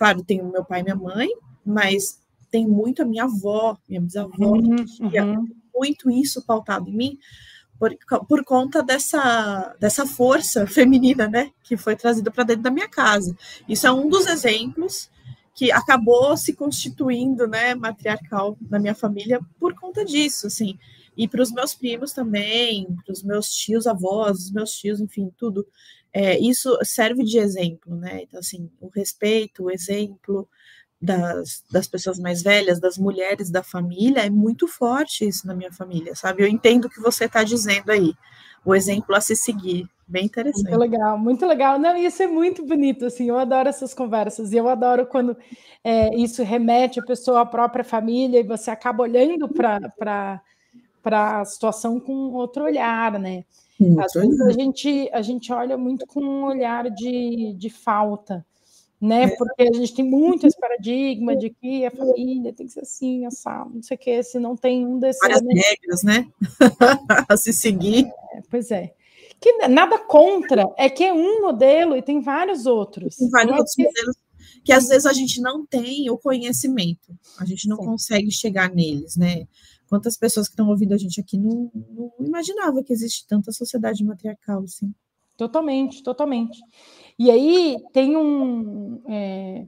claro, 0.02 0.24
tem 0.24 0.42
o 0.42 0.52
meu 0.52 0.66
pai 0.66 0.80
e 0.80 0.84
minha 0.84 0.96
mãe, 0.96 1.30
mas 1.64 2.20
tem 2.50 2.68
muito 2.68 3.04
a 3.04 3.06
minha 3.06 3.26
avó, 3.26 3.78
minha 3.88 4.02
bisavó, 4.02 4.48
uhum, 4.48 4.60
minha 4.60 4.84
tia, 4.84 5.24
uhum. 5.24 5.46
muito 5.76 6.10
isso 6.10 6.44
pautado 6.44 6.90
em 6.90 6.96
mim, 6.96 7.20
por, 7.78 7.96
por 8.28 8.44
conta 8.44 8.82
dessa, 8.82 9.76
dessa 9.80 10.08
força 10.08 10.66
feminina, 10.66 11.28
né, 11.28 11.52
que 11.62 11.78
foi 11.78 11.96
trazida 11.96 12.32
para 12.32 12.46
dentro 12.46 12.64
da 12.64 12.72
minha 12.72 12.90
casa. 12.90 13.38
Isso 13.70 13.86
é 13.86 13.92
um 13.92 14.10
dos 14.10 14.26
exemplos 14.26 15.08
que 15.54 15.72
acabou 15.72 16.36
se 16.36 16.54
constituindo, 16.54 17.46
né, 17.46 17.76
matriarcal 17.76 18.58
na 18.72 18.80
minha 18.80 18.96
família 18.96 19.40
por 19.60 19.76
conta 19.76 20.04
disso, 20.04 20.48
assim. 20.48 20.80
E 21.16 21.28
para 21.28 21.44
os 21.44 21.52
meus 21.52 21.76
primos 21.76 22.12
também, 22.12 22.88
para 23.06 23.14
os 23.14 23.22
meus 23.22 23.52
tios, 23.52 23.86
avós, 23.86 24.46
os 24.46 24.52
meus 24.52 24.72
tios, 24.72 25.00
enfim, 25.00 25.32
tudo. 25.38 25.64
É, 26.14 26.38
isso 26.40 26.78
serve 26.84 27.24
de 27.24 27.38
exemplo, 27.38 27.96
né? 27.96 28.24
Então, 28.24 28.40
assim, 28.40 28.70
o 28.82 28.90
respeito, 28.90 29.64
o 29.64 29.72
exemplo 29.72 30.48
das, 31.02 31.64
das 31.72 31.88
pessoas 31.88 32.20
mais 32.20 32.44
velhas, 32.44 32.80
das 32.80 32.98
mulheres 32.98 33.50
da 33.50 33.64
família, 33.64 34.26
é 34.26 34.30
muito 34.30 34.68
forte 34.68 35.28
isso 35.28 35.48
na 35.48 35.56
minha 35.56 35.72
família, 35.72 36.14
sabe? 36.16 36.44
Eu 36.44 36.48
entendo 36.48 36.86
o 36.86 36.90
que 36.90 37.02
você 37.02 37.26
está 37.26 37.44
dizendo 37.44 37.92
aí, 37.92 38.14
o 38.64 38.76
exemplo 38.76 39.16
a 39.16 39.22
se 39.22 39.36
seguir. 39.36 39.90
Bem 40.08 40.26
interessante. 40.26 40.68
Muito 40.68 40.80
legal, 40.80 41.18
muito 41.18 41.46
legal. 41.46 41.80
Não, 41.80 41.96
isso 41.96 42.22
é 42.22 42.28
muito 42.28 42.66
bonito, 42.66 43.06
assim, 43.06 43.30
eu 43.30 43.40
adoro 43.40 43.70
essas 43.70 43.94
conversas, 43.94 44.52
e 44.52 44.58
eu 44.58 44.68
adoro 44.68 45.08
quando 45.08 45.38
é, 45.82 46.14
isso 46.18 46.44
remete 46.44 47.00
a 47.00 47.04
pessoa 47.04 47.42
à 47.42 47.46
própria 47.46 47.84
família, 47.84 48.42
e 48.42 48.44
você 48.44 48.70
acaba 48.70 49.04
olhando 49.04 49.48
para 49.48 50.42
a 51.06 51.46
situação 51.46 51.98
com 51.98 52.14
outro 52.34 52.66
olhar, 52.66 53.18
né? 53.18 53.46
Às 54.00 54.14
vezes 54.14 54.42
a 54.42 54.52
gente, 54.52 55.10
a 55.12 55.22
gente 55.22 55.52
olha 55.52 55.78
muito 55.78 56.06
com 56.08 56.22
um 56.22 56.46
olhar 56.46 56.90
de, 56.90 57.54
de 57.54 57.70
falta, 57.70 58.46
né? 59.00 59.24
É. 59.24 59.36
Porque 59.36 59.64
a 59.64 59.74
gente 59.74 59.94
tem 59.94 60.06
muito 60.06 60.46
esse 60.46 60.60
paradigma 60.60 61.36
de 61.36 61.50
que 61.50 61.86
a 61.86 61.92
família 61.92 62.54
tem 62.54 62.66
que 62.66 62.74
ser 62.74 62.82
assim, 62.82 63.26
assado, 63.26 63.72
não 63.74 63.84
sei 63.84 63.96
o 63.96 64.00
que, 64.00 64.24
se 64.24 64.40
não 64.40 64.56
tem 64.56 64.86
um 64.86 65.00
desses. 65.00 65.20
Várias 65.22 65.42
regras, 65.42 66.04
né? 66.04 66.28
a 67.30 67.38
se 67.38 67.52
seguir. 67.52 68.06
É, 68.34 68.42
pois 68.50 68.72
é 68.72 68.94
que 69.40 69.68
nada 69.68 69.98
contra, 69.98 70.72
é 70.78 70.88
que 70.88 71.04
é 71.04 71.12
um 71.12 71.42
modelo 71.42 71.98
e 71.98 72.02
tem 72.04 72.22
vários 72.22 72.68
outros. 72.68 73.16
Tem 73.16 73.28
vários 73.28 73.58
outros 73.58 73.74
que... 73.74 73.84
modelos 73.84 74.16
que 74.64 74.72
às 74.72 74.88
vezes 74.88 75.06
a 75.06 75.14
gente 75.14 75.42
não 75.42 75.66
tem 75.66 76.10
o 76.10 76.18
conhecimento, 76.18 77.16
a 77.40 77.46
gente 77.46 77.68
não 77.68 77.78
Sim. 77.78 77.86
consegue 77.86 78.32
chegar 78.32 78.70
neles, 78.70 79.16
né? 79.16 79.48
Quantas 79.92 80.16
pessoas 80.16 80.48
que 80.48 80.54
estão 80.54 80.70
ouvindo 80.70 80.94
a 80.94 80.98
gente 80.98 81.20
aqui 81.20 81.38
não, 81.38 81.70
não 81.76 82.14
imaginava 82.18 82.82
que 82.82 82.94
existe 82.94 83.28
tanta 83.28 83.52
sociedade 83.52 84.06
matriarcal 84.06 84.64
assim. 84.64 84.94
Totalmente, 85.36 86.02
totalmente. 86.02 86.58
E 87.20 87.30
aí 87.30 87.76
tem 87.92 88.16
um. 88.16 89.02
É, 89.06 89.68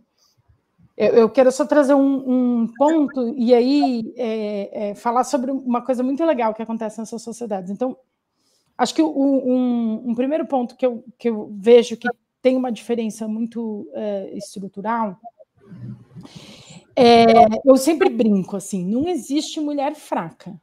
eu, 0.96 1.30
quero 1.30 1.52
só 1.52 1.66
trazer 1.66 1.94
um, 1.94 2.62
um 2.62 2.68
ponto 2.78 3.36
e 3.36 3.54
aí 3.54 4.14
é, 4.16 4.92
é, 4.92 4.96
falar 4.96 5.26
sobre 5.26 5.52
uma 5.52 5.82
coisa 5.82 6.02
muito 6.02 6.24
legal 6.24 6.54
que 6.54 6.62
acontece 6.62 7.00
nessas 7.00 7.22
sociedades. 7.22 7.70
Então, 7.70 7.98
Acho 8.78 8.96
que 8.96 9.04
um, 9.04 10.10
um, 10.10 10.16
primeiro 10.16 10.48
ponto 10.48 10.76
que 10.76 10.86
eu, 10.86 11.06
que 11.18 11.30
eu 11.30 11.52
vejo 11.60 11.96
que 11.96 12.08
tem 12.42 12.56
uma 12.58 12.72
diferença 12.72 13.28
muito 13.28 13.88
é, 13.94 14.32
estrutural 14.36 15.20
é, 16.96 17.34
eu 17.66 17.76
sempre 17.78 18.10
brinco 18.10 18.56
assim, 18.56 18.86
não 18.86 19.08
existe 19.08 19.60
mulher 19.60 19.96
fraca. 19.96 20.60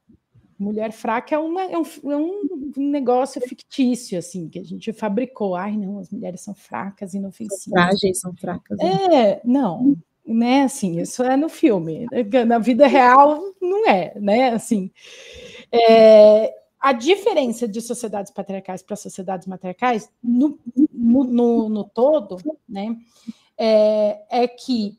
Mulher 0.59 0.93
fraca 0.93 1.35
é, 1.35 1.39
uma, 1.39 1.63
é, 1.63 1.79
um, 1.79 1.85
é 2.11 2.17
um 2.17 2.71
negócio 2.77 3.41
fictício, 3.41 4.19
assim, 4.19 4.47
que 4.47 4.59
a 4.59 4.63
gente 4.63 4.93
fabricou. 4.93 5.57
Ai, 5.57 5.75
não, 5.75 5.99
as 5.99 6.11
mulheres 6.11 6.43
são 6.43 6.55
fracas, 6.55 7.15
inofensivas. 7.15 7.63
São 7.63 7.73
frágeis, 7.73 8.21
são 8.21 8.35
fracas. 8.37 8.79
Né? 8.79 9.15
É, 9.15 9.41
não, 9.43 9.97
né, 10.27 10.65
assim, 10.65 11.01
isso 11.01 11.23
é 11.23 11.35
no 11.35 11.49
filme. 11.49 12.07
Na 12.47 12.59
vida 12.59 12.87
real, 12.87 13.41
não 13.61 13.89
é, 13.89 14.13
né, 14.21 14.51
assim. 14.51 14.91
É, 15.73 16.55
a 16.79 16.93
diferença 16.93 17.67
de 17.67 17.81
sociedades 17.81 18.31
patriarcais 18.31 18.83
para 18.83 18.97
sociedades 18.97 19.47
matriarcais, 19.47 20.11
no, 20.23 20.59
no, 20.93 21.69
no 21.69 21.85
todo, 21.85 22.37
né, 22.69 22.97
é, 23.59 24.23
é, 24.31 24.49
que 24.49 24.99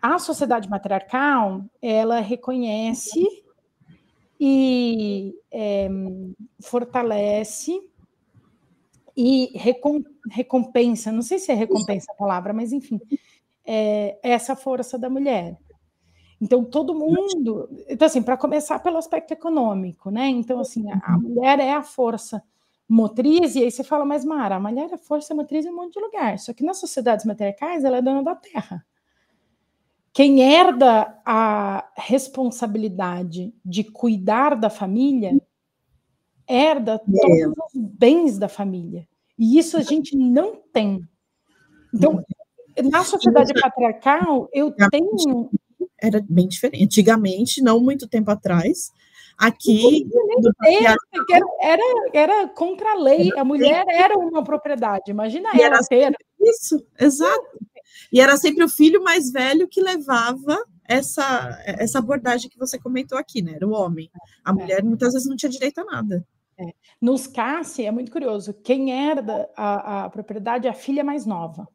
a 0.00 0.18
sociedade 0.18 0.68
matriarcal 0.68 1.64
ela 1.80 2.20
reconhece 2.20 3.24
e 4.38 5.34
é, 5.50 5.88
fortalece 6.60 7.72
e 9.16 9.50
recom, 9.54 10.02
recompensa, 10.30 11.10
não 11.10 11.22
sei 11.22 11.38
se 11.38 11.50
é 11.50 11.54
recompensa 11.54 12.12
a 12.12 12.16
palavra, 12.16 12.52
mas 12.52 12.72
enfim, 12.72 13.00
é, 13.64 14.18
essa 14.22 14.54
força 14.54 14.98
da 14.98 15.08
mulher. 15.08 15.56
Então, 16.40 16.62
todo 16.64 16.94
mundo. 16.94 17.68
Então, 17.88 18.06
assim, 18.06 18.22
para 18.22 18.36
começar 18.36 18.78
pelo 18.80 18.98
aspecto 18.98 19.32
econômico, 19.32 20.10
né? 20.10 20.28
Então, 20.28 20.60
assim, 20.60 20.84
a, 20.90 21.00
a, 21.14 21.18
mulher 21.18 21.58
é 21.58 21.72
a 21.72 21.82
força 21.82 22.42
motriz, 22.88 23.56
e 23.56 23.64
aí 23.64 23.70
você 23.70 23.82
fala, 23.82 24.04
mas 24.04 24.24
Mara, 24.24 24.56
a 24.56 24.60
mulher 24.60 24.90
é 24.92 24.98
força 24.98 25.34
motriz 25.34 25.64
em 25.64 25.70
um 25.70 25.76
monte 25.76 25.94
de 25.94 26.00
lugar. 26.00 26.38
Só 26.38 26.52
que 26.52 26.62
nas 26.62 26.78
sociedades 26.78 27.24
matriarcais, 27.24 27.84
ela 27.84 27.96
é 27.96 28.02
dona 28.02 28.22
da 28.22 28.34
terra. 28.34 28.84
Quem 30.16 30.40
herda 30.40 31.14
a 31.26 31.90
responsabilidade 31.94 33.52
de 33.62 33.84
cuidar 33.84 34.56
da 34.56 34.70
família 34.70 35.38
herda 36.48 36.94
é. 36.94 36.96
todos 36.96 37.74
os 37.74 37.82
bens 37.82 38.38
da 38.38 38.48
família. 38.48 39.06
E 39.38 39.58
isso 39.58 39.76
a 39.76 39.82
gente 39.82 40.16
não 40.16 40.56
tem. 40.72 41.06
Então, 41.92 42.24
na 42.90 43.04
sociedade 43.04 43.52
patriarcal, 43.60 44.48
eu 44.54 44.72
tenho. 44.90 45.50
Era 46.00 46.24
bem 46.26 46.48
diferente. 46.48 46.82
Antigamente, 46.82 47.60
não 47.60 47.78
muito 47.78 48.08
tempo 48.08 48.30
atrás, 48.30 48.90
aqui. 49.36 50.08
Era, 50.64 50.96
era, 51.60 51.82
era 52.14 52.48
contra 52.48 52.92
a 52.92 52.98
lei, 52.98 53.30
a 53.36 53.44
mulher 53.44 53.84
era 53.86 54.16
uma 54.16 54.42
propriedade, 54.42 55.10
imagina 55.10 55.50
ela 55.60 55.78
ter. 55.86 56.16
Isso, 56.40 56.82
exato. 56.98 57.58
E 58.12 58.20
era 58.20 58.36
sempre 58.36 58.64
o 58.64 58.68
filho 58.68 59.02
mais 59.02 59.30
velho 59.30 59.68
que 59.68 59.80
levava 59.80 60.64
essa, 60.84 61.60
essa 61.64 61.98
abordagem 61.98 62.50
que 62.50 62.58
você 62.58 62.78
comentou 62.78 63.18
aqui, 63.18 63.42
né? 63.42 63.54
Era 63.54 63.66
o 63.66 63.72
homem. 63.72 64.10
A 64.44 64.50
é. 64.50 64.54
mulher 64.54 64.84
muitas 64.84 65.12
vezes 65.12 65.28
não 65.28 65.36
tinha 65.36 65.50
direito 65.50 65.80
a 65.80 65.84
nada. 65.84 66.26
É. 66.58 66.72
Nos 67.00 67.26
CASSE 67.26 67.84
é 67.84 67.90
muito 67.90 68.10
curioso. 68.10 68.54
Quem 68.54 68.90
herda 68.90 69.48
a, 69.56 70.04
a 70.04 70.10
propriedade 70.10 70.66
é 70.66 70.70
a 70.70 70.74
filha 70.74 71.04
mais 71.04 71.26
nova. 71.26 71.68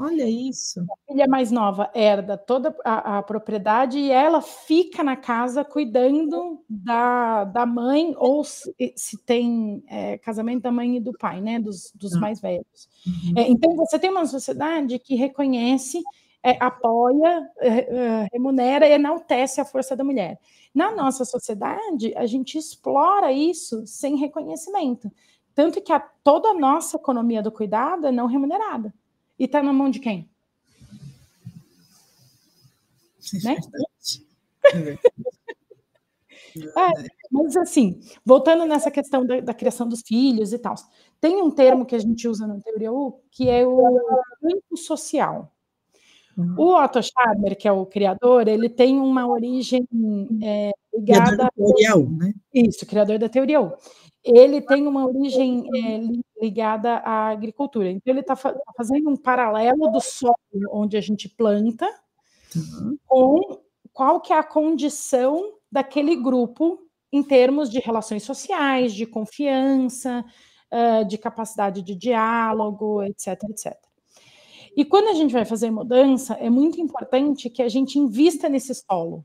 Olha 0.00 0.26
isso. 0.26 0.80
A 0.80 1.12
filha 1.12 1.28
mais 1.28 1.50
nova 1.50 1.90
herda 1.94 2.38
toda 2.38 2.74
a, 2.82 3.18
a, 3.18 3.22
propriedade 3.22 3.98
e 3.98 4.10
ela 4.10 4.40
fica 4.40 5.04
na 5.04 5.14
casa 5.14 5.62
cuidando 5.62 6.64
da, 6.66 7.44
da 7.44 7.66
mãe, 7.66 8.14
ou 8.16 8.42
se, 8.42 8.74
se 8.96 9.22
tem 9.26 9.84
é, 9.86 10.16
casamento 10.16 10.62
da 10.62 10.72
mãe 10.72 10.96
e 10.96 11.00
do 11.00 11.12
pai, 11.12 11.42
né? 11.42 11.60
Dos, 11.60 11.92
dos 11.94 12.14
ah. 12.14 12.18
mais 12.18 12.40
velhos. 12.40 12.88
Uhum. 13.06 13.34
É, 13.36 13.50
então, 13.50 13.76
você 13.76 13.98
tem 13.98 14.08
uma 14.08 14.24
sociedade 14.24 14.98
que 14.98 15.16
reconhece, 15.16 16.02
é, 16.42 16.56
apoia, 16.64 17.46
é, 17.58 17.68
é, 17.68 18.28
remunera 18.32 18.88
e 18.88 18.92
enaltece 18.92 19.60
a 19.60 19.66
força 19.66 19.94
da 19.94 20.02
mulher. 20.02 20.38
Na 20.74 20.92
nossa 20.92 21.26
sociedade, 21.26 22.14
a 22.16 22.24
gente 22.24 22.56
explora 22.56 23.30
isso 23.32 23.86
sem 23.86 24.16
reconhecimento. 24.16 25.12
Tanto 25.54 25.82
que 25.82 25.92
a, 25.92 26.00
toda 26.00 26.48
a 26.48 26.54
nossa 26.54 26.96
economia 26.96 27.42
do 27.42 27.52
cuidado 27.52 28.06
é 28.06 28.12
não 28.12 28.24
remunerada. 28.24 28.94
E 29.40 29.44
está 29.44 29.62
na 29.62 29.72
mão 29.72 29.88
de 29.88 29.98
quem? 29.98 30.28
Né? 33.42 33.56
É 34.64 34.98
é, 36.78 37.08
mas 37.30 37.56
assim, 37.56 37.98
voltando 38.22 38.66
nessa 38.66 38.90
questão 38.90 39.24
da, 39.24 39.40
da, 39.40 39.54
criação 39.54 39.88
dos 39.88 40.02
filhos 40.06 40.52
e 40.52 40.58
tal, 40.58 40.74
tem 41.18 41.40
um 41.40 41.50
termo 41.50 41.86
que 41.86 41.94
a 41.94 41.98
gente 41.98 42.28
usa 42.28 42.46
na 42.46 42.60
teoria 42.60 42.92
U 42.92 43.18
que 43.30 43.48
é 43.48 43.66
o 43.66 43.80
campo 44.42 44.76
social. 44.76 45.50
Uhum. 46.36 46.54
O 46.58 46.76
Otto 46.76 47.00
Scharmer, 47.02 47.56
que 47.56 47.66
é 47.66 47.72
o 47.72 47.86
criador, 47.86 48.46
ele 48.46 48.68
tem 48.68 48.98
uma 48.98 49.26
origem 49.26 49.88
é, 50.42 50.72
ligada. 50.92 51.24
Criador 51.24 51.36
da 51.36 51.50
teoria 51.50 51.96
U, 51.96 52.10
né? 52.10 52.34
Isso, 52.52 52.84
criador 52.84 53.18
da 53.18 53.28
teoria 53.28 53.60
U 53.60 53.72
ele 54.24 54.60
tem 54.60 54.86
uma 54.86 55.06
origem 55.06 55.64
é, 55.74 56.42
ligada 56.42 56.96
à 56.98 57.28
agricultura. 57.28 57.90
Então, 57.90 58.12
ele 58.12 58.20
está 58.20 58.36
fa 58.36 58.52
tá 58.52 58.72
fazendo 58.76 59.08
um 59.08 59.16
paralelo 59.16 59.90
do 59.90 60.00
solo 60.00 60.34
onde 60.70 60.96
a 60.96 61.00
gente 61.00 61.28
planta 61.28 61.86
uhum. 62.54 62.98
com 63.06 63.60
qual 63.92 64.20
que 64.20 64.32
é 64.32 64.38
a 64.38 64.42
condição 64.42 65.54
daquele 65.70 66.16
grupo 66.16 66.78
em 67.12 67.22
termos 67.22 67.70
de 67.70 67.80
relações 67.80 68.22
sociais, 68.22 68.94
de 68.94 69.06
confiança, 69.06 70.24
uh, 70.72 71.04
de 71.04 71.18
capacidade 71.18 71.82
de 71.82 71.94
diálogo, 71.94 73.02
etc, 73.02 73.42
etc. 73.50 73.76
E 74.76 74.84
quando 74.84 75.08
a 75.08 75.14
gente 75.14 75.32
vai 75.32 75.44
fazer 75.44 75.70
mudança, 75.70 76.34
é 76.34 76.48
muito 76.48 76.80
importante 76.80 77.50
que 77.50 77.62
a 77.62 77.68
gente 77.68 77.98
invista 77.98 78.48
nesse 78.48 78.74
solo. 78.74 79.24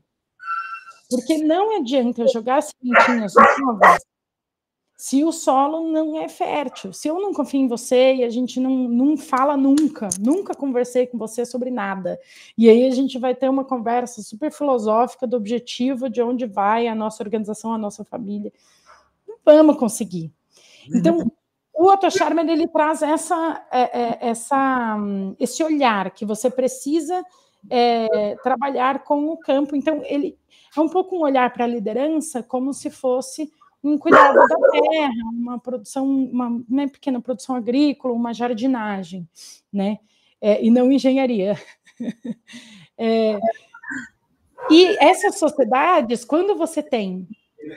Porque 1.08 1.38
não 1.38 1.76
adianta 1.76 2.26
jogar 2.26 2.62
sementinhas 2.62 3.32
novas 3.60 4.02
se 4.96 5.22
o 5.22 5.30
solo 5.30 5.90
não 5.90 6.18
é 6.18 6.26
fértil, 6.26 6.92
se 6.92 7.06
eu 7.06 7.20
não 7.20 7.34
confio 7.34 7.60
em 7.60 7.68
você 7.68 8.14
e 8.14 8.24
a 8.24 8.30
gente 8.30 8.58
não, 8.58 8.88
não 8.88 9.16
fala 9.16 9.56
nunca, 9.56 10.08
nunca 10.18 10.54
conversei 10.54 11.06
com 11.06 11.18
você 11.18 11.44
sobre 11.44 11.70
nada, 11.70 12.18
e 12.56 12.68
aí 12.70 12.86
a 12.86 12.90
gente 12.90 13.18
vai 13.18 13.34
ter 13.34 13.48
uma 13.50 13.64
conversa 13.64 14.22
super 14.22 14.50
filosófica 14.50 15.26
do 15.26 15.36
objetivo 15.36 16.08
de 16.08 16.22
onde 16.22 16.46
vai 16.46 16.88
a 16.88 16.94
nossa 16.94 17.22
organização, 17.22 17.74
a 17.74 17.78
nossa 17.78 18.04
família, 18.04 18.50
não 19.28 19.36
vamos 19.44 19.76
conseguir. 19.76 20.32
Então, 20.94 21.30
o 21.74 21.90
Otto 21.90 22.10
Scharmer, 22.10 22.48
ele 22.48 22.66
traz 22.66 23.02
essa, 23.02 23.66
é, 23.70 24.00
é, 24.00 24.18
essa, 24.30 24.96
esse 25.38 25.62
olhar 25.62 26.10
que 26.10 26.24
você 26.24 26.48
precisa 26.48 27.22
é, 27.68 28.34
trabalhar 28.42 29.04
com 29.04 29.28
o 29.28 29.36
campo. 29.36 29.76
Então, 29.76 30.00
ele 30.04 30.38
é 30.74 30.80
um 30.80 30.88
pouco 30.88 31.16
um 31.16 31.20
olhar 31.20 31.52
para 31.52 31.64
a 31.64 31.68
liderança 31.68 32.42
como 32.42 32.72
se 32.72 32.90
fosse 32.90 33.52
um 33.86 33.98
cuidado 33.98 34.34
da 34.34 34.70
terra, 34.70 35.12
uma 35.32 35.58
produção, 35.58 36.06
uma, 36.06 36.48
uma 36.48 36.64
né, 36.68 36.88
pequena 36.88 37.20
produção 37.20 37.54
agrícola, 37.54 38.14
uma 38.14 38.34
jardinagem, 38.34 39.28
né? 39.72 39.98
É, 40.40 40.64
e 40.64 40.70
não 40.70 40.90
engenharia. 40.90 41.56
é, 42.98 43.38
e 44.70 44.96
essas 44.98 45.38
sociedades, 45.38 46.24
quando 46.24 46.56
você 46.56 46.82
tem 46.82 47.28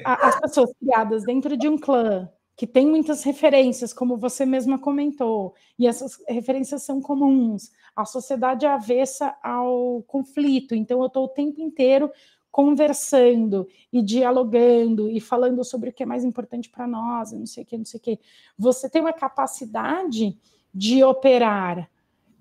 a, 0.04 0.28
as 0.28 0.40
pessoas 0.40 0.72
criadas 0.80 1.24
dentro 1.24 1.56
de 1.56 1.68
um 1.68 1.78
clã, 1.78 2.30
que 2.56 2.68
tem 2.68 2.86
muitas 2.86 3.24
referências, 3.24 3.94
como 3.94 4.18
você 4.18 4.46
mesma 4.46 4.78
comentou, 4.78 5.54
e 5.78 5.88
essas 5.88 6.22
referências 6.28 6.84
são 6.84 7.00
comuns, 7.00 7.72
a 7.96 8.04
sociedade 8.04 8.66
é 8.66 8.70
avessa 8.70 9.36
ao 9.42 10.04
conflito, 10.08 10.76
então 10.76 11.00
eu 11.00 11.08
estou 11.08 11.26
o 11.26 11.30
tempo 11.30 11.62
inteiro 11.62 12.12
conversando 12.52 13.68
e 13.92 14.02
dialogando 14.02 15.10
e 15.10 15.20
falando 15.20 15.64
sobre 15.64 15.90
o 15.90 15.94
que 15.94 16.04
é 16.04 16.06
mais 16.06 16.24
importante 16.24 16.70
para 16.70 16.88
nós, 16.88 17.32
não 17.32 17.46
sei 17.46 17.64
o 17.64 17.66
que, 17.66 17.78
não 17.78 17.86
sei 17.86 18.00
o 18.00 18.02
que. 18.02 18.20
Você 18.58 18.90
tem 18.90 19.02
uma 19.02 19.14
capacidade 19.14 20.38
de 20.74 21.04
operar 21.04 21.90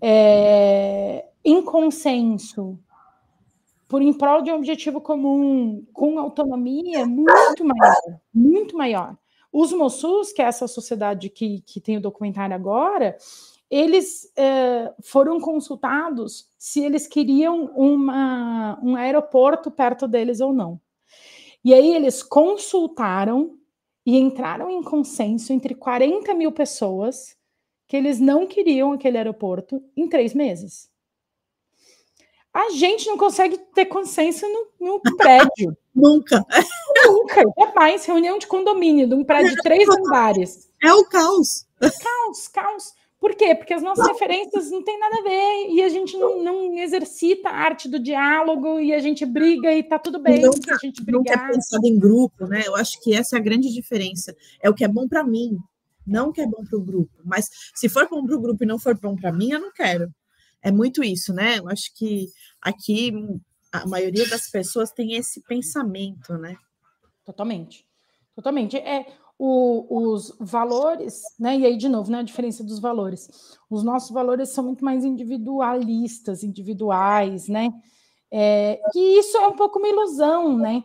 é, 0.01 1.27
em 1.45 1.63
consenso, 1.63 2.79
por 3.87 4.03
em 4.03 4.13
prol 4.13 4.43
de 4.43 4.51
um 4.51 4.57
objetivo 4.57 5.01
comum, 5.01 5.85
com 5.93 6.19
autonomia 6.19 7.07
muito 7.07 7.65
maior, 7.65 8.21
muito 8.33 8.77
maior. 8.77 9.17
Os 9.51 9.73
Mossus, 9.73 10.31
que 10.31 10.43
é 10.43 10.45
essa 10.45 10.69
sociedade 10.69 11.31
que, 11.31 11.63
que 11.63 11.81
tem 11.81 11.97
o 11.97 12.03
documentário 12.03 12.55
agora, 12.55 13.17
eles 13.71 14.31
eh, 14.37 14.93
foram 15.03 15.39
consultados 15.39 16.49
se 16.59 16.83
eles 16.83 17.07
queriam 17.07 17.67
uma, 17.77 18.79
um 18.83 18.97
aeroporto 18.97 19.71
perto 19.71 20.09
deles 20.09 20.41
ou 20.41 20.53
não. 20.53 20.81
E 21.65 21.75
aí 21.75 21.95
eles 21.95 22.23
consultaram 22.23 23.59
e 24.07 24.17
entraram 24.17 24.71
em 24.71 24.83
consenso 24.83 25.53
entre 25.53 25.75
40 25.75 26.33
mil 26.33 26.51
pessoas 26.51 27.37
que 27.87 27.97
eles 27.97 28.19
não 28.19 28.47
queriam 28.47 28.93
aquele 28.93 29.19
aeroporto 29.19 29.83
em 29.97 30.09
três 30.09 30.33
meses. 30.33 30.91
A 32.53 32.71
gente 32.71 33.07
não 33.07 33.19
consegue 33.19 33.59
ter 33.75 33.87
consenso 33.87 34.47
no, 34.49 34.95
no 34.95 35.01
prédio. 35.17 35.77
Nunca. 35.95 36.45
Nunca. 37.05 37.43
É 37.59 37.75
mais 37.75 38.05
reunião 38.05 38.39
de 38.39 38.47
condomínio, 38.47 39.07
de 39.07 39.15
um 39.15 39.25
prédio 39.25 39.55
de 39.55 39.63
três 39.63 39.87
andares. 39.91 40.71
É 40.83 40.93
o 40.93 41.05
caos. 41.05 41.67
Caos, 41.79 42.49
caos. 42.49 42.95
Por 43.21 43.35
quê? 43.35 43.55
Porque 43.55 43.75
as 43.75 43.83
nossas 43.83 44.07
referências 44.07 44.71
não 44.71 44.83
têm 44.83 44.99
nada 44.99 45.19
a 45.19 45.23
ver 45.23 45.71
e 45.71 45.83
a 45.83 45.89
gente 45.89 46.17
não, 46.17 46.43
não 46.43 46.79
exercita 46.79 47.49
a 47.49 47.57
arte 47.57 47.89
do 47.89 47.99
diálogo 47.99 48.79
e 48.79 48.95
a 48.95 49.01
gente 49.01 49.27
briga 49.27 49.73
e 49.73 49.83
tá 49.83 49.99
tudo 49.99 50.21
bem 50.21 50.41
não, 50.41 50.53
que 50.53 50.71
a 50.71 50.77
gente 50.77 51.03
brigar. 51.03 51.37
Não 51.37 51.47
é 51.47 51.53
pensado 51.53 51.87
em 51.87 51.99
grupo, 51.99 52.47
né? 52.47 52.63
Eu 52.65 52.77
acho 52.77 53.01
que 53.03 53.15
essa 53.15 53.37
é 53.37 53.41
a 53.41 53.43
grande 53.43 53.73
diferença. 53.75 54.37
É 54.63 54.71
o 54.71 54.75
que 54.75 54.85
é 54.85 54.89
bom 54.89 55.09
para 55.09 55.25
mim, 55.25 55.59
não 56.07 56.29
o 56.29 56.33
que 56.33 56.41
é 56.41 56.47
bom 56.47 56.65
para 56.65 56.79
o 56.79 56.85
grupo. 56.85 57.13
Mas 57.25 57.49
se 57.75 57.89
for 57.89 58.09
bom 58.09 58.25
para 58.25 58.37
o 58.37 58.41
grupo 58.41 58.63
e 58.63 58.67
não 58.67 58.79
for 58.79 58.97
bom 58.97 59.17
para 59.17 59.33
mim, 59.33 59.51
eu 59.51 59.61
não 59.61 59.73
quero. 59.73 60.09
É 60.63 60.71
muito 60.71 61.03
isso, 61.03 61.33
né? 61.33 61.59
Eu 61.59 61.69
acho 61.69 61.93
que 61.97 62.29
aqui 62.63 63.13
a 63.73 63.85
maioria 63.87 64.29
das 64.29 64.49
pessoas 64.49 64.93
tem 64.93 65.15
esse 65.15 65.41
pensamento, 65.43 66.35
né? 66.39 66.57
Totalmente. 67.25 67.85
Totalmente. 68.35 68.77
É, 68.77 69.07
o, 69.39 70.11
os 70.11 70.35
valores, 70.41 71.23
né? 71.39 71.57
E 71.57 71.65
aí, 71.65 71.77
de 71.77 71.89
novo, 71.89 72.11
né, 72.11 72.19
a 72.19 72.23
diferença 72.23 72.65
dos 72.65 72.81
valores. 72.81 73.57
Os 73.71 73.85
nossos 73.85 74.11
valores 74.11 74.49
são 74.49 74.65
muito 74.65 74.85
mais 74.85 75.05
individualistas, 75.05 76.43
individuais, 76.43 77.47
né? 77.47 77.73
É, 78.31 78.81
e 78.95 79.21
isso 79.21 79.37
é 79.37 79.47
um 79.47 79.55
pouco 79.55 79.79
uma 79.79 79.89
ilusão, 79.89 80.59
né? 80.59 80.83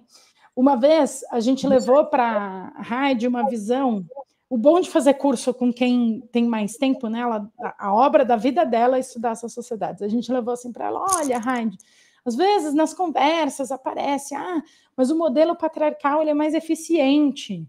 Uma 0.55 0.75
vez 0.75 1.23
a 1.31 1.39
gente 1.39 1.67
levou 1.67 2.05
para 2.05 2.71
a 2.75 2.81
rádio 2.81 3.27
uma 3.27 3.49
visão. 3.49 4.05
O 4.47 4.57
bom 4.57 4.79
de 4.79 4.89
fazer 4.91 5.15
curso 5.15 5.51
com 5.51 5.73
quem 5.73 6.21
tem 6.31 6.45
mais 6.45 6.77
tempo 6.77 7.09
nela, 7.09 7.51
a, 7.59 7.87
a 7.87 7.93
obra 7.93 8.23
da 8.23 8.35
vida 8.35 8.63
dela 8.63 8.97
é 8.97 8.99
estudar 8.99 9.31
essas 9.31 9.51
sociedades. 9.51 10.03
A 10.03 10.07
gente 10.07 10.31
levou 10.31 10.53
assim 10.53 10.71
para 10.71 10.85
ela: 10.85 11.03
olha, 11.17 11.39
Raid, 11.39 11.75
às 12.23 12.35
vezes 12.35 12.71
nas 12.75 12.93
conversas 12.93 13.71
aparece, 13.71 14.35
ah, 14.35 14.61
mas 14.95 15.09
o 15.09 15.17
modelo 15.17 15.55
patriarcal 15.55 16.21
ele 16.21 16.29
é 16.29 16.35
mais 16.35 16.53
eficiente. 16.53 17.67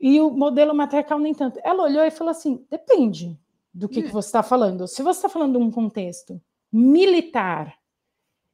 E 0.00 0.20
o 0.20 0.30
modelo 0.30 0.74
matriarcal 0.74 1.18
nem 1.18 1.34
tanto. 1.34 1.60
Ela 1.62 1.84
olhou 1.84 2.04
e 2.04 2.10
falou 2.10 2.30
assim: 2.30 2.64
depende 2.70 3.38
do 3.72 3.88
que, 3.88 4.02
que 4.02 4.08
hum. 4.08 4.12
você 4.12 4.28
está 4.28 4.42
falando. 4.42 4.88
Se 4.88 5.02
você 5.02 5.18
está 5.18 5.28
falando 5.28 5.58
de 5.58 5.64
um 5.64 5.70
contexto 5.70 6.40
militar, 6.72 7.76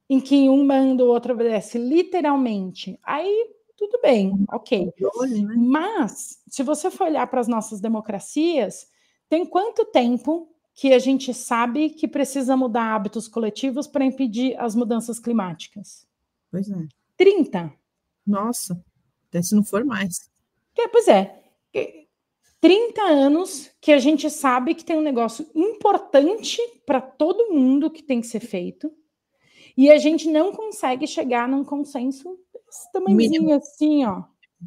em 0.09 0.21
que 0.21 0.49
um 0.49 0.65
manda 0.65 1.05
o 1.05 1.09
outro 1.09 1.35
obedece 1.35 1.79
literalmente, 1.79 2.99
aí 3.03 3.51
tudo 3.77 4.01
bem, 4.01 4.33
ok. 4.51 4.87
Né? 4.87 5.55
Mas, 5.57 6.41
se 6.49 6.63
você 6.63 6.91
for 6.91 7.09
olhar 7.09 7.27
para 7.27 7.41
as 7.41 7.49
nossas 7.49 7.81
democracias, 7.81 8.89
tem 9.29 9.45
quanto 9.45 9.85
tempo 9.85 10.49
que 10.75 10.93
a 10.93 10.99
gente 10.99 11.33
sabe 11.35 11.91
que 11.91 12.09
precisa 12.09 12.57
mudar 12.57 12.95
hábitos 12.95 13.29
coletivos 13.29 13.87
para 13.87 14.05
impedir 14.05 14.59
as 14.59 14.75
mudanças 14.75 15.19
climáticas? 15.19 16.07
Pois 16.51 16.71
é. 16.71 16.87
30. 17.17 17.73
Nossa, 18.27 18.83
até 19.29 19.43
se 19.43 19.55
não 19.55 19.65
for 19.65 19.85
mais. 19.85 20.31
É, 20.79 20.89
pois 20.89 21.09
é. 21.09 21.43
30 22.61 23.03
anos 23.03 23.71
que 23.81 23.93
a 23.93 23.99
gente 23.99 24.29
sabe 24.31 24.75
que 24.75 24.85
tem 24.85 24.97
um 24.97 25.03
negócio 25.03 25.49
importante 25.55 26.59
para 26.85 27.01
todo 27.01 27.53
mundo 27.53 27.91
que 27.91 28.03
tem 28.03 28.21
que 28.21 28.27
ser 28.27 28.41
feito 28.41 28.91
e 29.77 29.91
a 29.91 29.99
gente 29.99 30.29
não 30.29 30.53
consegue 30.53 31.07
chegar 31.07 31.49
num 31.49 31.63
consenso 31.63 32.39
desse 32.53 32.91
tamanhozinho 32.93 33.55
assim, 33.55 34.05
ó. 34.05 34.25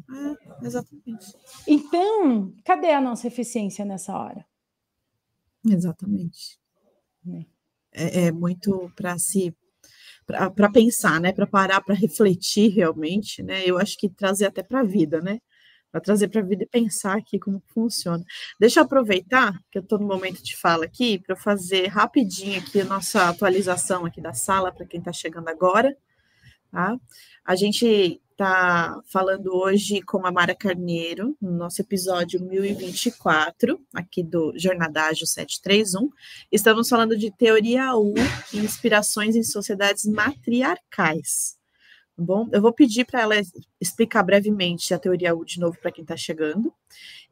É, 0.08 0.66
exatamente. 0.66 1.26
Então, 1.66 2.54
cadê 2.64 2.92
a 2.92 3.00
nossa 3.00 3.26
eficiência 3.26 3.84
nessa 3.84 4.16
hora? 4.16 4.46
Exatamente. 5.66 6.58
É, 7.26 7.44
é, 7.92 8.26
é 8.26 8.32
muito 8.32 8.90
para 8.94 9.18
se 9.18 9.54
para 10.26 10.70
pensar, 10.70 11.20
né? 11.20 11.32
Para 11.32 11.46
parar, 11.46 11.80
para 11.80 11.94
refletir 11.94 12.68
realmente, 12.70 13.42
né? 13.42 13.64
Eu 13.66 13.78
acho 13.78 13.98
que 13.98 14.08
trazer 14.08 14.46
até 14.46 14.62
para 14.62 14.80
a 14.80 14.84
vida, 14.84 15.20
né? 15.20 15.40
Para 15.90 16.00
trazer 16.00 16.28
para 16.28 16.40
a 16.40 16.44
vida 16.44 16.64
e 16.64 16.66
pensar 16.66 17.18
aqui 17.18 17.38
como 17.38 17.62
funciona. 17.74 18.24
Deixa 18.58 18.80
eu 18.80 18.84
aproveitar 18.84 19.58
que 19.70 19.78
eu 19.78 19.82
estou 19.82 19.98
no 19.98 20.06
momento 20.06 20.42
de 20.42 20.56
fala 20.56 20.84
aqui 20.84 21.18
para 21.18 21.36
fazer 21.36 21.86
rapidinho 21.88 22.60
aqui 22.60 22.80
a 22.80 22.84
nossa 22.84 23.28
atualização 23.28 24.06
aqui 24.06 24.20
da 24.20 24.32
sala 24.32 24.72
para 24.72 24.86
quem 24.86 24.98
está 24.98 25.12
chegando 25.12 25.48
agora. 25.48 25.96
Tá? 26.70 26.96
A 27.44 27.56
gente 27.56 28.20
está 28.30 28.98
falando 29.12 29.54
hoje 29.54 30.00
com 30.00 30.26
a 30.26 30.32
Mara 30.32 30.54
Carneiro, 30.54 31.36
no 31.42 31.50
nosso 31.50 31.82
episódio 31.82 32.40
1024, 32.40 33.78
aqui 33.92 34.22
do 34.22 34.54
Jornadágio 34.56 35.26
731. 35.26 36.08
Estamos 36.50 36.88
falando 36.88 37.18
de 37.18 37.30
teoria 37.30 37.94
U 37.94 38.14
e 38.52 38.58
inspirações 38.58 39.36
em 39.36 39.42
sociedades 39.42 40.06
matriarcais. 40.06 41.59
Bom? 42.22 42.46
Eu 42.52 42.60
vou 42.60 42.70
pedir 42.70 43.06
para 43.06 43.22
ela 43.22 43.34
explicar 43.80 44.22
brevemente 44.22 44.92
a 44.92 44.98
teoria 44.98 45.34
U 45.34 45.42
de 45.42 45.58
novo 45.58 45.78
para 45.80 45.90
quem 45.90 46.02
está 46.02 46.18
chegando. 46.18 46.70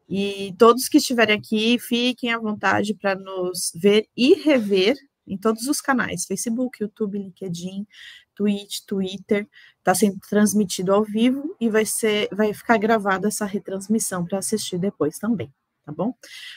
E 0.08 0.54
todos 0.58 0.88
que 0.88 0.96
estiverem 0.96 1.36
aqui, 1.36 1.78
fiquem 1.78 2.32
à 2.32 2.38
vontade 2.38 2.94
para 2.94 3.14
nos 3.14 3.70
ver 3.74 4.08
e 4.16 4.32
rever 4.32 4.96
em 5.26 5.36
todos 5.36 5.66
os 5.66 5.82
canais: 5.82 6.24
Facebook, 6.24 6.82
YouTube, 6.82 7.18
LinkedIn, 7.18 7.86
Twitch, 8.34 8.78
Twitter. 8.86 9.46
Está 9.76 9.94
sendo 9.94 10.18
transmitido 10.20 10.94
ao 10.94 11.04
vivo 11.04 11.54
e 11.60 11.68
vai 11.68 11.84
ser, 11.84 12.30
vai 12.32 12.54
ficar 12.54 12.78
gravada 12.78 13.28
essa 13.28 13.44
retransmissão 13.44 14.24
para 14.24 14.38
assistir 14.38 14.78
depois 14.78 15.18
também, 15.18 15.52
tá 15.84 15.92
bom? 15.92 16.14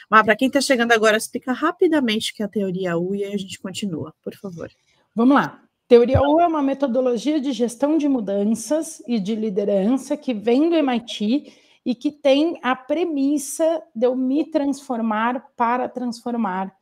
Mas 0.08 0.24
para 0.24 0.36
quem 0.36 0.48
está 0.48 0.62
chegando 0.62 0.92
agora, 0.92 1.18
explica 1.18 1.52
rapidamente 1.52 2.32
o 2.32 2.34
que 2.34 2.42
é 2.42 2.46
a 2.46 2.48
teoria 2.48 2.96
U 2.96 3.14
e 3.14 3.24
aí 3.24 3.34
a 3.34 3.38
gente 3.38 3.58
continua, 3.60 4.14
por 4.22 4.34
favor. 4.36 4.70
Vamos 5.14 5.34
lá. 5.34 5.62
Teoria 5.92 6.22
U 6.22 6.40
é 6.40 6.46
uma 6.46 6.62
metodologia 6.62 7.38
de 7.38 7.52
gestão 7.52 7.98
de 7.98 8.08
mudanças 8.08 9.02
e 9.06 9.20
de 9.20 9.34
liderança 9.34 10.16
que 10.16 10.32
vem 10.32 10.70
do 10.70 10.74
MIT 10.74 11.52
e 11.84 11.94
que 11.94 12.10
tem 12.10 12.58
a 12.62 12.74
premissa 12.74 13.82
de 13.94 14.06
eu 14.06 14.16
me 14.16 14.42
transformar 14.42 15.50
para 15.54 15.90
transformar 15.90 16.74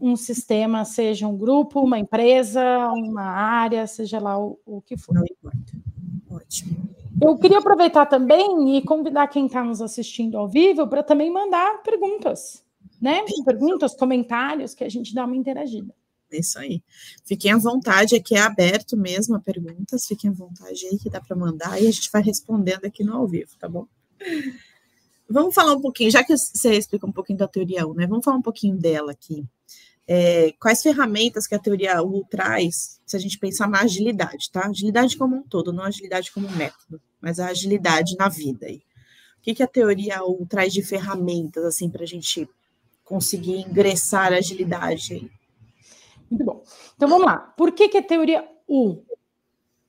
um 0.00 0.14
sistema, 0.14 0.84
seja 0.84 1.26
um 1.26 1.36
grupo, 1.36 1.80
uma 1.80 1.98
empresa, 1.98 2.62
uma 2.92 3.24
área, 3.24 3.84
seja 3.88 4.20
lá 4.20 4.38
o, 4.38 4.56
o 4.64 4.80
que 4.80 4.96
for. 4.96 5.12
Não 5.12 5.24
importa. 5.24 5.72
Ótimo. 6.30 6.88
Eu 7.20 7.36
queria 7.38 7.58
aproveitar 7.58 8.06
também 8.06 8.76
e 8.76 8.82
convidar 8.82 9.26
quem 9.26 9.46
está 9.46 9.64
nos 9.64 9.82
assistindo 9.82 10.38
ao 10.38 10.46
vivo 10.46 10.86
para 10.86 11.02
também 11.02 11.32
mandar 11.32 11.82
perguntas, 11.82 12.64
né? 13.00 13.24
Perguntas, 13.44 13.96
comentários, 13.96 14.72
que 14.72 14.84
a 14.84 14.88
gente 14.88 15.12
dá 15.12 15.24
uma 15.24 15.34
interagida. 15.34 15.92
É 16.32 16.38
isso 16.38 16.58
aí. 16.58 16.82
Fiquem 17.24 17.52
à 17.52 17.58
vontade, 17.58 18.14
aqui 18.14 18.34
é 18.34 18.40
aberto 18.40 18.96
mesmo 18.96 19.36
a 19.36 19.40
perguntas, 19.40 20.06
fiquem 20.06 20.30
à 20.30 20.32
vontade 20.32 20.86
aí 20.86 20.98
que 20.98 21.10
dá 21.10 21.20
para 21.20 21.36
mandar 21.36 21.80
e 21.80 21.86
a 21.86 21.90
gente 21.90 22.10
vai 22.10 22.22
respondendo 22.22 22.84
aqui 22.84 23.04
no 23.04 23.14
ao 23.14 23.28
vivo, 23.28 23.50
tá 23.58 23.68
bom? 23.68 23.86
Vamos 25.28 25.54
falar 25.54 25.74
um 25.74 25.80
pouquinho, 25.80 26.10
já 26.10 26.22
que 26.22 26.36
você 26.36 26.74
explica 26.74 27.06
um 27.06 27.12
pouquinho 27.12 27.38
da 27.38 27.48
teoria 27.48 27.86
U, 27.86 27.94
né? 27.94 28.06
Vamos 28.06 28.24
falar 28.24 28.36
um 28.36 28.42
pouquinho 28.42 28.76
dela 28.76 29.12
aqui. 29.12 29.44
É, 30.06 30.52
quais 30.60 30.82
ferramentas 30.82 31.46
que 31.46 31.54
a 31.54 31.58
teoria 31.58 32.02
U 32.02 32.24
traz, 32.28 33.00
se 33.06 33.16
a 33.16 33.20
gente 33.20 33.38
pensar 33.38 33.68
na 33.68 33.80
agilidade, 33.80 34.50
tá? 34.50 34.66
Agilidade 34.66 35.16
como 35.16 35.36
um 35.36 35.42
todo, 35.42 35.72
não 35.72 35.84
agilidade 35.84 36.32
como 36.32 36.50
método, 36.50 37.00
mas 37.20 37.38
a 37.38 37.46
agilidade 37.46 38.16
na 38.16 38.28
vida 38.28 38.66
aí. 38.66 38.82
O 39.38 39.42
que, 39.42 39.54
que 39.54 39.62
a 39.62 39.66
teoria 39.66 40.22
U 40.22 40.46
traz 40.46 40.72
de 40.72 40.82
ferramentas, 40.82 41.64
assim, 41.64 41.88
para 41.88 42.02
a 42.02 42.06
gente 42.06 42.48
conseguir 43.04 43.58
ingressar 43.58 44.32
a 44.32 44.36
agilidade? 44.36 45.30
Muito 46.32 46.44
bom. 46.44 46.62
Então 46.96 47.08
vamos 47.08 47.26
lá. 47.26 47.38
Por 47.38 47.72
que, 47.72 47.88
que 47.88 47.98
é 47.98 48.02
teoria 48.02 48.48
U? 48.66 49.02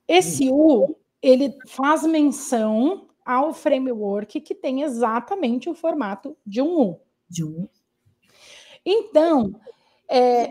Esse 0.06 0.50
U 0.50 0.96
ele 1.22 1.56
faz 1.66 2.02
menção 2.02 3.08
ao 3.24 3.54
framework 3.54 4.40
que 4.42 4.54
tem 4.54 4.82
exatamente 4.82 5.70
o 5.70 5.74
formato 5.74 6.36
de 6.44 6.60
um 6.60 6.78
U. 6.78 7.00
De 7.26 7.42
um. 7.42 7.66
Então, 8.84 9.58
é, 10.06 10.50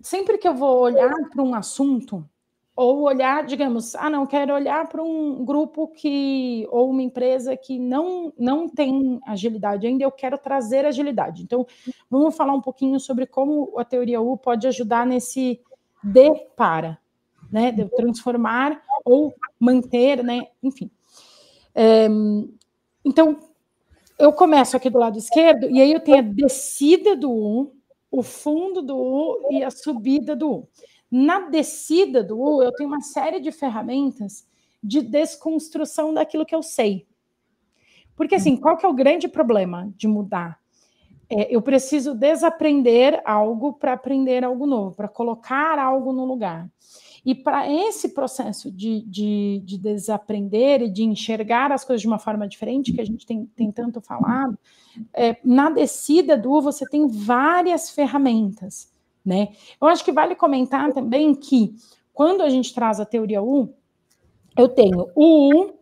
sempre 0.00 0.38
que 0.38 0.48
eu 0.48 0.54
vou 0.54 0.80
olhar 0.80 1.12
para 1.28 1.42
um 1.42 1.54
assunto, 1.54 2.26
ou 2.76 3.02
olhar, 3.02 3.44
digamos, 3.44 3.94
ah, 3.94 4.10
não, 4.10 4.26
quero 4.26 4.52
olhar 4.52 4.88
para 4.88 5.02
um 5.02 5.44
grupo 5.44 5.86
que, 5.88 6.66
ou 6.70 6.90
uma 6.90 7.02
empresa 7.02 7.56
que 7.56 7.78
não, 7.78 8.32
não 8.36 8.68
tem 8.68 9.20
agilidade 9.26 9.86
ainda, 9.86 10.02
eu 10.02 10.10
quero 10.10 10.36
trazer 10.36 10.84
agilidade. 10.84 11.42
Então, 11.42 11.64
vamos 12.10 12.36
falar 12.36 12.52
um 12.52 12.60
pouquinho 12.60 12.98
sobre 12.98 13.26
como 13.26 13.72
a 13.78 13.84
teoria 13.84 14.20
U 14.20 14.36
pode 14.36 14.66
ajudar 14.66 15.06
nesse 15.06 15.60
de 16.02 16.34
para, 16.56 16.98
né, 17.50 17.70
de 17.70 17.84
transformar 17.90 18.82
ou 19.04 19.32
manter, 19.58 20.24
né, 20.24 20.48
enfim. 20.60 20.90
É, 21.74 22.08
então, 23.04 23.38
eu 24.18 24.32
começo 24.32 24.76
aqui 24.76 24.90
do 24.90 24.98
lado 24.98 25.16
esquerdo, 25.16 25.70
e 25.70 25.80
aí 25.80 25.92
eu 25.92 26.00
tenho 26.00 26.18
a 26.18 26.22
descida 26.22 27.14
do 27.14 27.30
U, 27.30 27.72
o 28.10 28.22
fundo 28.22 28.82
do 28.82 28.96
U 28.96 29.48
e 29.50 29.62
a 29.62 29.70
subida 29.70 30.34
do 30.34 30.50
U. 30.50 30.68
Na 31.16 31.48
descida 31.48 32.24
do 32.24 32.36
U, 32.36 32.60
eu 32.60 32.72
tenho 32.72 32.88
uma 32.88 33.00
série 33.00 33.38
de 33.38 33.52
ferramentas 33.52 34.44
de 34.82 35.00
desconstrução 35.00 36.12
daquilo 36.12 36.44
que 36.44 36.52
eu 36.52 36.60
sei. 36.60 37.06
Porque, 38.16 38.34
assim, 38.34 38.56
qual 38.56 38.76
que 38.76 38.84
é 38.84 38.88
o 38.88 38.92
grande 38.92 39.28
problema 39.28 39.94
de 39.96 40.08
mudar? 40.08 40.58
É, 41.30 41.54
eu 41.54 41.62
preciso 41.62 42.16
desaprender 42.16 43.22
algo 43.24 43.74
para 43.74 43.92
aprender 43.92 44.42
algo 44.42 44.66
novo, 44.66 44.96
para 44.96 45.06
colocar 45.06 45.78
algo 45.78 46.12
no 46.12 46.24
lugar. 46.24 46.68
E 47.24 47.32
para 47.32 47.72
esse 47.72 48.08
processo 48.08 48.68
de, 48.72 49.02
de, 49.02 49.62
de, 49.64 49.78
desaprender 49.78 50.82
e 50.82 50.90
de 50.90 51.04
enxergar 51.04 51.70
as 51.70 51.84
coisas 51.84 52.00
de 52.00 52.08
uma 52.08 52.18
forma 52.18 52.48
diferente, 52.48 52.92
que 52.92 53.00
a 53.00 53.06
gente 53.06 53.24
tem, 53.24 53.46
tem 53.54 53.70
tanto 53.70 54.00
falado, 54.00 54.58
é, 55.12 55.36
na 55.44 55.70
descida 55.70 56.36
do 56.36 56.50
U 56.50 56.60
você 56.60 56.84
tem 56.84 57.06
várias 57.06 57.88
ferramentas. 57.88 58.92
Né? 59.24 59.48
Eu 59.80 59.88
acho 59.88 60.04
que 60.04 60.12
vale 60.12 60.34
comentar 60.34 60.92
também 60.92 61.34
que 61.34 61.74
quando 62.12 62.42
a 62.42 62.48
gente 62.48 62.74
traz 62.74 63.00
a 63.00 63.06
teoria 63.06 63.42
U, 63.42 63.74
eu 64.56 64.68
tenho 64.68 65.08
o 65.14 65.54
U 65.54 65.74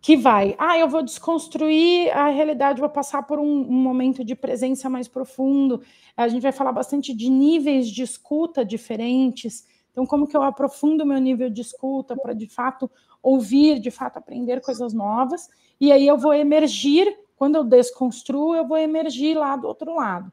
que 0.00 0.16
vai, 0.16 0.54
ah, 0.58 0.78
eu 0.78 0.88
vou 0.88 1.02
desconstruir 1.02 2.10
a 2.16 2.28
realidade, 2.28 2.80
vou 2.80 2.88
passar 2.88 3.24
por 3.24 3.38
um, 3.38 3.44
um, 3.44 3.82
momento 3.82 4.24
de 4.24 4.34
presença 4.34 4.88
mais 4.88 5.08
profundo. 5.08 5.82
A 6.16 6.28
gente 6.28 6.42
vai 6.42 6.52
falar 6.52 6.72
bastante 6.72 7.12
de 7.12 7.28
níveis 7.28 7.88
de 7.88 8.02
escuta 8.02 8.64
diferentes. 8.64 9.66
Então, 9.90 10.06
como 10.06 10.26
que 10.28 10.36
eu 10.36 10.42
aprofundo 10.42 11.04
meu 11.04 11.18
nível 11.18 11.50
de 11.50 11.60
escuta 11.60 12.16
para 12.16 12.32
de 12.32 12.46
fato 12.46 12.88
ouvir, 13.20 13.80
de 13.80 13.90
fato 13.90 14.18
aprender 14.18 14.60
coisas 14.60 14.94
novas? 14.94 15.48
E 15.80 15.90
aí 15.90 16.06
eu 16.06 16.16
vou 16.16 16.32
emergir, 16.32 17.12
quando 17.36 17.56
eu 17.56 17.64
desconstruo, 17.64 18.54
eu 18.54 18.66
vou 18.66 18.78
emergir 18.78 19.36
lá 19.36 19.56
do 19.56 19.66
outro 19.66 19.94
lado. 19.94 20.30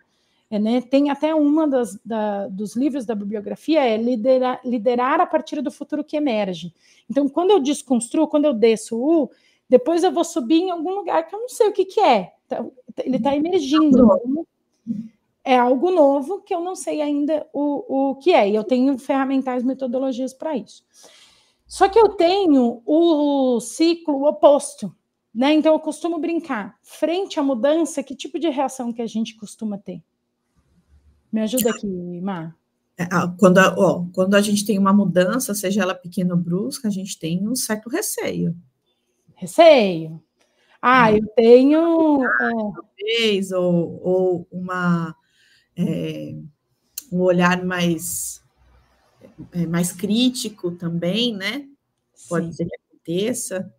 É, 0.50 0.60
né? 0.60 0.82
Tem 0.82 1.10
até 1.10 1.34
uma 1.34 1.68
das, 1.68 2.00
da, 2.06 2.48
dos 2.48 2.76
livros 2.76 3.06
da 3.06 3.16
bibliografia 3.16 3.84
é 3.84 3.98
liderar, 3.98 4.62
liderar 4.64 5.20
a 5.20 5.26
partir 5.26 5.62
do 5.62 5.72
futuro 5.72 6.04
que 6.04 6.16
emerge. 6.16 6.74
Então, 7.10 7.28
quando 7.28 7.52
eu 7.52 7.60
desconstruo, 7.60 8.28
quando 8.28 8.46
eu 8.46 8.54
desço 8.54 8.96
o, 8.96 9.30
depois 9.68 10.04
eu 10.04 10.12
vou 10.12 10.24
subir 10.24 10.62
em 10.62 10.70
algum 10.70 10.93
lugar 10.93 11.28
que 11.28 11.36
eu 11.36 11.39
não 11.39 11.50
sei 11.50 11.68
o 11.68 11.74
que, 11.74 11.86
que 11.86 12.00
é. 12.00 12.34
Então, 12.46 12.72
ele 13.04 13.18
está 13.18 13.36
emergindo. 13.36 14.08
É 15.43 15.58
algo 15.58 15.91
novo 15.91 16.41
que 16.41 16.54
eu 16.54 16.62
não 16.62 16.76
sei 16.76 17.02
ainda 17.02 17.48
o, 17.52 18.12
o 18.12 18.16
que 18.16 18.32
é. 18.32 18.50
E 18.50 18.56
eu 18.56 18.64
tenho 18.64 18.98
ferramentais, 18.98 19.64
metodologias 19.64 20.34
para 20.34 20.56
isso. 20.56 20.84
Só 21.68 21.89
que 21.89 22.00
eu 22.00 22.10
tenho 22.10 22.82
o 22.86 23.60
ciclo 23.60 24.28
oposto. 24.28 24.96
Né? 25.34 25.54
Então, 25.54 25.74
eu 25.74 25.80
costumo 25.80 26.20
brincar. 26.20 26.78
Frente 26.82 27.39
à 27.39 27.43
mudança, 27.43 28.04
que 28.04 28.16
tipo 28.16 28.39
de 28.39 28.50
reação 28.50 28.93
que 28.93 29.02
a 29.02 29.08
gente 29.08 29.36
costuma 29.36 29.78
ter? 29.78 30.02
Me 31.36 31.42
ajuda 31.42 31.70
aqui, 31.70 32.22
Mar. 32.22 32.56
É, 32.98 33.06
quando 33.38 33.58
a, 33.58 33.76
ó, 33.78 34.06
quando 34.14 34.36
a 34.36 34.42
gente 34.42 34.66
tem 34.66 34.80
uma 34.80 34.94
mudança, 34.94 35.54
seja 35.54 35.82
ela 35.82 35.94
pequena 35.94 36.34
ou 36.34 36.40
brusca, 36.40 36.88
a 36.88 36.92
gente 36.92 37.20
tem 37.20 37.46
um 37.46 37.54
certo 37.58 37.90
receio. 37.90 38.56
Receio. 39.36 40.24
Ah, 40.82 41.12
eu 41.12 41.28
tenho. 41.36 42.22
Talvez, 42.74 43.52
é... 43.52 43.58
ou, 43.58 44.02
ou 44.02 44.48
uma, 44.50 45.14
é, 45.76 46.38
um 47.12 47.20
olhar 47.20 47.66
mais, 47.66 48.42
é, 49.52 49.68
mais 49.68 49.92
crítico 49.92 50.72
também, 50.72 51.36
né? 51.36 51.68
Pode 52.30 52.46
Sim. 52.46 52.54
ser 52.54 52.66
que 52.66 52.76
aconteça. 52.76 53.74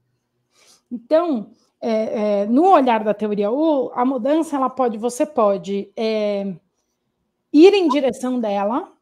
Então, 0.92 1.52
é, 1.80 2.42
é, 2.42 2.46
no 2.48 2.68
olhar 2.68 3.02
da 3.02 3.14
teoria 3.14 3.50
U, 3.50 3.90
a 3.94 4.04
mudança 4.04 4.56
ela 4.56 4.68
pode, 4.68 4.98
você 4.98 5.24
pode 5.24 5.90
é, 5.96 6.54
ir 7.52 7.72
em 7.74 7.88
direção 7.88 8.40
dela, 8.40 8.92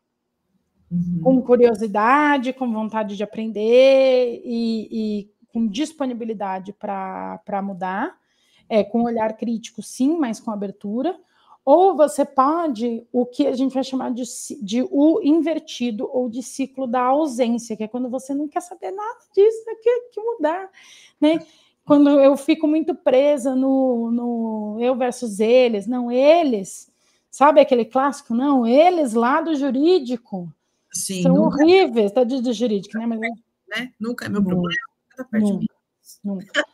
uhum. 0.90 1.20
com 1.22 1.42
curiosidade, 1.42 2.52
com 2.52 2.72
vontade 2.72 3.16
de 3.16 3.22
aprender 3.22 4.42
e, 4.44 4.88
e 4.90 5.30
com 5.52 5.66
disponibilidade 5.66 6.72
para 6.72 7.62
mudar, 7.62 8.16
é, 8.68 8.82
com 8.82 9.02
olhar 9.02 9.36
crítico, 9.36 9.82
sim, 9.82 10.16
mas 10.18 10.40
com 10.40 10.50
abertura. 10.50 11.18
Ou 11.64 11.96
você 11.96 12.26
pode, 12.26 13.06
o 13.10 13.24
que 13.24 13.46
a 13.46 13.52
gente 13.52 13.72
vai 13.72 13.82
chamar 13.82 14.12
de, 14.12 14.24
de 14.62 14.86
o 14.90 15.20
invertido 15.22 16.08
ou 16.12 16.28
de 16.28 16.42
ciclo 16.42 16.86
da 16.86 17.00
ausência, 17.00 17.76
que 17.76 17.84
é 17.84 17.88
quando 17.88 18.10
você 18.10 18.34
não 18.34 18.46
quer 18.46 18.60
saber 18.60 18.90
nada 18.90 19.18
disso, 19.34 19.64
quer, 19.82 20.10
que 20.12 20.20
mudar, 20.20 20.68
né? 21.18 21.44
Quando 21.86 22.10
eu 22.20 22.36
fico 22.36 22.66
muito 22.66 22.94
presa 22.94 23.54
no, 23.54 24.10
no 24.10 24.78
eu 24.80 24.94
versus 24.94 25.40
eles, 25.40 25.86
não, 25.86 26.10
eles 26.10 26.92
Sabe 27.34 27.60
aquele 27.60 27.84
clássico? 27.84 28.32
Não, 28.32 28.64
eles 28.64 29.12
lá 29.12 29.40
do 29.40 29.56
jurídico 29.56 30.54
Sim, 30.92 31.20
são 31.20 31.34
nunca... 31.34 31.56
horríveis, 31.56 32.12
tá 32.12 32.22
do, 32.22 32.52
jurídico, 32.52 32.96
né? 32.96 33.06
Mas... 33.06 33.18
né? 33.68 33.92
Nunca 33.98 34.26
é 34.26 34.28
meu 34.28 34.40
problema, 34.40 34.68
nunca 35.10 35.24
tá 35.24 35.38
nunca, 35.40 35.74
nunca. 36.22 36.64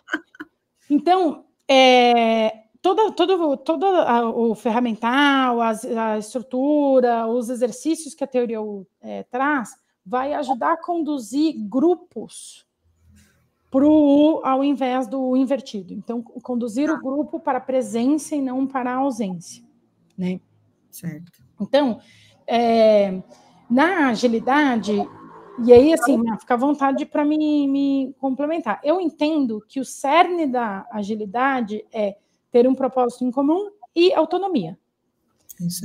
Então, 0.90 1.46
é, 1.66 2.64
todo, 2.82 3.10
todo, 3.12 3.56
todo 3.56 3.86
a, 3.86 4.28
o 4.28 4.54
ferramental, 4.54 5.62
a, 5.62 5.70
a, 5.70 6.18
estrutura, 6.18 7.26
os 7.26 7.48
exercícios 7.48 8.14
que 8.14 8.22
a 8.22 8.26
teoria 8.26 8.58
é, 9.00 9.22
traz, 9.22 9.70
vai 10.04 10.34
ajudar 10.34 10.74
a 10.74 10.76
conduzir 10.76 11.54
grupos 11.70 12.66
para 13.70 13.86
o 13.86 14.42
ao 14.44 14.62
invés 14.62 15.06
do 15.06 15.34
invertido. 15.38 15.94
Então, 15.94 16.20
conduzir 16.20 16.90
o 16.90 16.96
tá. 16.96 17.00
grupo 17.00 17.40
para 17.40 17.56
a 17.56 17.62
presença 17.62 18.36
e 18.36 18.42
não 18.42 18.66
para 18.66 18.92
a 18.92 18.96
ausência. 18.96 19.64
Né? 20.18 20.38
Certo. 20.90 21.42
Então, 21.60 22.00
é, 22.46 23.22
na 23.70 24.08
agilidade, 24.08 24.92
e 25.64 25.72
aí, 25.72 25.92
assim, 25.92 26.22
fica 26.38 26.54
à 26.54 26.56
vontade 26.56 27.04
para 27.04 27.24
me, 27.24 27.68
me 27.68 28.14
complementar. 28.18 28.80
Eu 28.82 29.00
entendo 29.00 29.64
que 29.68 29.78
o 29.78 29.84
cerne 29.84 30.46
da 30.46 30.86
agilidade 30.90 31.84
é 31.92 32.16
ter 32.50 32.66
um 32.66 32.74
propósito 32.74 33.24
em 33.24 33.30
comum 33.30 33.70
e 33.94 34.12
autonomia. 34.12 34.78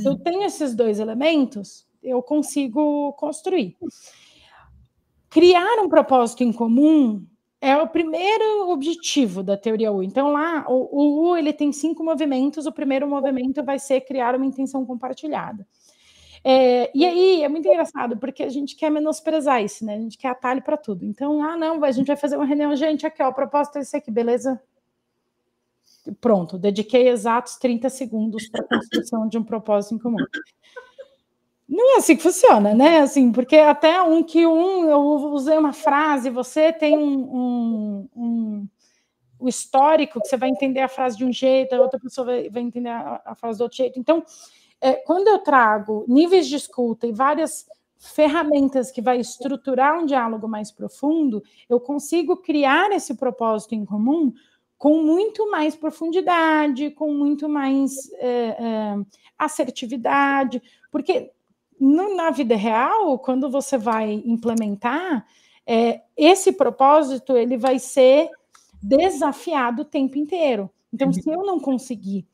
Eu 0.04 0.18
tenho 0.18 0.44
esses 0.44 0.74
dois 0.74 1.00
elementos, 1.00 1.86
eu 2.02 2.22
consigo 2.24 3.14
construir. 3.14 3.76
Criar 5.30 5.84
um 5.84 5.90
propósito 5.90 6.44
em 6.44 6.54
comum 6.54 7.26
é 7.62 7.76
o 7.78 7.88
primeiro 7.88 8.70
objetivo 8.70 9.42
da 9.42 9.58
teoria 9.58 9.92
U. 9.92 10.04
Então, 10.04 10.32
lá, 10.32 10.66
o, 10.68 10.90
o 10.92 11.30
U 11.30 11.38
ele 11.38 11.54
tem 11.54 11.72
cinco 11.72 12.04
movimentos. 12.04 12.66
O 12.66 12.72
primeiro 12.72 13.08
movimento 13.08 13.64
vai 13.64 13.80
ser 13.80 14.02
criar 14.02 14.36
uma 14.36 14.46
intenção 14.46 14.86
compartilhada. 14.86 15.66
É, 16.48 16.92
e 16.94 17.04
aí 17.04 17.42
é 17.42 17.50
muito 17.50 17.68
engraçado, 17.68 18.18
porque 18.18 18.44
a 18.44 18.50
gente 18.50 18.76
quer 18.76 18.92
menosprezar 18.92 19.64
isso, 19.64 19.84
né? 19.84 19.96
A 19.96 20.00
gente 20.00 20.16
quer 20.16 20.28
atalho 20.28 20.62
para 20.62 20.78
tudo. 20.78 21.04
Então, 21.04 21.44
ah, 21.44 21.58
não, 21.58 21.84
a 21.84 21.92
gente 21.92 22.06
vai 22.06 22.16
fazer 22.16 22.36
uma 22.36 22.46
reunião, 22.46 22.76
gente, 22.76 23.04
aqui, 23.04 23.24
ó, 23.24 23.30
a 23.30 23.34
proposta 23.34 23.80
é 23.80 23.82
esse 23.82 23.98
aqui, 23.98 24.12
beleza? 24.12 24.62
Pronto, 26.22 26.60
dediquei 26.60 27.10
exatos 27.10 27.58
30 27.58 27.90
segundos 27.90 28.48
para 28.48 28.64
a 28.64 28.68
construção 28.68 29.28
de 29.28 29.40
um 29.40 29.44
propósito 29.44 29.96
em 29.96 29.98
comum. 29.98 30.18
Não 31.68 31.96
é 31.96 31.98
assim 31.98 32.16
que 32.16 32.24
funciona, 32.24 32.74
né? 32.76 33.00
Assim, 33.00 33.32
porque 33.32 33.58
até 33.58 34.02
um 34.02 34.22
que 34.22 34.46
um 34.46 34.90
eu 34.90 35.00
usei 35.34 35.58
uma 35.58 35.74
frase, 35.74 36.30
você 36.30 36.72
tem 36.72 36.98
um, 36.98 37.18
um, 37.36 38.10
um 38.16 38.68
o 39.40 39.50
histórico 39.50 40.22
que 40.22 40.28
você 40.28 40.38
vai 40.38 40.50
entender 40.50 40.82
a 40.82 40.88
frase 40.88 41.18
de 41.18 41.26
um 41.26 41.34
jeito, 41.34 41.74
a 41.74 41.82
outra 41.82 42.00
pessoa 42.00 42.26
vai, 42.26 42.50
vai 42.50 42.62
entender 42.62 42.90
a, 42.90 43.22
a, 43.26 43.36
frase 43.36 43.58
do 43.58 43.64
outro 43.64 43.78
jeito. 43.78 44.00
Então, 44.00 44.24
é, 44.80 44.94
quando 44.94 45.28
eu 45.28 45.40
trago 45.40 46.06
níveis 46.08 46.48
de 46.48 46.56
escuta 46.56 47.08
e 47.08 47.12
várias 47.12 47.66
ferramentas 47.98 48.92
que 48.92 49.02
vai 49.02 49.20
estruturar 49.20 50.00
um 50.00 50.06
diálogo 50.06 50.48
mais 50.48 50.72
profundo, 50.72 51.44
eu 51.68 51.80
consigo 51.80 52.38
criar 52.38 52.92
esse 52.92 53.16
propósito 53.16 53.74
em 53.74 53.86
comum 53.86 54.32
com 54.78 55.02
muito 55.02 55.50
mais 55.50 55.76
profundidade, 55.76 56.92
com 56.92 57.12
muito 57.12 57.48
mais 57.50 58.12
é, 58.16 58.28
é, 58.28 58.96
assertividade, 59.38 60.62
porque 60.92 61.32
no, 61.80 62.16
na 62.16 62.32
vida 62.32 62.56
real, 62.56 63.20
quando 63.20 63.50
você 63.50 63.78
vai 63.78 64.14
implementar, 64.26 65.26
é, 65.66 66.02
esse 66.16 66.52
propósito 66.52 67.36
ele 67.36 67.58
vai 67.58 67.80
ser 67.80 68.30
desafiado 68.82 69.82
o 69.82 69.86
tempo 69.86 70.18
inteiro. 70.18 70.70
Então, 70.94 71.12
se 71.12 71.28
eu 71.30 71.44
não 71.44 71.60
conseguir 71.60 72.26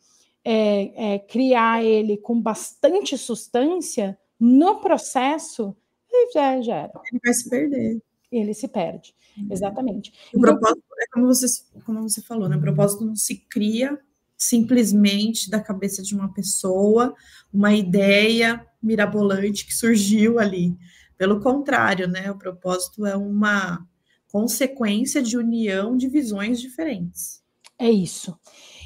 é, 0.43 1.13
é, 1.13 1.19
criar 1.19 1.83
ele 1.83 2.17
com 2.17 2.39
bastante 2.39 3.17
substância, 3.17 4.17
no 4.39 4.81
processo, 4.81 5.75
ele 6.11 6.31
já, 6.31 6.61
já 6.61 6.75
era. 6.75 7.01
Ele 7.11 7.21
vai 7.23 7.33
se 7.33 7.49
perder. 7.49 8.01
Ele 8.31 8.53
se 8.53 8.67
perde, 8.67 9.13
uhum. 9.37 9.47
exatamente. 9.51 10.11
O 10.33 10.37
então, 10.37 10.41
propósito 10.41 10.83
é 10.99 11.05
como 11.11 11.27
você, 11.27 11.45
como 11.85 12.01
você 12.01 12.21
falou, 12.21 12.47
né? 12.47 12.55
O 12.55 12.61
propósito 12.61 13.05
não 13.05 13.15
se 13.15 13.35
cria 13.49 13.99
simplesmente 14.41 15.51
da 15.51 15.61
cabeça 15.61 16.01
de 16.01 16.15
uma 16.15 16.33
pessoa, 16.33 17.13
uma 17.53 17.75
ideia 17.75 18.65
mirabolante 18.81 19.67
que 19.67 19.73
surgiu 19.73 20.39
ali. 20.39 20.75
Pelo 21.15 21.39
contrário, 21.39 22.07
né? 22.07 22.31
O 22.31 22.37
propósito 22.37 23.05
é 23.05 23.15
uma 23.15 23.87
consequência 24.31 25.21
de 25.21 25.37
união 25.37 25.95
de 25.95 26.07
visões 26.07 26.59
diferentes. 26.59 27.43
É 27.77 27.91
isso. 27.91 28.35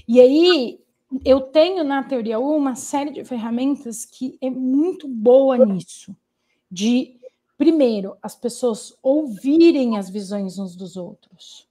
E 0.05 0.19
aí, 0.19 0.77
eu 1.23 1.39
tenho 1.39 1.85
na 1.85 2.03
teoria 2.03 2.37
uma 2.37 2.75
série 2.75 3.11
de 3.11 3.23
ferramentas 3.23 4.03
que 4.03 4.37
é 4.41 4.49
muito 4.49 5.07
boa 5.07 5.65
nisso. 5.65 6.13
De, 6.69 7.17
primeiro, 7.57 8.17
as 8.21 8.35
pessoas 8.35 8.93
ouvirem 9.01 9.97
as 9.97 10.09
visões 10.09 10.59
uns 10.59 10.75
dos 10.75 10.97
outros. 10.97 11.65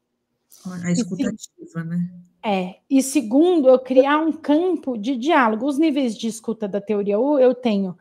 A 0.65 0.91
escutativa, 0.91 1.85
né? 1.85 2.11
É. 2.45 2.77
E 2.91 3.03
segundo, 3.03 3.69
eu 3.69 3.79
criar 3.79 4.19
um 4.19 4.31
campo 4.33 4.99
de 4.99 5.17
diálogo. 5.17 5.67
Os 5.67 5.79
níveis 5.79 6.17
de 6.17 6.29
escuta 6.29 6.69
da 6.69 6.81
teoria 6.81 7.19
U, 7.19 7.39
eu 7.39 7.55
tenho 7.55 7.97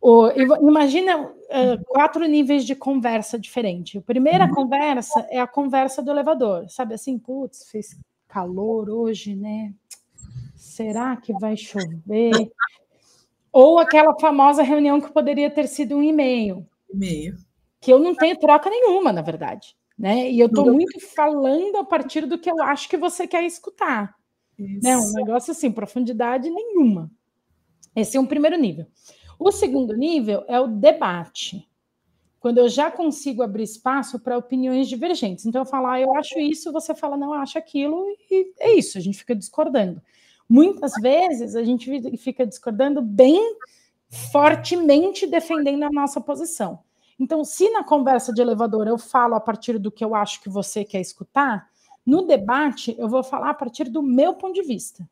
o, 0.00 0.30
imagina 0.30 1.20
uh, 1.20 1.84
quatro 1.86 2.24
níveis 2.24 2.64
de 2.64 2.74
conversa 2.74 3.38
diferente. 3.38 3.98
A 3.98 4.02
primeira 4.02 4.46
uhum. 4.46 4.54
conversa 4.54 5.26
é 5.28 5.38
a 5.38 5.46
conversa 5.46 6.02
do 6.02 6.10
elevador, 6.10 6.68
sabe 6.70 6.94
assim, 6.94 7.18
putz, 7.18 7.68
fez 7.70 7.98
calor 8.26 8.88
hoje, 8.88 9.36
né? 9.36 9.74
Será 10.56 11.16
que 11.16 11.32
vai 11.34 11.56
chover? 11.56 12.50
Ou 13.52 13.78
aquela 13.78 14.18
famosa 14.18 14.62
reunião 14.62 15.00
que 15.00 15.12
poderia 15.12 15.50
ter 15.50 15.68
sido 15.68 15.96
um 15.96 16.02
e-mail. 16.02 16.66
E-mail. 16.88 17.36
Que 17.80 17.92
eu 17.92 17.98
não 17.98 18.14
tenho 18.14 18.38
troca 18.38 18.70
nenhuma, 18.70 19.12
na 19.12 19.20
verdade. 19.20 19.76
Né? 20.00 20.30
E 20.30 20.40
eu 20.40 20.46
estou 20.46 20.72
muito 20.72 20.98
falando 21.14 21.76
a 21.76 21.84
partir 21.84 22.24
do 22.24 22.38
que 22.38 22.50
eu 22.50 22.62
acho 22.62 22.88
que 22.88 22.96
você 22.96 23.26
quer 23.26 23.44
escutar. 23.44 24.16
Isso. 24.58 24.80
Né? 24.82 24.96
Um 24.96 25.12
negócio 25.12 25.50
assim, 25.50 25.70
profundidade 25.70 26.48
nenhuma. 26.48 27.10
Esse 27.94 28.16
é 28.16 28.20
um 28.20 28.24
primeiro 28.24 28.56
nível. 28.56 28.86
O 29.38 29.52
segundo 29.52 29.94
nível 29.94 30.42
é 30.48 30.58
o 30.58 30.66
debate, 30.66 31.68
quando 32.38 32.56
eu 32.56 32.68
já 32.68 32.90
consigo 32.90 33.42
abrir 33.42 33.64
espaço 33.64 34.18
para 34.18 34.38
opiniões 34.38 34.88
divergentes. 34.88 35.44
Então, 35.44 35.60
eu 35.60 35.66
falo, 35.66 35.88
ah, 35.88 36.00
eu 36.00 36.16
acho 36.16 36.38
isso, 36.38 36.72
você 36.72 36.94
fala, 36.94 37.14
não, 37.14 37.34
eu 37.34 37.40
acho 37.40 37.58
aquilo, 37.58 38.06
e 38.30 38.54
é 38.58 38.72
isso, 38.72 38.96
a 38.96 39.02
gente 39.02 39.18
fica 39.18 39.36
discordando. 39.36 40.00
muitas 40.48 40.92
vezes 40.94 41.54
a 41.54 41.62
gente 41.62 42.16
fica 42.16 42.46
discordando 42.46 43.02
bem 43.02 43.54
fortemente 44.32 45.26
defendendo 45.26 45.82
a 45.82 45.90
nossa 45.90 46.22
posição. 46.22 46.78
Então, 47.20 47.44
se 47.44 47.68
na 47.68 47.84
conversa 47.84 48.32
de 48.32 48.40
elevador 48.40 48.88
eu 48.88 48.96
falo 48.96 49.34
a 49.34 49.40
partir 49.40 49.78
do 49.78 49.92
que 49.92 50.02
eu 50.02 50.14
acho 50.14 50.40
que 50.40 50.48
você 50.48 50.86
quer 50.86 51.02
escutar, 51.02 51.68
no 52.04 52.22
debate 52.22 52.96
eu 52.98 53.10
vou 53.10 53.22
falar 53.22 53.50
a 53.50 53.54
partir 53.54 53.90
do 53.90 54.02
meu 54.02 54.34
ponto 54.34 54.54
de 54.54 54.62
vista. 54.62 55.06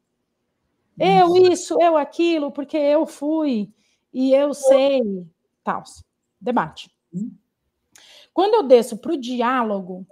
Eu 0.99 1.37
isso, 1.37 1.77
eu 1.81 1.99
aquilo, 1.99 2.51
porque 2.51 2.79
eu 2.79 3.07
fui 3.07 3.71
e 4.11 4.33
eu 4.33 4.55
sei, 4.55 5.03
tal. 5.63 5.85
Debate. 6.41 6.91
Quando 8.33 8.55
eu 8.55 8.63
desço 8.63 8.97
para 8.97 9.13
o 9.13 9.21
diálogo, 9.21 10.07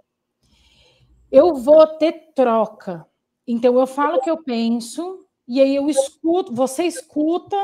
eu 1.32 1.55
vou 1.55 1.86
ter 1.97 2.32
troca. 2.34 3.07
Então 3.47 3.80
eu 3.80 3.86
falo 3.86 4.18
o 4.18 4.20
que 4.20 4.30
eu 4.30 4.42
penso 4.42 5.26
e 5.49 5.62
aí 5.62 5.74
eu 5.74 5.88
escuto, 5.88 6.55
você 6.55 6.84
escuta 6.84 7.57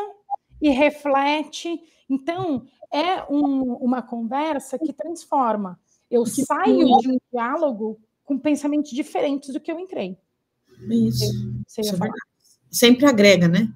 e 0.61 0.70
reflete. 0.70 1.78
Então 2.09 2.66
é 2.93 3.24
um, 3.30 3.74
uma 3.74 4.03
conversa 4.03 4.78
que 4.78 4.93
transforma. 4.93 5.80
Eu 6.11 6.26
saio 6.26 6.99
de 6.99 7.09
um 7.11 7.18
diálogo 7.32 7.99
com 8.24 8.38
pensamentos 8.38 8.90
diferentes 8.90 9.53
do 9.53 9.61
que 9.61 9.72
eu 9.72 9.80
entrei. 9.80 10.16
Isso. 10.90 11.24
É 11.78 11.82
Sempre 12.70 13.07
agrega, 13.07 13.49
né? 13.49 13.68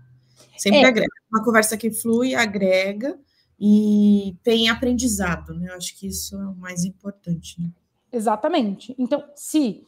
Sempre 0.57 0.81
é. 0.81 0.87
agrega. 0.87 1.13
Uma 1.33 1.45
conversa 1.45 1.77
que 1.77 1.91
flui, 1.91 2.35
agrega 2.35 3.19
e 3.59 4.37
tem 4.43 4.69
aprendizado, 4.69 5.55
né? 5.55 5.71
Eu 5.71 5.77
acho 5.77 5.97
que 5.99 6.07
isso 6.07 6.37
é 6.37 6.47
o 6.47 6.55
mais 6.55 6.85
importante. 6.85 7.61
Né? 7.61 7.71
Exatamente. 8.13 8.95
Então, 8.99 9.25
se 9.35 9.85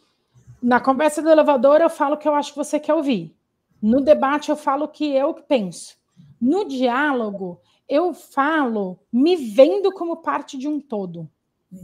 na 0.62 0.80
conversa 0.80 1.22
do 1.22 1.30
elevador 1.30 1.80
eu 1.80 1.90
falo 1.90 2.14
o 2.14 2.18
que 2.18 2.26
eu 2.26 2.34
acho 2.34 2.52
que 2.52 2.58
você 2.58 2.80
quer 2.80 2.94
ouvir, 2.94 3.34
no 3.80 4.00
debate 4.00 4.50
eu 4.50 4.56
falo 4.56 4.86
o 4.86 4.88
que 4.88 5.14
eu 5.14 5.34
penso, 5.34 5.96
no 6.40 6.66
diálogo 6.66 7.60
eu 7.88 8.12
falo 8.12 8.98
me 9.12 9.36
vendo 9.36 9.92
como 9.92 10.18
parte 10.18 10.58
de 10.58 10.68
um 10.68 10.80
todo. 10.80 11.28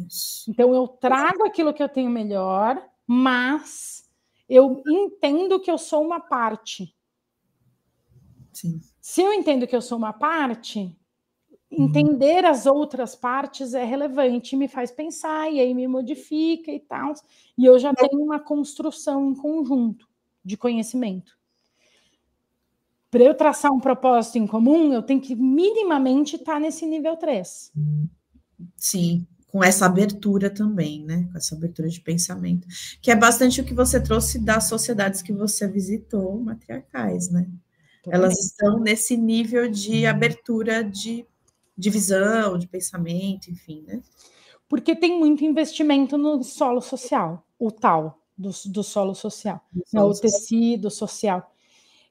Isso. 0.06 0.50
Então 0.50 0.74
eu 0.74 0.86
trago 0.88 1.44
aquilo 1.44 1.72
que 1.72 1.82
eu 1.82 1.88
tenho 1.88 2.10
melhor, 2.10 2.82
mas 3.06 4.08
eu 4.48 4.82
entendo 4.86 5.60
que 5.60 5.70
eu 5.70 5.78
sou 5.78 6.02
uma 6.02 6.20
parte. 6.20 6.94
Sim. 8.52 8.80
Se 9.00 9.22
eu 9.22 9.32
entendo 9.32 9.66
que 9.66 9.74
eu 9.74 9.82
sou 9.82 9.98
uma 9.98 10.12
parte, 10.12 10.96
entender 11.70 12.44
as 12.44 12.66
outras 12.66 13.14
partes 13.14 13.74
é 13.74 13.84
relevante, 13.84 14.56
me 14.56 14.68
faz 14.68 14.90
pensar, 14.90 15.50
e 15.52 15.60
aí 15.60 15.74
me 15.74 15.88
modifica 15.88 16.70
e 16.70 16.80
tal. 16.80 17.14
E 17.58 17.64
eu 17.64 17.78
já 17.78 17.92
tenho 17.94 18.22
uma 18.22 18.38
construção 18.38 19.30
em 19.30 19.34
conjunto 19.34 20.08
de 20.44 20.56
conhecimento. 20.56 21.36
Para 23.14 23.22
eu 23.22 23.32
traçar 23.32 23.70
um 23.70 23.78
propósito 23.78 24.38
em 24.38 24.44
comum, 24.44 24.92
eu 24.92 25.00
tenho 25.00 25.20
que 25.20 25.36
minimamente 25.36 26.34
estar 26.34 26.58
nesse 26.58 26.84
nível 26.84 27.16
3. 27.16 27.70
Sim, 28.76 29.24
com 29.46 29.62
essa 29.62 29.86
abertura 29.86 30.50
também, 30.50 31.04
né? 31.04 31.28
Com 31.30 31.38
essa 31.38 31.54
abertura 31.54 31.88
de 31.88 32.00
pensamento. 32.00 32.66
Que 33.00 33.12
é 33.12 33.14
bastante 33.14 33.60
o 33.60 33.64
que 33.64 33.72
você 33.72 34.02
trouxe 34.02 34.40
das 34.40 34.64
sociedades 34.64 35.22
que 35.22 35.32
você 35.32 35.68
visitou, 35.68 36.40
matriarcais, 36.40 37.30
né? 37.30 37.46
Elas 38.08 38.36
estão 38.36 38.80
nesse 38.80 39.16
nível 39.16 39.70
de 39.70 40.06
abertura 40.06 40.82
de 40.82 41.24
de 41.78 41.90
visão, 41.90 42.58
de 42.58 42.66
pensamento, 42.66 43.48
enfim, 43.48 43.84
né? 43.86 44.02
Porque 44.68 44.96
tem 44.96 45.16
muito 45.16 45.44
investimento 45.44 46.18
no 46.18 46.42
solo 46.42 46.80
social, 46.80 47.46
o 47.60 47.70
tal 47.70 48.18
do, 48.36 48.50
do 48.66 48.82
solo 48.82 49.14
social, 49.14 49.60
né? 49.92 50.02
o 50.02 50.12
tecido 50.12 50.90
social. 50.90 51.53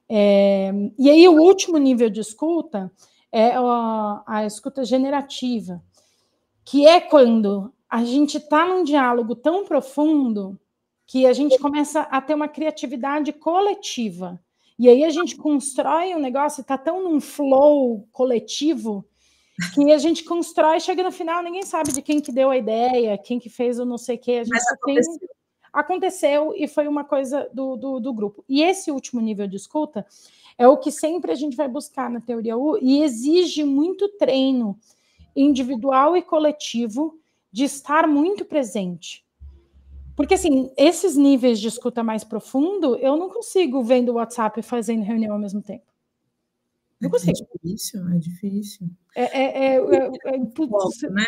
É, 0.08 0.70
e 0.98 1.10
aí, 1.10 1.28
o 1.28 1.40
último 1.40 1.78
nível 1.78 2.10
de 2.10 2.20
escuta 2.20 2.92
é 3.32 3.52
a, 3.54 4.22
a 4.26 4.46
escuta 4.46 4.84
generativa, 4.84 5.82
que 6.64 6.86
é 6.86 7.00
quando 7.00 7.72
a 7.88 8.04
gente 8.04 8.38
está 8.38 8.66
num 8.66 8.84
diálogo 8.84 9.34
tão 9.34 9.64
profundo 9.64 10.58
que 11.06 11.26
a 11.26 11.32
gente 11.32 11.58
começa 11.58 12.00
a 12.02 12.20
ter 12.20 12.34
uma 12.34 12.48
criatividade 12.48 13.32
coletiva. 13.32 14.40
E 14.78 14.88
aí 14.88 15.04
a 15.04 15.10
gente 15.10 15.36
constrói 15.36 16.14
um 16.14 16.18
negócio, 16.18 16.60
está 16.60 16.76
tão 16.76 17.04
num 17.04 17.20
flow 17.20 18.08
coletivo 18.10 19.04
que 19.74 19.92
a 19.92 19.98
gente 19.98 20.24
constrói, 20.24 20.80
chega 20.80 21.02
no 21.02 21.12
final, 21.12 21.42
ninguém 21.42 21.62
sabe 21.62 21.92
de 21.92 22.02
quem 22.02 22.20
que 22.20 22.32
deu 22.32 22.50
a 22.50 22.56
ideia, 22.56 23.18
quem 23.18 23.38
que 23.38 23.48
fez 23.48 23.78
o 23.78 23.84
não 23.84 23.98
sei 23.98 24.16
o 24.16 24.18
quê. 24.18 24.32
A 24.32 24.44
gente 24.44 24.50
Mas 24.50 24.72
aconteceu. 24.72 25.18
Tem... 25.18 25.28
aconteceu 25.28 25.34
e 26.56 26.68
foi 26.68 26.86
uma 26.86 27.04
coisa 27.04 27.48
do, 27.52 27.76
do, 27.76 28.00
do, 28.00 28.12
grupo. 28.12 28.44
E 28.48 28.62
esse 28.62 28.90
último 28.90 29.20
nível 29.20 29.46
de 29.46 29.56
escuta 29.56 30.06
é 30.56 30.68
o 30.68 30.76
que 30.76 30.90
sempre 30.90 31.32
a 31.32 31.34
gente 31.34 31.56
vai 31.56 31.68
buscar 31.68 32.08
na 32.08 32.20
teoria 32.20 32.56
U 32.56 32.78
e 32.80 33.02
exige 33.02 33.64
muito 33.64 34.08
treino 34.10 34.78
individual 35.34 36.16
e 36.16 36.22
coletivo 36.22 37.18
de 37.50 37.64
estar 37.64 38.06
muito 38.06 38.44
presente. 38.44 39.24
Porque, 40.16 40.34
assim, 40.34 40.70
esses 40.76 41.16
níveis 41.16 41.58
de 41.58 41.66
escuta 41.66 42.04
mais 42.04 42.22
profundo, 42.22 42.96
eu 42.96 43.16
não 43.16 43.28
consigo 43.28 43.82
vendo 43.82 44.10
o 44.10 44.14
WhatsApp 44.14 44.62
fazendo 44.62 45.02
reunião 45.02 45.32
ao 45.32 45.40
mesmo 45.40 45.60
tempo. 45.60 45.84
Não 47.00 47.10
consigo. 47.10 47.32
É 47.32 47.58
difícil, 47.58 48.08
é 48.08 48.18
difícil. 48.18 48.90
É, 49.16 49.22
é, 49.22 49.42
é, 49.42 49.76
é, 49.76 50.36
é 50.36 50.46
foco, 50.56 51.10
né? 51.10 51.26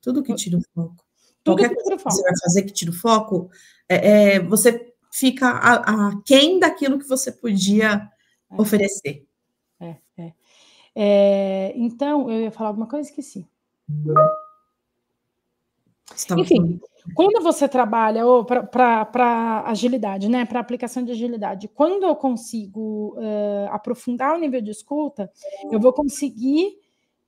Tudo 0.00 0.22
que 0.22 0.34
tira 0.34 0.58
o 0.58 0.62
foco. 0.74 1.05
Tudo 1.46 1.58
Qualquer 1.58 1.74
coisa 1.76 1.96
que 1.96 2.02
você 2.02 2.22
vai 2.22 2.32
fazer 2.42 2.62
que 2.64 2.72
tira 2.72 2.90
o 2.90 2.94
foco, 2.94 3.48
é, 3.88 4.34
é 4.34 4.40
você 4.40 4.92
fica 5.12 5.46
a, 5.48 6.08
a 6.08 6.22
quem 6.24 6.58
daquilo 6.58 6.98
que 6.98 7.08
você 7.08 7.30
podia 7.30 8.10
é. 8.50 8.60
oferecer. 8.60 9.24
É, 9.78 9.96
é, 10.18 10.32
é. 10.96 11.72
Então, 11.76 12.28
eu 12.28 12.42
ia 12.42 12.50
falar 12.50 12.70
alguma 12.70 12.88
coisa, 12.88 13.08
esqueci. 13.08 13.46
Enfim, 16.36 16.56
falando. 16.56 16.80
quando 17.14 17.42
você 17.44 17.68
trabalha 17.68 18.22
para 18.72 19.62
agilidade, 19.66 20.28
né, 20.28 20.44
para 20.44 20.58
aplicação 20.58 21.04
de 21.04 21.12
agilidade, 21.12 21.68
quando 21.68 22.04
eu 22.04 22.16
consigo 22.16 23.16
uh, 23.16 23.68
aprofundar 23.70 24.34
o 24.34 24.38
nível 24.38 24.60
de 24.60 24.72
escuta, 24.72 25.30
eu 25.70 25.78
vou 25.78 25.92
conseguir 25.92 26.76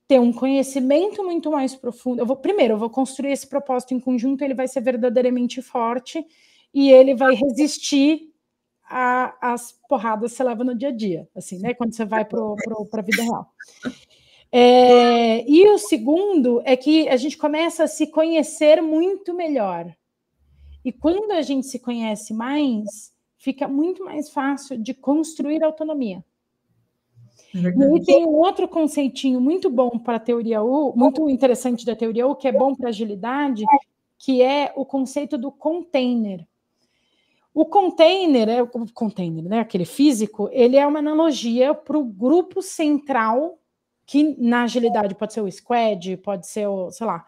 ter 0.09 0.19
um 0.19 0.33
conhecimento 0.33 1.23
muito 1.23 1.51
mais 1.51 1.75
profundo. 1.75 2.19
Eu 2.19 2.25
vou 2.25 2.35
primeiro, 2.35 2.73
eu 2.73 2.79
vou 2.79 2.89
construir 2.89 3.31
esse 3.31 3.45
propósito 3.45 3.93
em 3.93 3.99
conjunto, 3.99 4.43
ele 4.43 4.55
vai 4.55 4.67
ser 4.67 4.81
verdadeiramente 4.81 5.61
forte 5.61 6.25
e 6.73 6.91
ele 6.91 7.13
vai 7.13 7.35
resistir 7.35 8.33
às 8.89 9.71
porradas 9.87 10.31
que 10.31 10.37
você 10.37 10.43
leva 10.43 10.63
no 10.63 10.75
dia 10.75 10.87
a 10.87 10.91
dia, 10.91 11.29
assim, 11.35 11.59
né? 11.59 11.75
Quando 11.75 11.93
você 11.93 12.05
vai 12.05 12.25
para 12.25 12.39
a 12.39 13.01
vida 13.03 13.21
real. 13.21 13.53
É, 14.51 15.47
e 15.47 15.67
o 15.67 15.77
segundo 15.77 16.59
é 16.65 16.75
que 16.75 17.07
a 17.07 17.15
gente 17.15 17.37
começa 17.37 17.83
a 17.83 17.87
se 17.87 18.07
conhecer 18.07 18.81
muito 18.81 19.31
melhor. 19.31 19.95
E 20.83 20.91
quando 20.91 21.33
a 21.33 21.43
gente 21.43 21.67
se 21.67 21.77
conhece 21.77 22.33
mais, 22.33 23.13
fica 23.37 23.67
muito 23.67 24.03
mais 24.03 24.31
fácil 24.31 24.75
de 24.75 24.95
construir 24.95 25.63
autonomia. 25.63 26.25
É 27.55 27.97
e 27.97 28.03
tem 28.03 28.25
um 28.25 28.35
outro 28.35 28.67
conceitinho 28.67 29.41
muito 29.41 29.69
bom 29.69 29.97
para 29.97 30.17
a 30.17 30.19
teoria 30.19 30.61
U, 30.61 30.93
muito 30.95 31.29
interessante 31.29 31.85
da 31.85 31.95
teoria 31.95 32.27
U, 32.27 32.35
que 32.35 32.47
é 32.47 32.51
bom 32.51 32.75
para 32.75 32.89
agilidade, 32.89 33.65
que 34.17 34.41
é 34.41 34.71
o 34.75 34.85
conceito 34.85 35.37
do 35.37 35.51
container. 35.51 36.45
O 37.53 37.65
container, 37.65 38.47
é 38.47 38.61
o 38.61 38.67
container, 38.67 39.43
né, 39.43 39.59
aquele 39.59 39.85
físico, 39.85 40.47
ele 40.51 40.77
é 40.77 40.85
uma 40.85 40.99
analogia 40.99 41.73
para 41.73 41.97
o 41.97 42.03
grupo 42.03 42.61
central, 42.61 43.57
que 44.05 44.35
na 44.39 44.63
agilidade 44.63 45.15
pode 45.15 45.33
ser 45.33 45.41
o 45.41 45.51
squad, 45.51 46.17
pode 46.17 46.47
ser 46.47 46.67
o, 46.67 46.91
sei 46.91 47.07
lá, 47.07 47.25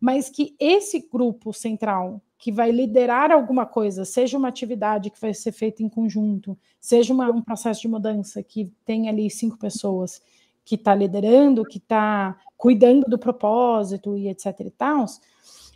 mas 0.00 0.30
que 0.30 0.54
esse 0.58 1.08
grupo 1.10 1.52
central 1.52 2.20
que 2.38 2.52
vai 2.52 2.70
liderar 2.70 3.32
alguma 3.32 3.64
coisa, 3.64 4.04
seja 4.04 4.36
uma 4.36 4.48
atividade 4.48 5.10
que 5.10 5.20
vai 5.20 5.32
ser 5.32 5.52
feita 5.52 5.82
em 5.82 5.88
conjunto, 5.88 6.56
seja 6.80 7.12
uma, 7.12 7.30
um 7.30 7.40
processo 7.40 7.80
de 7.80 7.88
mudança 7.88 8.42
que 8.42 8.70
tem 8.84 9.08
ali 9.08 9.30
cinco 9.30 9.58
pessoas 9.58 10.20
que 10.64 10.74
está 10.74 10.94
liderando, 10.94 11.64
que 11.64 11.78
está 11.78 12.36
cuidando 12.56 13.04
do 13.08 13.18
propósito 13.18 14.16
e 14.16 14.28
etc 14.28 14.60
e 14.60 14.70
tal, 14.70 15.06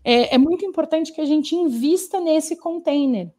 é, 0.04 0.34
é 0.34 0.38
muito 0.38 0.64
importante 0.64 1.12
que 1.12 1.20
a 1.20 1.24
gente 1.24 1.54
invista 1.54 2.20
nesse 2.20 2.56
container. 2.56 3.32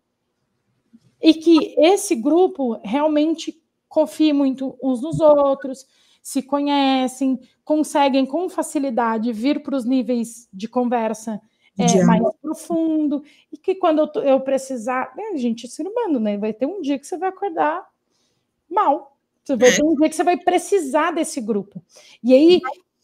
E 1.21 1.35
que 1.35 1.75
esse 1.77 2.15
grupo 2.15 2.79
realmente 2.83 3.61
confie 3.87 4.33
muito 4.33 4.75
uns 4.81 5.01
nos 5.01 5.19
outros, 5.19 5.85
se 6.23 6.41
conhecem, 6.41 7.39
conseguem 7.63 8.25
com 8.25 8.49
facilidade 8.49 9.31
vir 9.31 9.61
para 9.61 9.75
os 9.75 9.85
níveis 9.85 10.47
de 10.51 10.67
conversa 10.67 11.39
é, 11.83 12.03
mais 12.03 12.23
profundo, 12.41 13.23
e 13.51 13.57
que 13.57 13.75
quando 13.75 14.09
eu, 14.15 14.23
eu 14.23 14.39
precisar, 14.41 15.13
né, 15.15 15.37
gente, 15.37 15.67
ser 15.67 15.87
humano, 15.87 16.19
né? 16.19 16.37
Vai 16.37 16.53
ter 16.53 16.65
um 16.65 16.81
dia 16.81 16.97
que 16.99 17.05
você 17.07 17.17
vai 17.17 17.29
acordar 17.29 17.87
mal. 18.69 19.17
Você 19.43 19.55
vai 19.55 19.71
ter 19.71 19.83
um 19.83 19.95
dia 19.95 20.09
que 20.09 20.15
você 20.15 20.23
vai 20.23 20.37
precisar 20.37 21.11
desse 21.11 21.41
grupo. 21.41 21.81
E 22.23 22.33
aí, 22.33 22.61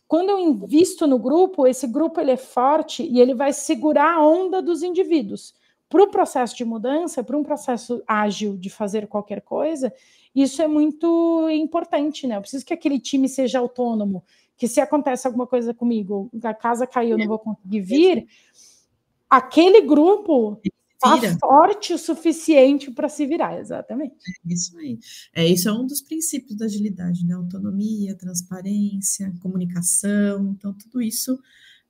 quando 0.07 0.29
eu 0.29 0.39
invisto 0.39 1.07
no 1.07 1.17
grupo, 1.19 1.67
esse 1.67 1.87
grupo 1.87 2.21
ele 2.21 2.31
é 2.31 2.37
forte 2.37 3.03
e 3.03 3.19
ele 3.19 3.33
vai 3.33 3.51
segurar 3.51 4.15
a 4.15 4.25
onda 4.25 4.61
dos 4.61 4.83
indivíduos. 4.83 5.53
para 5.89 6.03
o 6.03 6.07
processo 6.07 6.55
de 6.55 6.65
mudança, 6.65 7.23
para 7.23 7.37
um 7.37 7.43
processo 7.43 8.03
ágil 8.05 8.57
de 8.57 8.69
fazer 8.69 9.07
qualquer 9.07 9.41
coisa, 9.41 9.93
isso 10.35 10.61
é 10.61 10.67
muito 10.67 11.49
importante, 11.49 12.27
né? 12.27 12.35
Eu 12.37 12.41
preciso 12.41 12.65
que 12.65 12.73
aquele 12.73 12.99
time 12.99 13.27
seja 13.29 13.59
autônomo, 13.59 14.23
que 14.57 14.67
se 14.67 14.81
acontece 14.81 15.27
alguma 15.27 15.45
coisa 15.45 15.73
comigo, 15.73 16.29
a 16.43 16.53
casa 16.53 16.87
caiu, 16.87 17.11
eu 17.11 17.17
não 17.19 17.27
vou 17.27 17.39
conseguir 17.39 17.81
vir, 17.81 18.27
aquele 19.29 19.81
grupo 19.81 20.59
está 20.97 21.37
forte 21.39 21.93
o 21.93 21.97
suficiente 21.97 22.89
para 22.89 23.07
se 23.07 23.25
virar, 23.25 23.59
exatamente. 23.59 24.15
É 24.27 24.53
isso 24.53 24.77
aí. 24.79 24.99
É, 25.33 25.45
isso 25.45 25.69
é 25.69 25.71
um 25.71 25.85
dos 25.85 26.01
princípios 26.01 26.57
da 26.57 26.65
agilidade, 26.65 27.25
né? 27.25 27.35
Autonomia, 27.35 28.15
transparência, 28.15 29.31
comunicação, 29.41 30.55
então 30.57 30.73
tudo 30.73 31.01
isso 31.01 31.39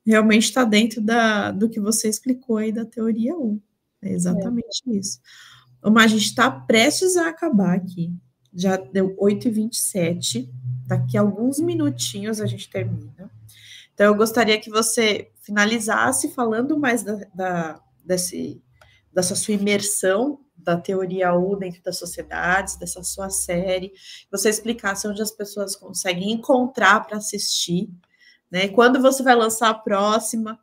realmente 0.04 0.44
está 0.44 0.64
dentro 0.64 1.00
da, 1.00 1.50
do 1.50 1.68
que 1.68 1.80
você 1.80 2.08
explicou 2.08 2.58
aí 2.58 2.70
da 2.70 2.84
teoria 2.84 3.36
1. 3.36 3.60
É 4.02 4.12
exatamente 4.12 4.82
é. 4.88 4.92
isso. 4.92 5.20
Mas 5.82 6.04
a 6.04 6.08
gente 6.16 6.26
está 6.26 6.50
prestes 6.50 7.16
a 7.16 7.28
acabar 7.28 7.76
aqui. 7.76 8.12
Já 8.52 8.76
deu 8.76 9.16
8h27. 9.16 10.48
Daqui 10.88 11.18
a 11.18 11.20
alguns 11.20 11.60
minutinhos 11.60 12.40
a 12.40 12.46
gente 12.46 12.70
termina. 12.70 13.30
Então, 13.92 14.06
eu 14.06 14.14
gostaria 14.14 14.58
que 14.58 14.70
você 14.70 15.30
finalizasse 15.42 16.30
falando 16.30 16.78
mais 16.78 17.02
da, 17.02 17.20
da, 17.34 17.80
desse, 18.02 18.62
dessa 19.12 19.34
sua 19.36 19.52
imersão 19.54 20.40
da 20.56 20.76
teoria 20.76 21.34
U 21.34 21.56
dentro 21.56 21.82
das 21.82 21.98
sociedades, 21.98 22.76
dessa 22.76 23.02
sua 23.02 23.28
série, 23.28 23.92
você 24.30 24.48
explicasse 24.48 25.06
onde 25.06 25.20
as 25.20 25.30
pessoas 25.30 25.76
conseguem 25.76 26.32
encontrar 26.32 27.06
para 27.06 27.18
assistir, 27.18 27.90
né? 28.50 28.68
Quando 28.68 29.00
você 29.00 29.22
vai 29.22 29.34
lançar 29.34 29.68
a 29.68 29.74
próxima, 29.74 30.58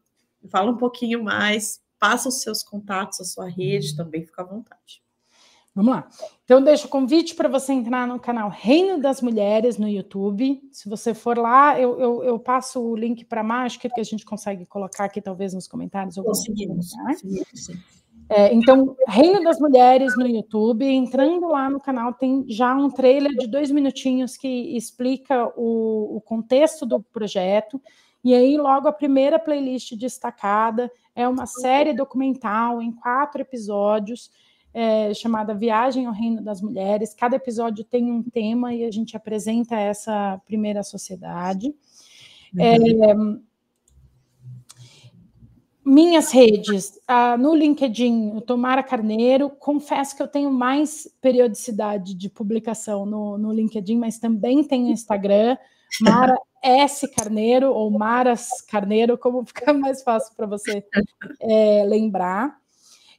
fala 0.50 0.72
um 0.72 0.78
pouquinho 0.78 1.24
mais, 1.24 1.80
passa 2.00 2.30
os 2.30 2.42
seus 2.42 2.64
contatos, 2.64 3.22
a 3.22 3.26
sua 3.26 3.48
rede 3.48 3.96
também, 3.96 4.26
fica 4.26 4.42
à 4.42 4.46
vontade. 4.46 5.05
Vamos 5.76 5.94
lá. 5.94 6.08
Então, 6.46 6.62
deixo 6.62 6.88
o 6.88 6.90
convite 6.90 7.36
para 7.36 7.50
você 7.50 7.74
entrar 7.74 8.08
no 8.08 8.18
canal 8.18 8.50
Reino 8.50 8.98
das 8.98 9.22
Mulheres 9.22 9.78
no 9.78 9.90
YouTube. 9.90 10.62
Se 10.72 10.88
você 10.88 11.14
for 11.14 11.38
lá, 11.38 11.78
eu, 11.78 12.00
eu, 12.00 12.24
eu 12.24 12.40
passo 12.40 12.82
o 12.82 12.96
link 12.96 13.26
para 13.26 13.42
a 13.42 13.44
Mágica, 13.44 13.90
que 13.90 14.00
a 14.00 14.04
gente 14.04 14.24
consegue 14.24 14.66
colocar 14.66 15.04
aqui, 15.04 15.20
talvez, 15.20 15.54
nos 15.54 15.68
comentários. 15.68 16.16
Conseguimos. 16.16 16.94
É, 18.30 18.54
então, 18.54 18.96
Reino 19.06 19.44
das 19.44 19.60
Mulheres 19.60 20.16
no 20.16 20.26
YouTube. 20.26 20.86
Entrando 20.86 21.48
lá 21.50 21.70
no 21.70 21.82
canal, 21.82 22.14
tem 22.14 22.46
já 22.48 22.74
um 22.74 22.90
trailer 22.90 23.34
de 23.34 23.46
dois 23.46 23.70
minutinhos 23.70 24.38
que 24.38 24.78
explica 24.78 25.52
o, 25.58 26.16
o 26.16 26.22
contexto 26.22 26.86
do 26.86 27.04
projeto. 27.04 27.82
E 28.24 28.34
aí, 28.34 28.58
logo, 28.58 28.88
a 28.88 28.94
primeira 28.94 29.38
playlist 29.38 29.94
destacada 29.98 30.90
é 31.14 31.28
uma 31.28 31.46
série 31.46 31.94
documental 31.94 32.82
em 32.82 32.94
quatro 32.94 33.42
episódios, 33.42 34.32
é, 34.76 35.14
chamada 35.14 35.54
Viagem 35.54 36.06
ao 36.06 36.12
Reino 36.12 36.42
das 36.42 36.62
Mulheres. 36.62 37.14
Cada 37.14 37.38
episódio 37.38 37.86
tem 37.86 38.12
um 38.12 38.22
tema 38.22 38.74
e 38.74 38.84
a 38.84 38.92
gente 38.92 39.16
apresenta 39.16 39.78
essa 39.78 40.38
primeira 40.46 40.84
sociedade. 40.84 41.74
Uhum. 42.54 42.62
É, 42.62 42.76
minhas 45.86 46.32
redes, 46.32 47.00
uh, 47.10 47.38
no 47.40 47.56
LinkedIn, 47.56 48.32
o 48.36 48.42
Tomara 48.42 48.84
Carneiro, 48.84 49.50
confesso 49.50 50.14
que 50.18 50.22
eu 50.22 50.28
tenho 50.28 50.52
mais 50.52 51.08
periodicidade 51.22 52.14
de 52.14 52.28
publicação 52.28 53.06
no, 53.06 53.38
no 53.38 53.54
LinkedIn, 53.54 53.98
mas 53.98 54.20
também 54.20 54.62
tenho 54.62 54.92
Instagram, 54.92 55.56
Mara 56.02 56.36
S. 56.62 57.08
Carneiro 57.14 57.72
ou 57.72 57.90
Maras 57.92 58.50
Carneiro, 58.68 59.18
como 59.18 59.46
fica 59.46 59.72
mais 59.72 60.04
fácil 60.04 60.36
para 60.36 60.48
você 60.48 60.84
é, 61.40 61.86
lembrar. 61.86 62.60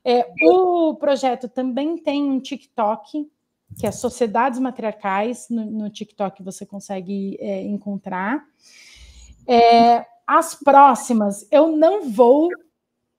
É, 0.09 0.25
o 0.41 0.95
projeto 0.95 1.49
também 1.49 1.99
tem 1.99 2.31
um 2.31 2.39
TikTok, 2.39 3.29
que 3.77 3.89
é 3.89 3.91
Sociedades 3.91 4.61
Matriarcais, 4.61 5.49
no, 5.51 5.65
no 5.65 5.91
TikTok 5.91 6.45
você 6.45 6.65
consegue 6.65 7.37
é, 7.41 7.63
encontrar. 7.63 8.47
É, 9.49 10.07
as 10.25 10.55
próximas, 10.55 11.45
eu 11.51 11.77
não 11.77 12.09
vou 12.09 12.51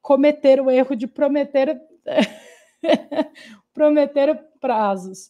cometer 0.01 0.61
o 0.61 0.71
erro 0.71 0.95
de 0.95 1.07
prometer 1.07 1.77
prometer 3.73 4.41
prazos. 4.61 5.29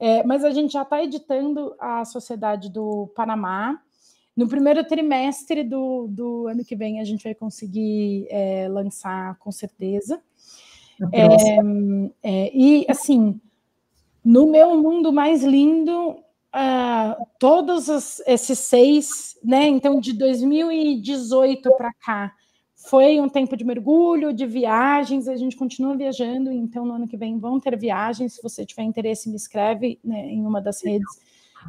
É, 0.00 0.24
mas 0.24 0.44
a 0.44 0.50
gente 0.50 0.72
já 0.72 0.82
está 0.82 1.00
editando 1.00 1.76
a 1.78 2.04
Sociedade 2.04 2.68
do 2.68 3.06
Panamá. 3.14 3.80
No 4.36 4.48
primeiro 4.48 4.82
trimestre 4.84 5.62
do, 5.62 6.08
do 6.08 6.48
ano 6.48 6.64
que 6.64 6.74
vem, 6.74 7.00
a 7.00 7.04
gente 7.04 7.22
vai 7.22 7.36
conseguir 7.36 8.26
é, 8.30 8.66
lançar 8.68 9.36
com 9.38 9.52
certeza. 9.52 10.20
É, 11.12 11.26
é, 12.22 12.56
e, 12.56 12.86
assim, 12.88 13.40
no 14.24 14.46
meu 14.50 14.76
mundo 14.80 15.12
mais 15.12 15.44
lindo, 15.44 16.10
uh, 16.10 17.26
todos 17.38 17.88
os, 17.88 18.20
esses 18.26 18.58
seis, 18.58 19.38
né? 19.44 19.66
Então, 19.66 20.00
de 20.00 20.12
2018 20.12 21.70
para 21.76 21.92
cá, 21.94 22.32
foi 22.74 23.20
um 23.20 23.28
tempo 23.28 23.56
de 23.56 23.64
mergulho, 23.64 24.32
de 24.32 24.46
viagens, 24.46 25.28
a 25.28 25.36
gente 25.36 25.56
continua 25.56 25.96
viajando, 25.96 26.50
então 26.50 26.86
no 26.86 26.94
ano 26.94 27.08
que 27.08 27.16
vem 27.16 27.38
vão 27.38 27.60
ter 27.60 27.76
viagens. 27.76 28.34
Se 28.34 28.42
você 28.42 28.64
tiver 28.64 28.82
interesse, 28.82 29.28
me 29.28 29.36
escreve 29.36 29.98
né, 30.02 30.26
em 30.26 30.46
uma 30.46 30.60
das 30.60 30.82
redes 30.82 31.20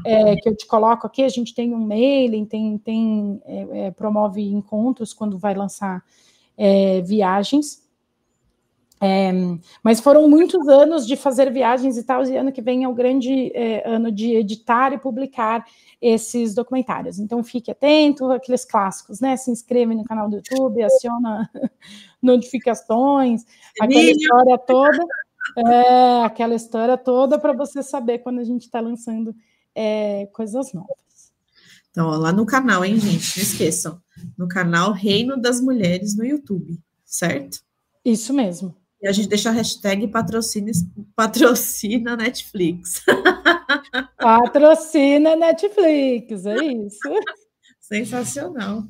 é, 0.06 0.36
que 0.36 0.48
eu 0.48 0.56
te 0.56 0.66
coloco 0.68 1.08
aqui. 1.08 1.24
A 1.24 1.30
gente 1.30 1.54
tem 1.54 1.74
um 1.74 1.86
mailing, 1.86 2.46
tem, 2.46 2.78
tem 2.78 3.42
é, 3.46 3.88
é 3.88 3.92
promove 3.92 4.44
encontros 4.44 5.14
quando 5.14 5.38
vai 5.38 5.54
lançar 5.56 6.04
é, 6.58 7.02
viagens. 7.02 7.89
É, 9.02 9.32
mas 9.82 10.02
foram 10.02 10.28
muitos 10.28 10.68
anos 10.68 11.08
de 11.08 11.16
fazer 11.16 11.52
viagens 11.52 11.98
e 11.98 12.04
tal, 12.04 12.26
e 12.26 12.36
ano 12.36 12.52
que 12.52 12.62
vem 12.62 12.84
é 12.84 12.88
o 12.88 12.94
grande 12.94 13.50
é, 13.56 13.88
ano 13.90 14.12
de 14.12 14.36
editar 14.36 14.92
e 14.92 14.98
publicar 14.98 15.66
esses 16.02 16.54
documentários. 16.54 17.18
Então 17.18 17.44
fique 17.44 17.72
atento, 17.72 18.30
aqueles 18.32 18.66
clássicos, 18.66 19.22
né? 19.22 19.38
Se 19.38 19.52
inscreve 19.52 19.96
no 19.96 20.04
canal 20.04 20.30
do 20.30 20.36
YouTube, 20.36 20.84
aciona 20.84 21.50
notificações, 22.22 23.46
aquela 23.80 24.02
história 24.02 24.58
toda, 24.58 25.06
é, 25.58 26.24
aquela 26.24 26.56
história 26.56 26.98
toda 26.98 27.40
para 27.40 27.54
você 27.54 27.82
saber 27.82 28.20
quando 28.20 28.40
a 28.40 28.44
gente 28.44 28.64
está 28.64 28.82
lançando 28.82 29.34
é, 29.74 30.28
coisas 30.34 30.74
novas. 30.74 31.32
Então, 31.90 32.08
ó, 32.08 32.18
lá 32.18 32.32
no 32.32 32.46
canal, 32.46 32.84
hein, 32.84 32.98
gente? 33.00 33.38
Não 33.38 33.44
esqueçam. 33.44 34.02
No 34.38 34.48
canal 34.48 34.92
Reino 34.92 35.38
das 35.38 35.62
Mulheres 35.62 36.16
no 36.16 36.26
YouTube, 36.26 36.78
certo? 37.06 37.62
Isso 38.04 38.34
mesmo. 38.34 38.76
E 39.02 39.08
a 39.08 39.12
gente 39.12 39.30
deixa 39.30 39.50
a 39.50 39.54
hashtag 39.54 40.08
patrocina, 40.10 40.72
patrocina 41.16 42.18
Netflix. 42.18 43.04
Patrocina 44.18 45.36
Netflix, 45.36 46.46
é 46.46 46.56
isso. 46.66 47.00
Sensacional, 47.80 48.84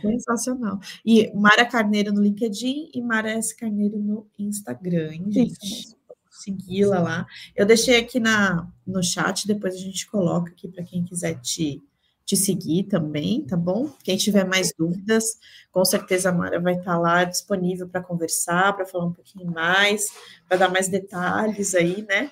sensacional. 0.00 0.78
E 1.04 1.30
Mara 1.34 1.66
Carneiro 1.66 2.12
no 2.12 2.22
LinkedIn 2.22 2.90
e 2.94 3.02
Mara 3.02 3.32
S. 3.32 3.54
Carneiro 3.54 3.98
no 3.98 4.26
Instagram, 4.38 5.12
hein, 5.12 5.24
gente? 5.28 5.94
Segui-la 6.30 7.00
lá. 7.00 7.26
Eu 7.54 7.66
deixei 7.66 7.98
aqui 7.98 8.20
na, 8.20 8.70
no 8.86 9.02
chat, 9.02 9.46
depois 9.46 9.74
a 9.74 9.78
gente 9.78 10.06
coloca 10.06 10.52
aqui 10.52 10.68
para 10.68 10.84
quem 10.84 11.04
quiser 11.04 11.40
te 11.40 11.82
te 12.26 12.36
seguir 12.36 12.84
também, 12.84 13.42
tá 13.44 13.56
bom? 13.56 13.88
Quem 14.02 14.16
tiver 14.16 14.44
mais 14.44 14.72
dúvidas, 14.76 15.38
com 15.70 15.84
certeza 15.84 16.28
a 16.30 16.32
Mara 16.32 16.58
vai 16.60 16.74
estar 16.74 16.98
lá 16.98 17.22
disponível 17.22 17.88
para 17.88 18.02
conversar, 18.02 18.74
para 18.74 18.84
falar 18.84 19.06
um 19.06 19.12
pouquinho 19.12 19.50
mais, 19.50 20.08
para 20.48 20.58
dar 20.58 20.68
mais 20.68 20.88
detalhes 20.88 21.74
aí, 21.74 22.04
né? 22.08 22.30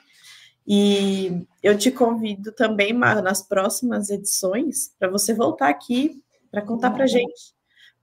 E 0.67 1.47
eu 1.63 1.79
te 1.79 1.91
convido 1.93 2.51
também, 2.51 2.93
Mara, 2.93 3.23
nas 3.23 3.41
próximas 3.41 4.11
edições, 4.11 4.93
para 4.99 5.09
você 5.09 5.33
voltar 5.33 5.69
aqui 5.69 6.21
para 6.51 6.63
contar 6.63 6.91
para 6.93 7.07
gente, 7.07 7.53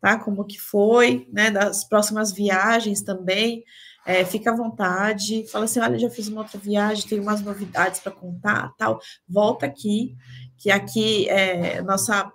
tá? 0.02 0.20
Como 0.20 0.46
que 0.46 0.60
foi, 0.60 1.28
né? 1.32 1.50
Das 1.52 1.84
próximas 1.86 2.32
viagens 2.32 3.02
também. 3.02 3.64
É, 4.06 4.26
fica 4.26 4.52
à 4.52 4.56
vontade, 4.56 5.48
fala 5.48 5.66
assim: 5.66 5.80
olha, 5.80 5.98
já 5.98 6.10
fiz 6.10 6.28
uma 6.28 6.42
outra 6.42 6.60
viagem, 6.60 7.08
tenho 7.08 7.22
umas 7.22 7.42
novidades 7.42 8.00
para 8.00 8.12
contar, 8.12 8.74
tal. 8.78 9.00
Volta 9.28 9.66
aqui 9.66 10.18
que 10.62 10.70
aqui 10.70 11.28
é 11.28 11.82
nossa 11.82 12.32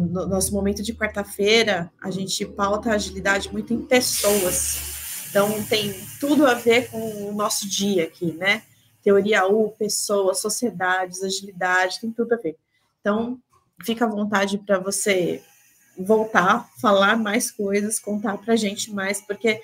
no 0.00 0.26
nosso 0.26 0.54
momento 0.54 0.82
de 0.82 0.94
quarta-feira 0.94 1.92
a 2.02 2.10
gente 2.10 2.46
pauta 2.46 2.90
a 2.90 2.94
agilidade 2.94 3.52
muito 3.52 3.74
em 3.74 3.82
pessoas. 3.82 5.26
Então 5.28 5.62
tem 5.64 5.92
tudo 6.18 6.46
a 6.46 6.54
ver 6.54 6.88
com 6.88 7.28
o 7.28 7.34
nosso 7.34 7.68
dia 7.68 8.04
aqui, 8.04 8.32
né? 8.32 8.62
Teoria 9.02 9.46
U, 9.46 9.70
pessoas, 9.78 10.40
sociedades, 10.40 11.22
agilidade, 11.22 12.00
tem 12.00 12.10
tudo 12.10 12.32
a 12.32 12.38
ver. 12.38 12.56
Então 13.00 13.38
fica 13.84 14.06
à 14.06 14.08
vontade 14.08 14.56
para 14.56 14.78
você 14.78 15.42
voltar, 15.98 16.70
falar 16.80 17.18
mais 17.18 17.50
coisas, 17.50 17.98
contar 17.98 18.38
para 18.38 18.54
a 18.54 18.56
gente 18.56 18.90
mais, 18.90 19.20
porque 19.20 19.60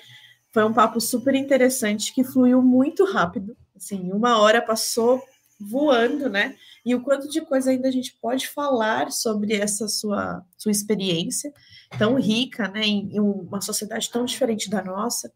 foi 0.51 0.63
um 0.63 0.73
papo 0.73 1.01
super 1.01 1.33
interessante 1.33 2.13
que 2.13 2.23
fluiu 2.23 2.61
muito 2.61 3.05
rápido. 3.05 3.57
Assim, 3.75 4.11
uma 4.11 4.39
hora 4.39 4.61
passou 4.61 5.23
voando, 5.59 6.29
né? 6.29 6.55
E 6.85 6.93
o 6.93 7.01
quanto 7.01 7.29
de 7.29 7.41
coisa 7.41 7.71
ainda 7.71 7.87
a 7.87 7.91
gente 7.91 8.17
pode 8.21 8.47
falar 8.47 9.11
sobre 9.11 9.53
essa 9.53 9.87
sua, 9.87 10.45
sua 10.57 10.71
experiência 10.71 11.53
tão 11.97 12.15
rica, 12.15 12.67
né? 12.67 12.81
Em, 12.81 13.15
em 13.15 13.19
uma 13.19 13.61
sociedade 13.61 14.09
tão 14.09 14.25
diferente 14.25 14.69
da 14.69 14.83
nossa, 14.83 15.31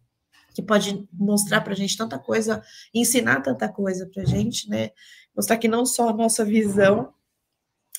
que 0.54 0.62
pode 0.62 1.08
mostrar 1.14 1.62
para 1.62 1.74
a 1.74 1.76
gente 1.76 1.96
tanta 1.96 2.18
coisa, 2.18 2.64
ensinar 2.94 3.42
tanta 3.42 3.70
coisa 3.70 4.08
para 4.08 4.24
a 4.24 4.26
gente, 4.26 4.70
né? 4.70 4.92
Mostrar 5.36 5.58
que 5.58 5.68
não 5.68 5.86
só 5.86 6.10
a 6.10 6.14
nossa 6.14 6.44
visão 6.44 7.14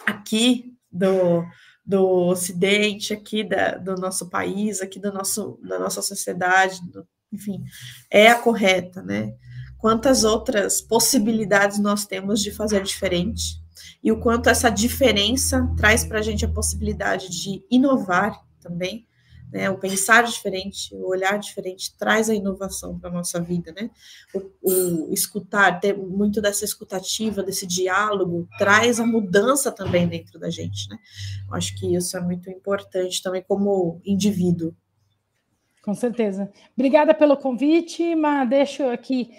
aqui 0.05 0.77
do, 0.91 1.45
do 1.87 2.05
Ocidente, 2.27 3.13
aqui 3.13 3.45
da, 3.45 3.77
do 3.77 3.95
nosso 3.95 4.29
país, 4.29 4.81
aqui 4.81 4.99
do 4.99 5.13
nosso, 5.13 5.59
da 5.63 5.79
nossa 5.79 6.03
sociedade, 6.03 6.81
do, 6.91 7.07
enfim, 7.33 7.63
é 8.11 8.29
a 8.29 8.39
correta, 8.39 9.03
né? 9.03 9.35
Quantas 9.79 10.25
outras 10.25 10.81
possibilidades 10.81 11.79
nós 11.79 12.05
temos 12.05 12.43
de 12.43 12.51
fazer 12.51 12.83
diferente 12.83 13.63
e 14.03 14.11
o 14.11 14.21
quanto 14.21 14.49
essa 14.49 14.71
diferença 14.71 15.73
traz 15.77 16.05
para 16.05 16.19
a 16.19 16.23
gente 16.23 16.45
a 16.45 16.49
possibilidade 16.49 17.29
de 17.31 17.65
inovar 17.71 18.45
também, 18.61 19.07
né? 19.53 19.71
O 19.71 19.79
pensar 19.79 20.25
diferente, 20.25 20.95
o 20.95 21.09
olhar 21.09 21.39
diferente 21.39 21.97
traz 21.97 22.29
a 22.29 22.35
inovação 22.35 22.99
para 22.99 23.09
a 23.09 23.13
nossa 23.13 23.41
vida, 23.41 23.73
né? 23.73 23.91
O, 24.35 25.09
o, 25.09 25.13
escutar, 25.13 25.81
ter 25.81 25.97
muito 25.97 26.41
dessa 26.41 26.65
escutativa, 26.65 27.43
desse 27.43 27.67
diálogo, 27.67 28.49
traz 28.59 29.01
a 29.01 29.07
mudança 29.07 29.73
também 29.73 30.07
dentro 30.07 30.39
da 30.39 30.51
gente, 30.51 30.89
né? 30.89 30.99
Eu 31.49 31.55
acho 31.55 31.75
que 31.77 31.95
isso 31.95 32.17
é 32.17 32.21
muito 32.21 32.51
importante 32.51 33.23
também 33.23 33.43
como 33.47 34.01
indivíduo. 34.05 34.75
Com 35.83 35.95
certeza. 35.95 36.53
Obrigada 36.77 37.15
pelo 37.15 37.37
convite, 37.37 38.15
mas 38.15 38.49
deixo 38.49 38.83
aqui 38.85 39.31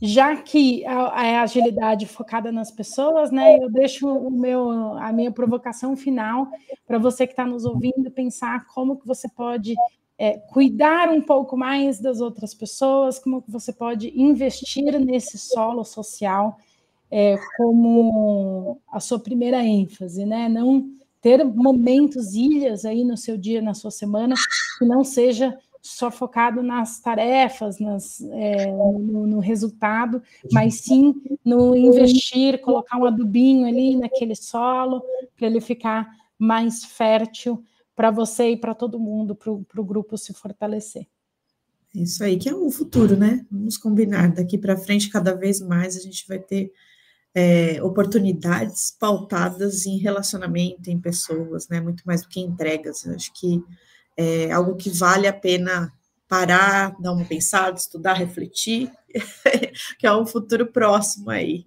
já 0.00 0.36
que 0.36 0.84
a 0.86 1.42
agilidade 1.42 2.06
focada 2.06 2.52
nas 2.52 2.70
pessoas, 2.70 3.32
né? 3.32 3.58
Eu 3.60 3.68
deixo 3.68 4.08
o 4.08 4.30
meu, 4.30 4.96
a 4.98 5.12
minha 5.12 5.32
provocação 5.32 5.96
final 5.96 6.48
para 6.86 6.98
você 6.98 7.26
que 7.26 7.32
está 7.32 7.44
nos 7.44 7.64
ouvindo 7.64 8.10
pensar 8.10 8.64
como 8.66 8.96
que 8.96 9.06
você 9.06 9.28
pode 9.28 9.74
é, 10.16 10.38
cuidar 10.38 11.08
um 11.10 11.20
pouco 11.20 11.56
mais 11.56 12.00
das 12.00 12.20
outras 12.20 12.54
pessoas, 12.54 13.18
como 13.18 13.42
que 13.42 13.50
você 13.50 13.72
pode 13.72 14.12
investir 14.20 14.98
nesse 15.00 15.36
solo 15.36 15.84
social 15.84 16.58
é, 17.10 17.36
como 17.56 18.80
a 18.90 19.00
sua 19.00 19.18
primeira 19.18 19.64
ênfase, 19.64 20.24
né? 20.24 20.48
Não 20.48 20.90
ter 21.20 21.44
momentos, 21.44 22.34
ilhas 22.34 22.84
aí 22.84 23.02
no 23.02 23.16
seu 23.16 23.36
dia, 23.36 23.60
na 23.60 23.74
sua 23.74 23.90
semana, 23.90 24.34
que 24.78 24.84
não 24.84 25.02
seja 25.02 25.56
só 25.80 26.10
focado 26.10 26.62
nas 26.62 27.00
tarefas, 27.00 27.78
nas, 27.78 28.20
é, 28.32 28.66
no, 28.66 29.26
no, 29.26 29.38
resultado, 29.38 30.22
mas 30.52 30.80
sim 30.80 31.14
no 31.44 31.74
investir, 31.76 32.60
colocar 32.60 32.98
um 32.98 33.04
adubinho 33.04 33.66
ali 33.66 33.96
naquele 33.96 34.34
solo, 34.34 35.02
para 35.36 35.46
ele 35.46 35.60
ficar 35.60 36.08
mais 36.38 36.84
fértil 36.84 37.64
para 37.94 38.10
você 38.10 38.50
e 38.50 38.56
para 38.56 38.74
todo 38.74 38.98
mundo, 38.98 39.34
para 39.34 39.50
o 39.52 39.84
grupo 39.84 40.16
se 40.16 40.32
fortalecer. 40.32 41.06
Isso 41.94 42.22
aí, 42.22 42.36
que 42.36 42.48
é 42.48 42.54
o 42.54 42.70
futuro, 42.70 43.16
né? 43.16 43.44
Vamos 43.50 43.76
combinar, 43.76 44.32
daqui 44.32 44.58
para 44.58 44.76
frente, 44.76 45.10
cada 45.10 45.34
vez 45.34 45.60
mais 45.60 45.96
a 45.96 46.00
gente 46.00 46.26
vai 46.28 46.38
ter 46.38 46.72
é, 47.34 47.82
oportunidades 47.82 48.94
pautadas 48.98 49.86
em 49.86 49.96
relacionamento, 49.98 50.90
em 50.90 51.00
pessoas, 51.00 51.68
né? 51.68 51.80
Muito 51.80 52.02
mais 52.04 52.22
do 52.22 52.28
que 52.28 52.40
entregas. 52.40 53.04
Eu 53.04 53.14
acho 53.14 53.32
que 53.32 53.62
é 54.18 54.50
algo 54.50 54.74
que 54.74 54.90
vale 54.90 55.28
a 55.28 55.32
pena 55.32 55.92
parar, 56.26 56.94
dar 57.00 57.12
uma 57.12 57.24
pensada, 57.24 57.78
estudar, 57.78 58.14
refletir, 58.14 58.90
que 59.96 60.06
é 60.06 60.12
um 60.12 60.26
futuro 60.26 60.66
próximo 60.66 61.30
aí. 61.30 61.64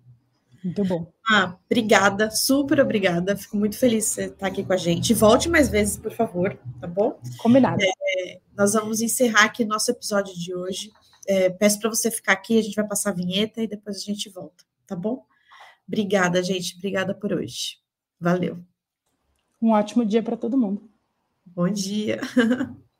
Muito 0.61 0.83
bom. 0.83 1.11
Ah, 1.27 1.57
obrigada, 1.65 2.29
super 2.29 2.81
obrigada. 2.81 3.37
Fico 3.37 3.55
muito 3.55 3.77
feliz 3.77 4.05
de 4.05 4.11
você 4.11 4.25
estar 4.25 4.47
aqui 4.47 4.63
com 4.63 4.73
a 4.73 4.77
gente. 4.77 5.13
Volte 5.13 5.49
mais 5.49 5.69
vezes, 5.69 5.97
por 5.97 6.11
favor, 6.11 6.59
tá 6.79 6.85
bom? 6.85 7.19
Combinado. 7.37 7.81
É, 7.81 8.39
nós 8.55 8.73
vamos 8.73 8.99
encerrar 9.01 9.45
aqui 9.45 9.63
nosso 9.63 9.89
episódio 9.89 10.37
de 10.37 10.53
hoje. 10.53 10.91
É, 11.25 11.49
peço 11.49 11.79
para 11.79 11.89
você 11.89 12.11
ficar 12.11 12.33
aqui, 12.33 12.59
a 12.59 12.61
gente 12.61 12.75
vai 12.75 12.85
passar 12.85 13.11
a 13.11 13.13
vinheta 13.13 13.63
e 13.63 13.67
depois 13.67 13.97
a 13.97 14.01
gente 14.01 14.29
volta, 14.29 14.65
tá 14.85 14.95
bom? 14.95 15.23
Obrigada, 15.87 16.43
gente. 16.43 16.75
Obrigada 16.75 17.15
por 17.15 17.31
hoje. 17.31 17.77
Valeu. 18.19 18.59
Um 19.59 19.71
ótimo 19.71 20.05
dia 20.05 20.21
para 20.21 20.35
todo 20.35 20.57
mundo. 20.57 20.90
Bom 21.55 21.69
dia. 21.71 22.19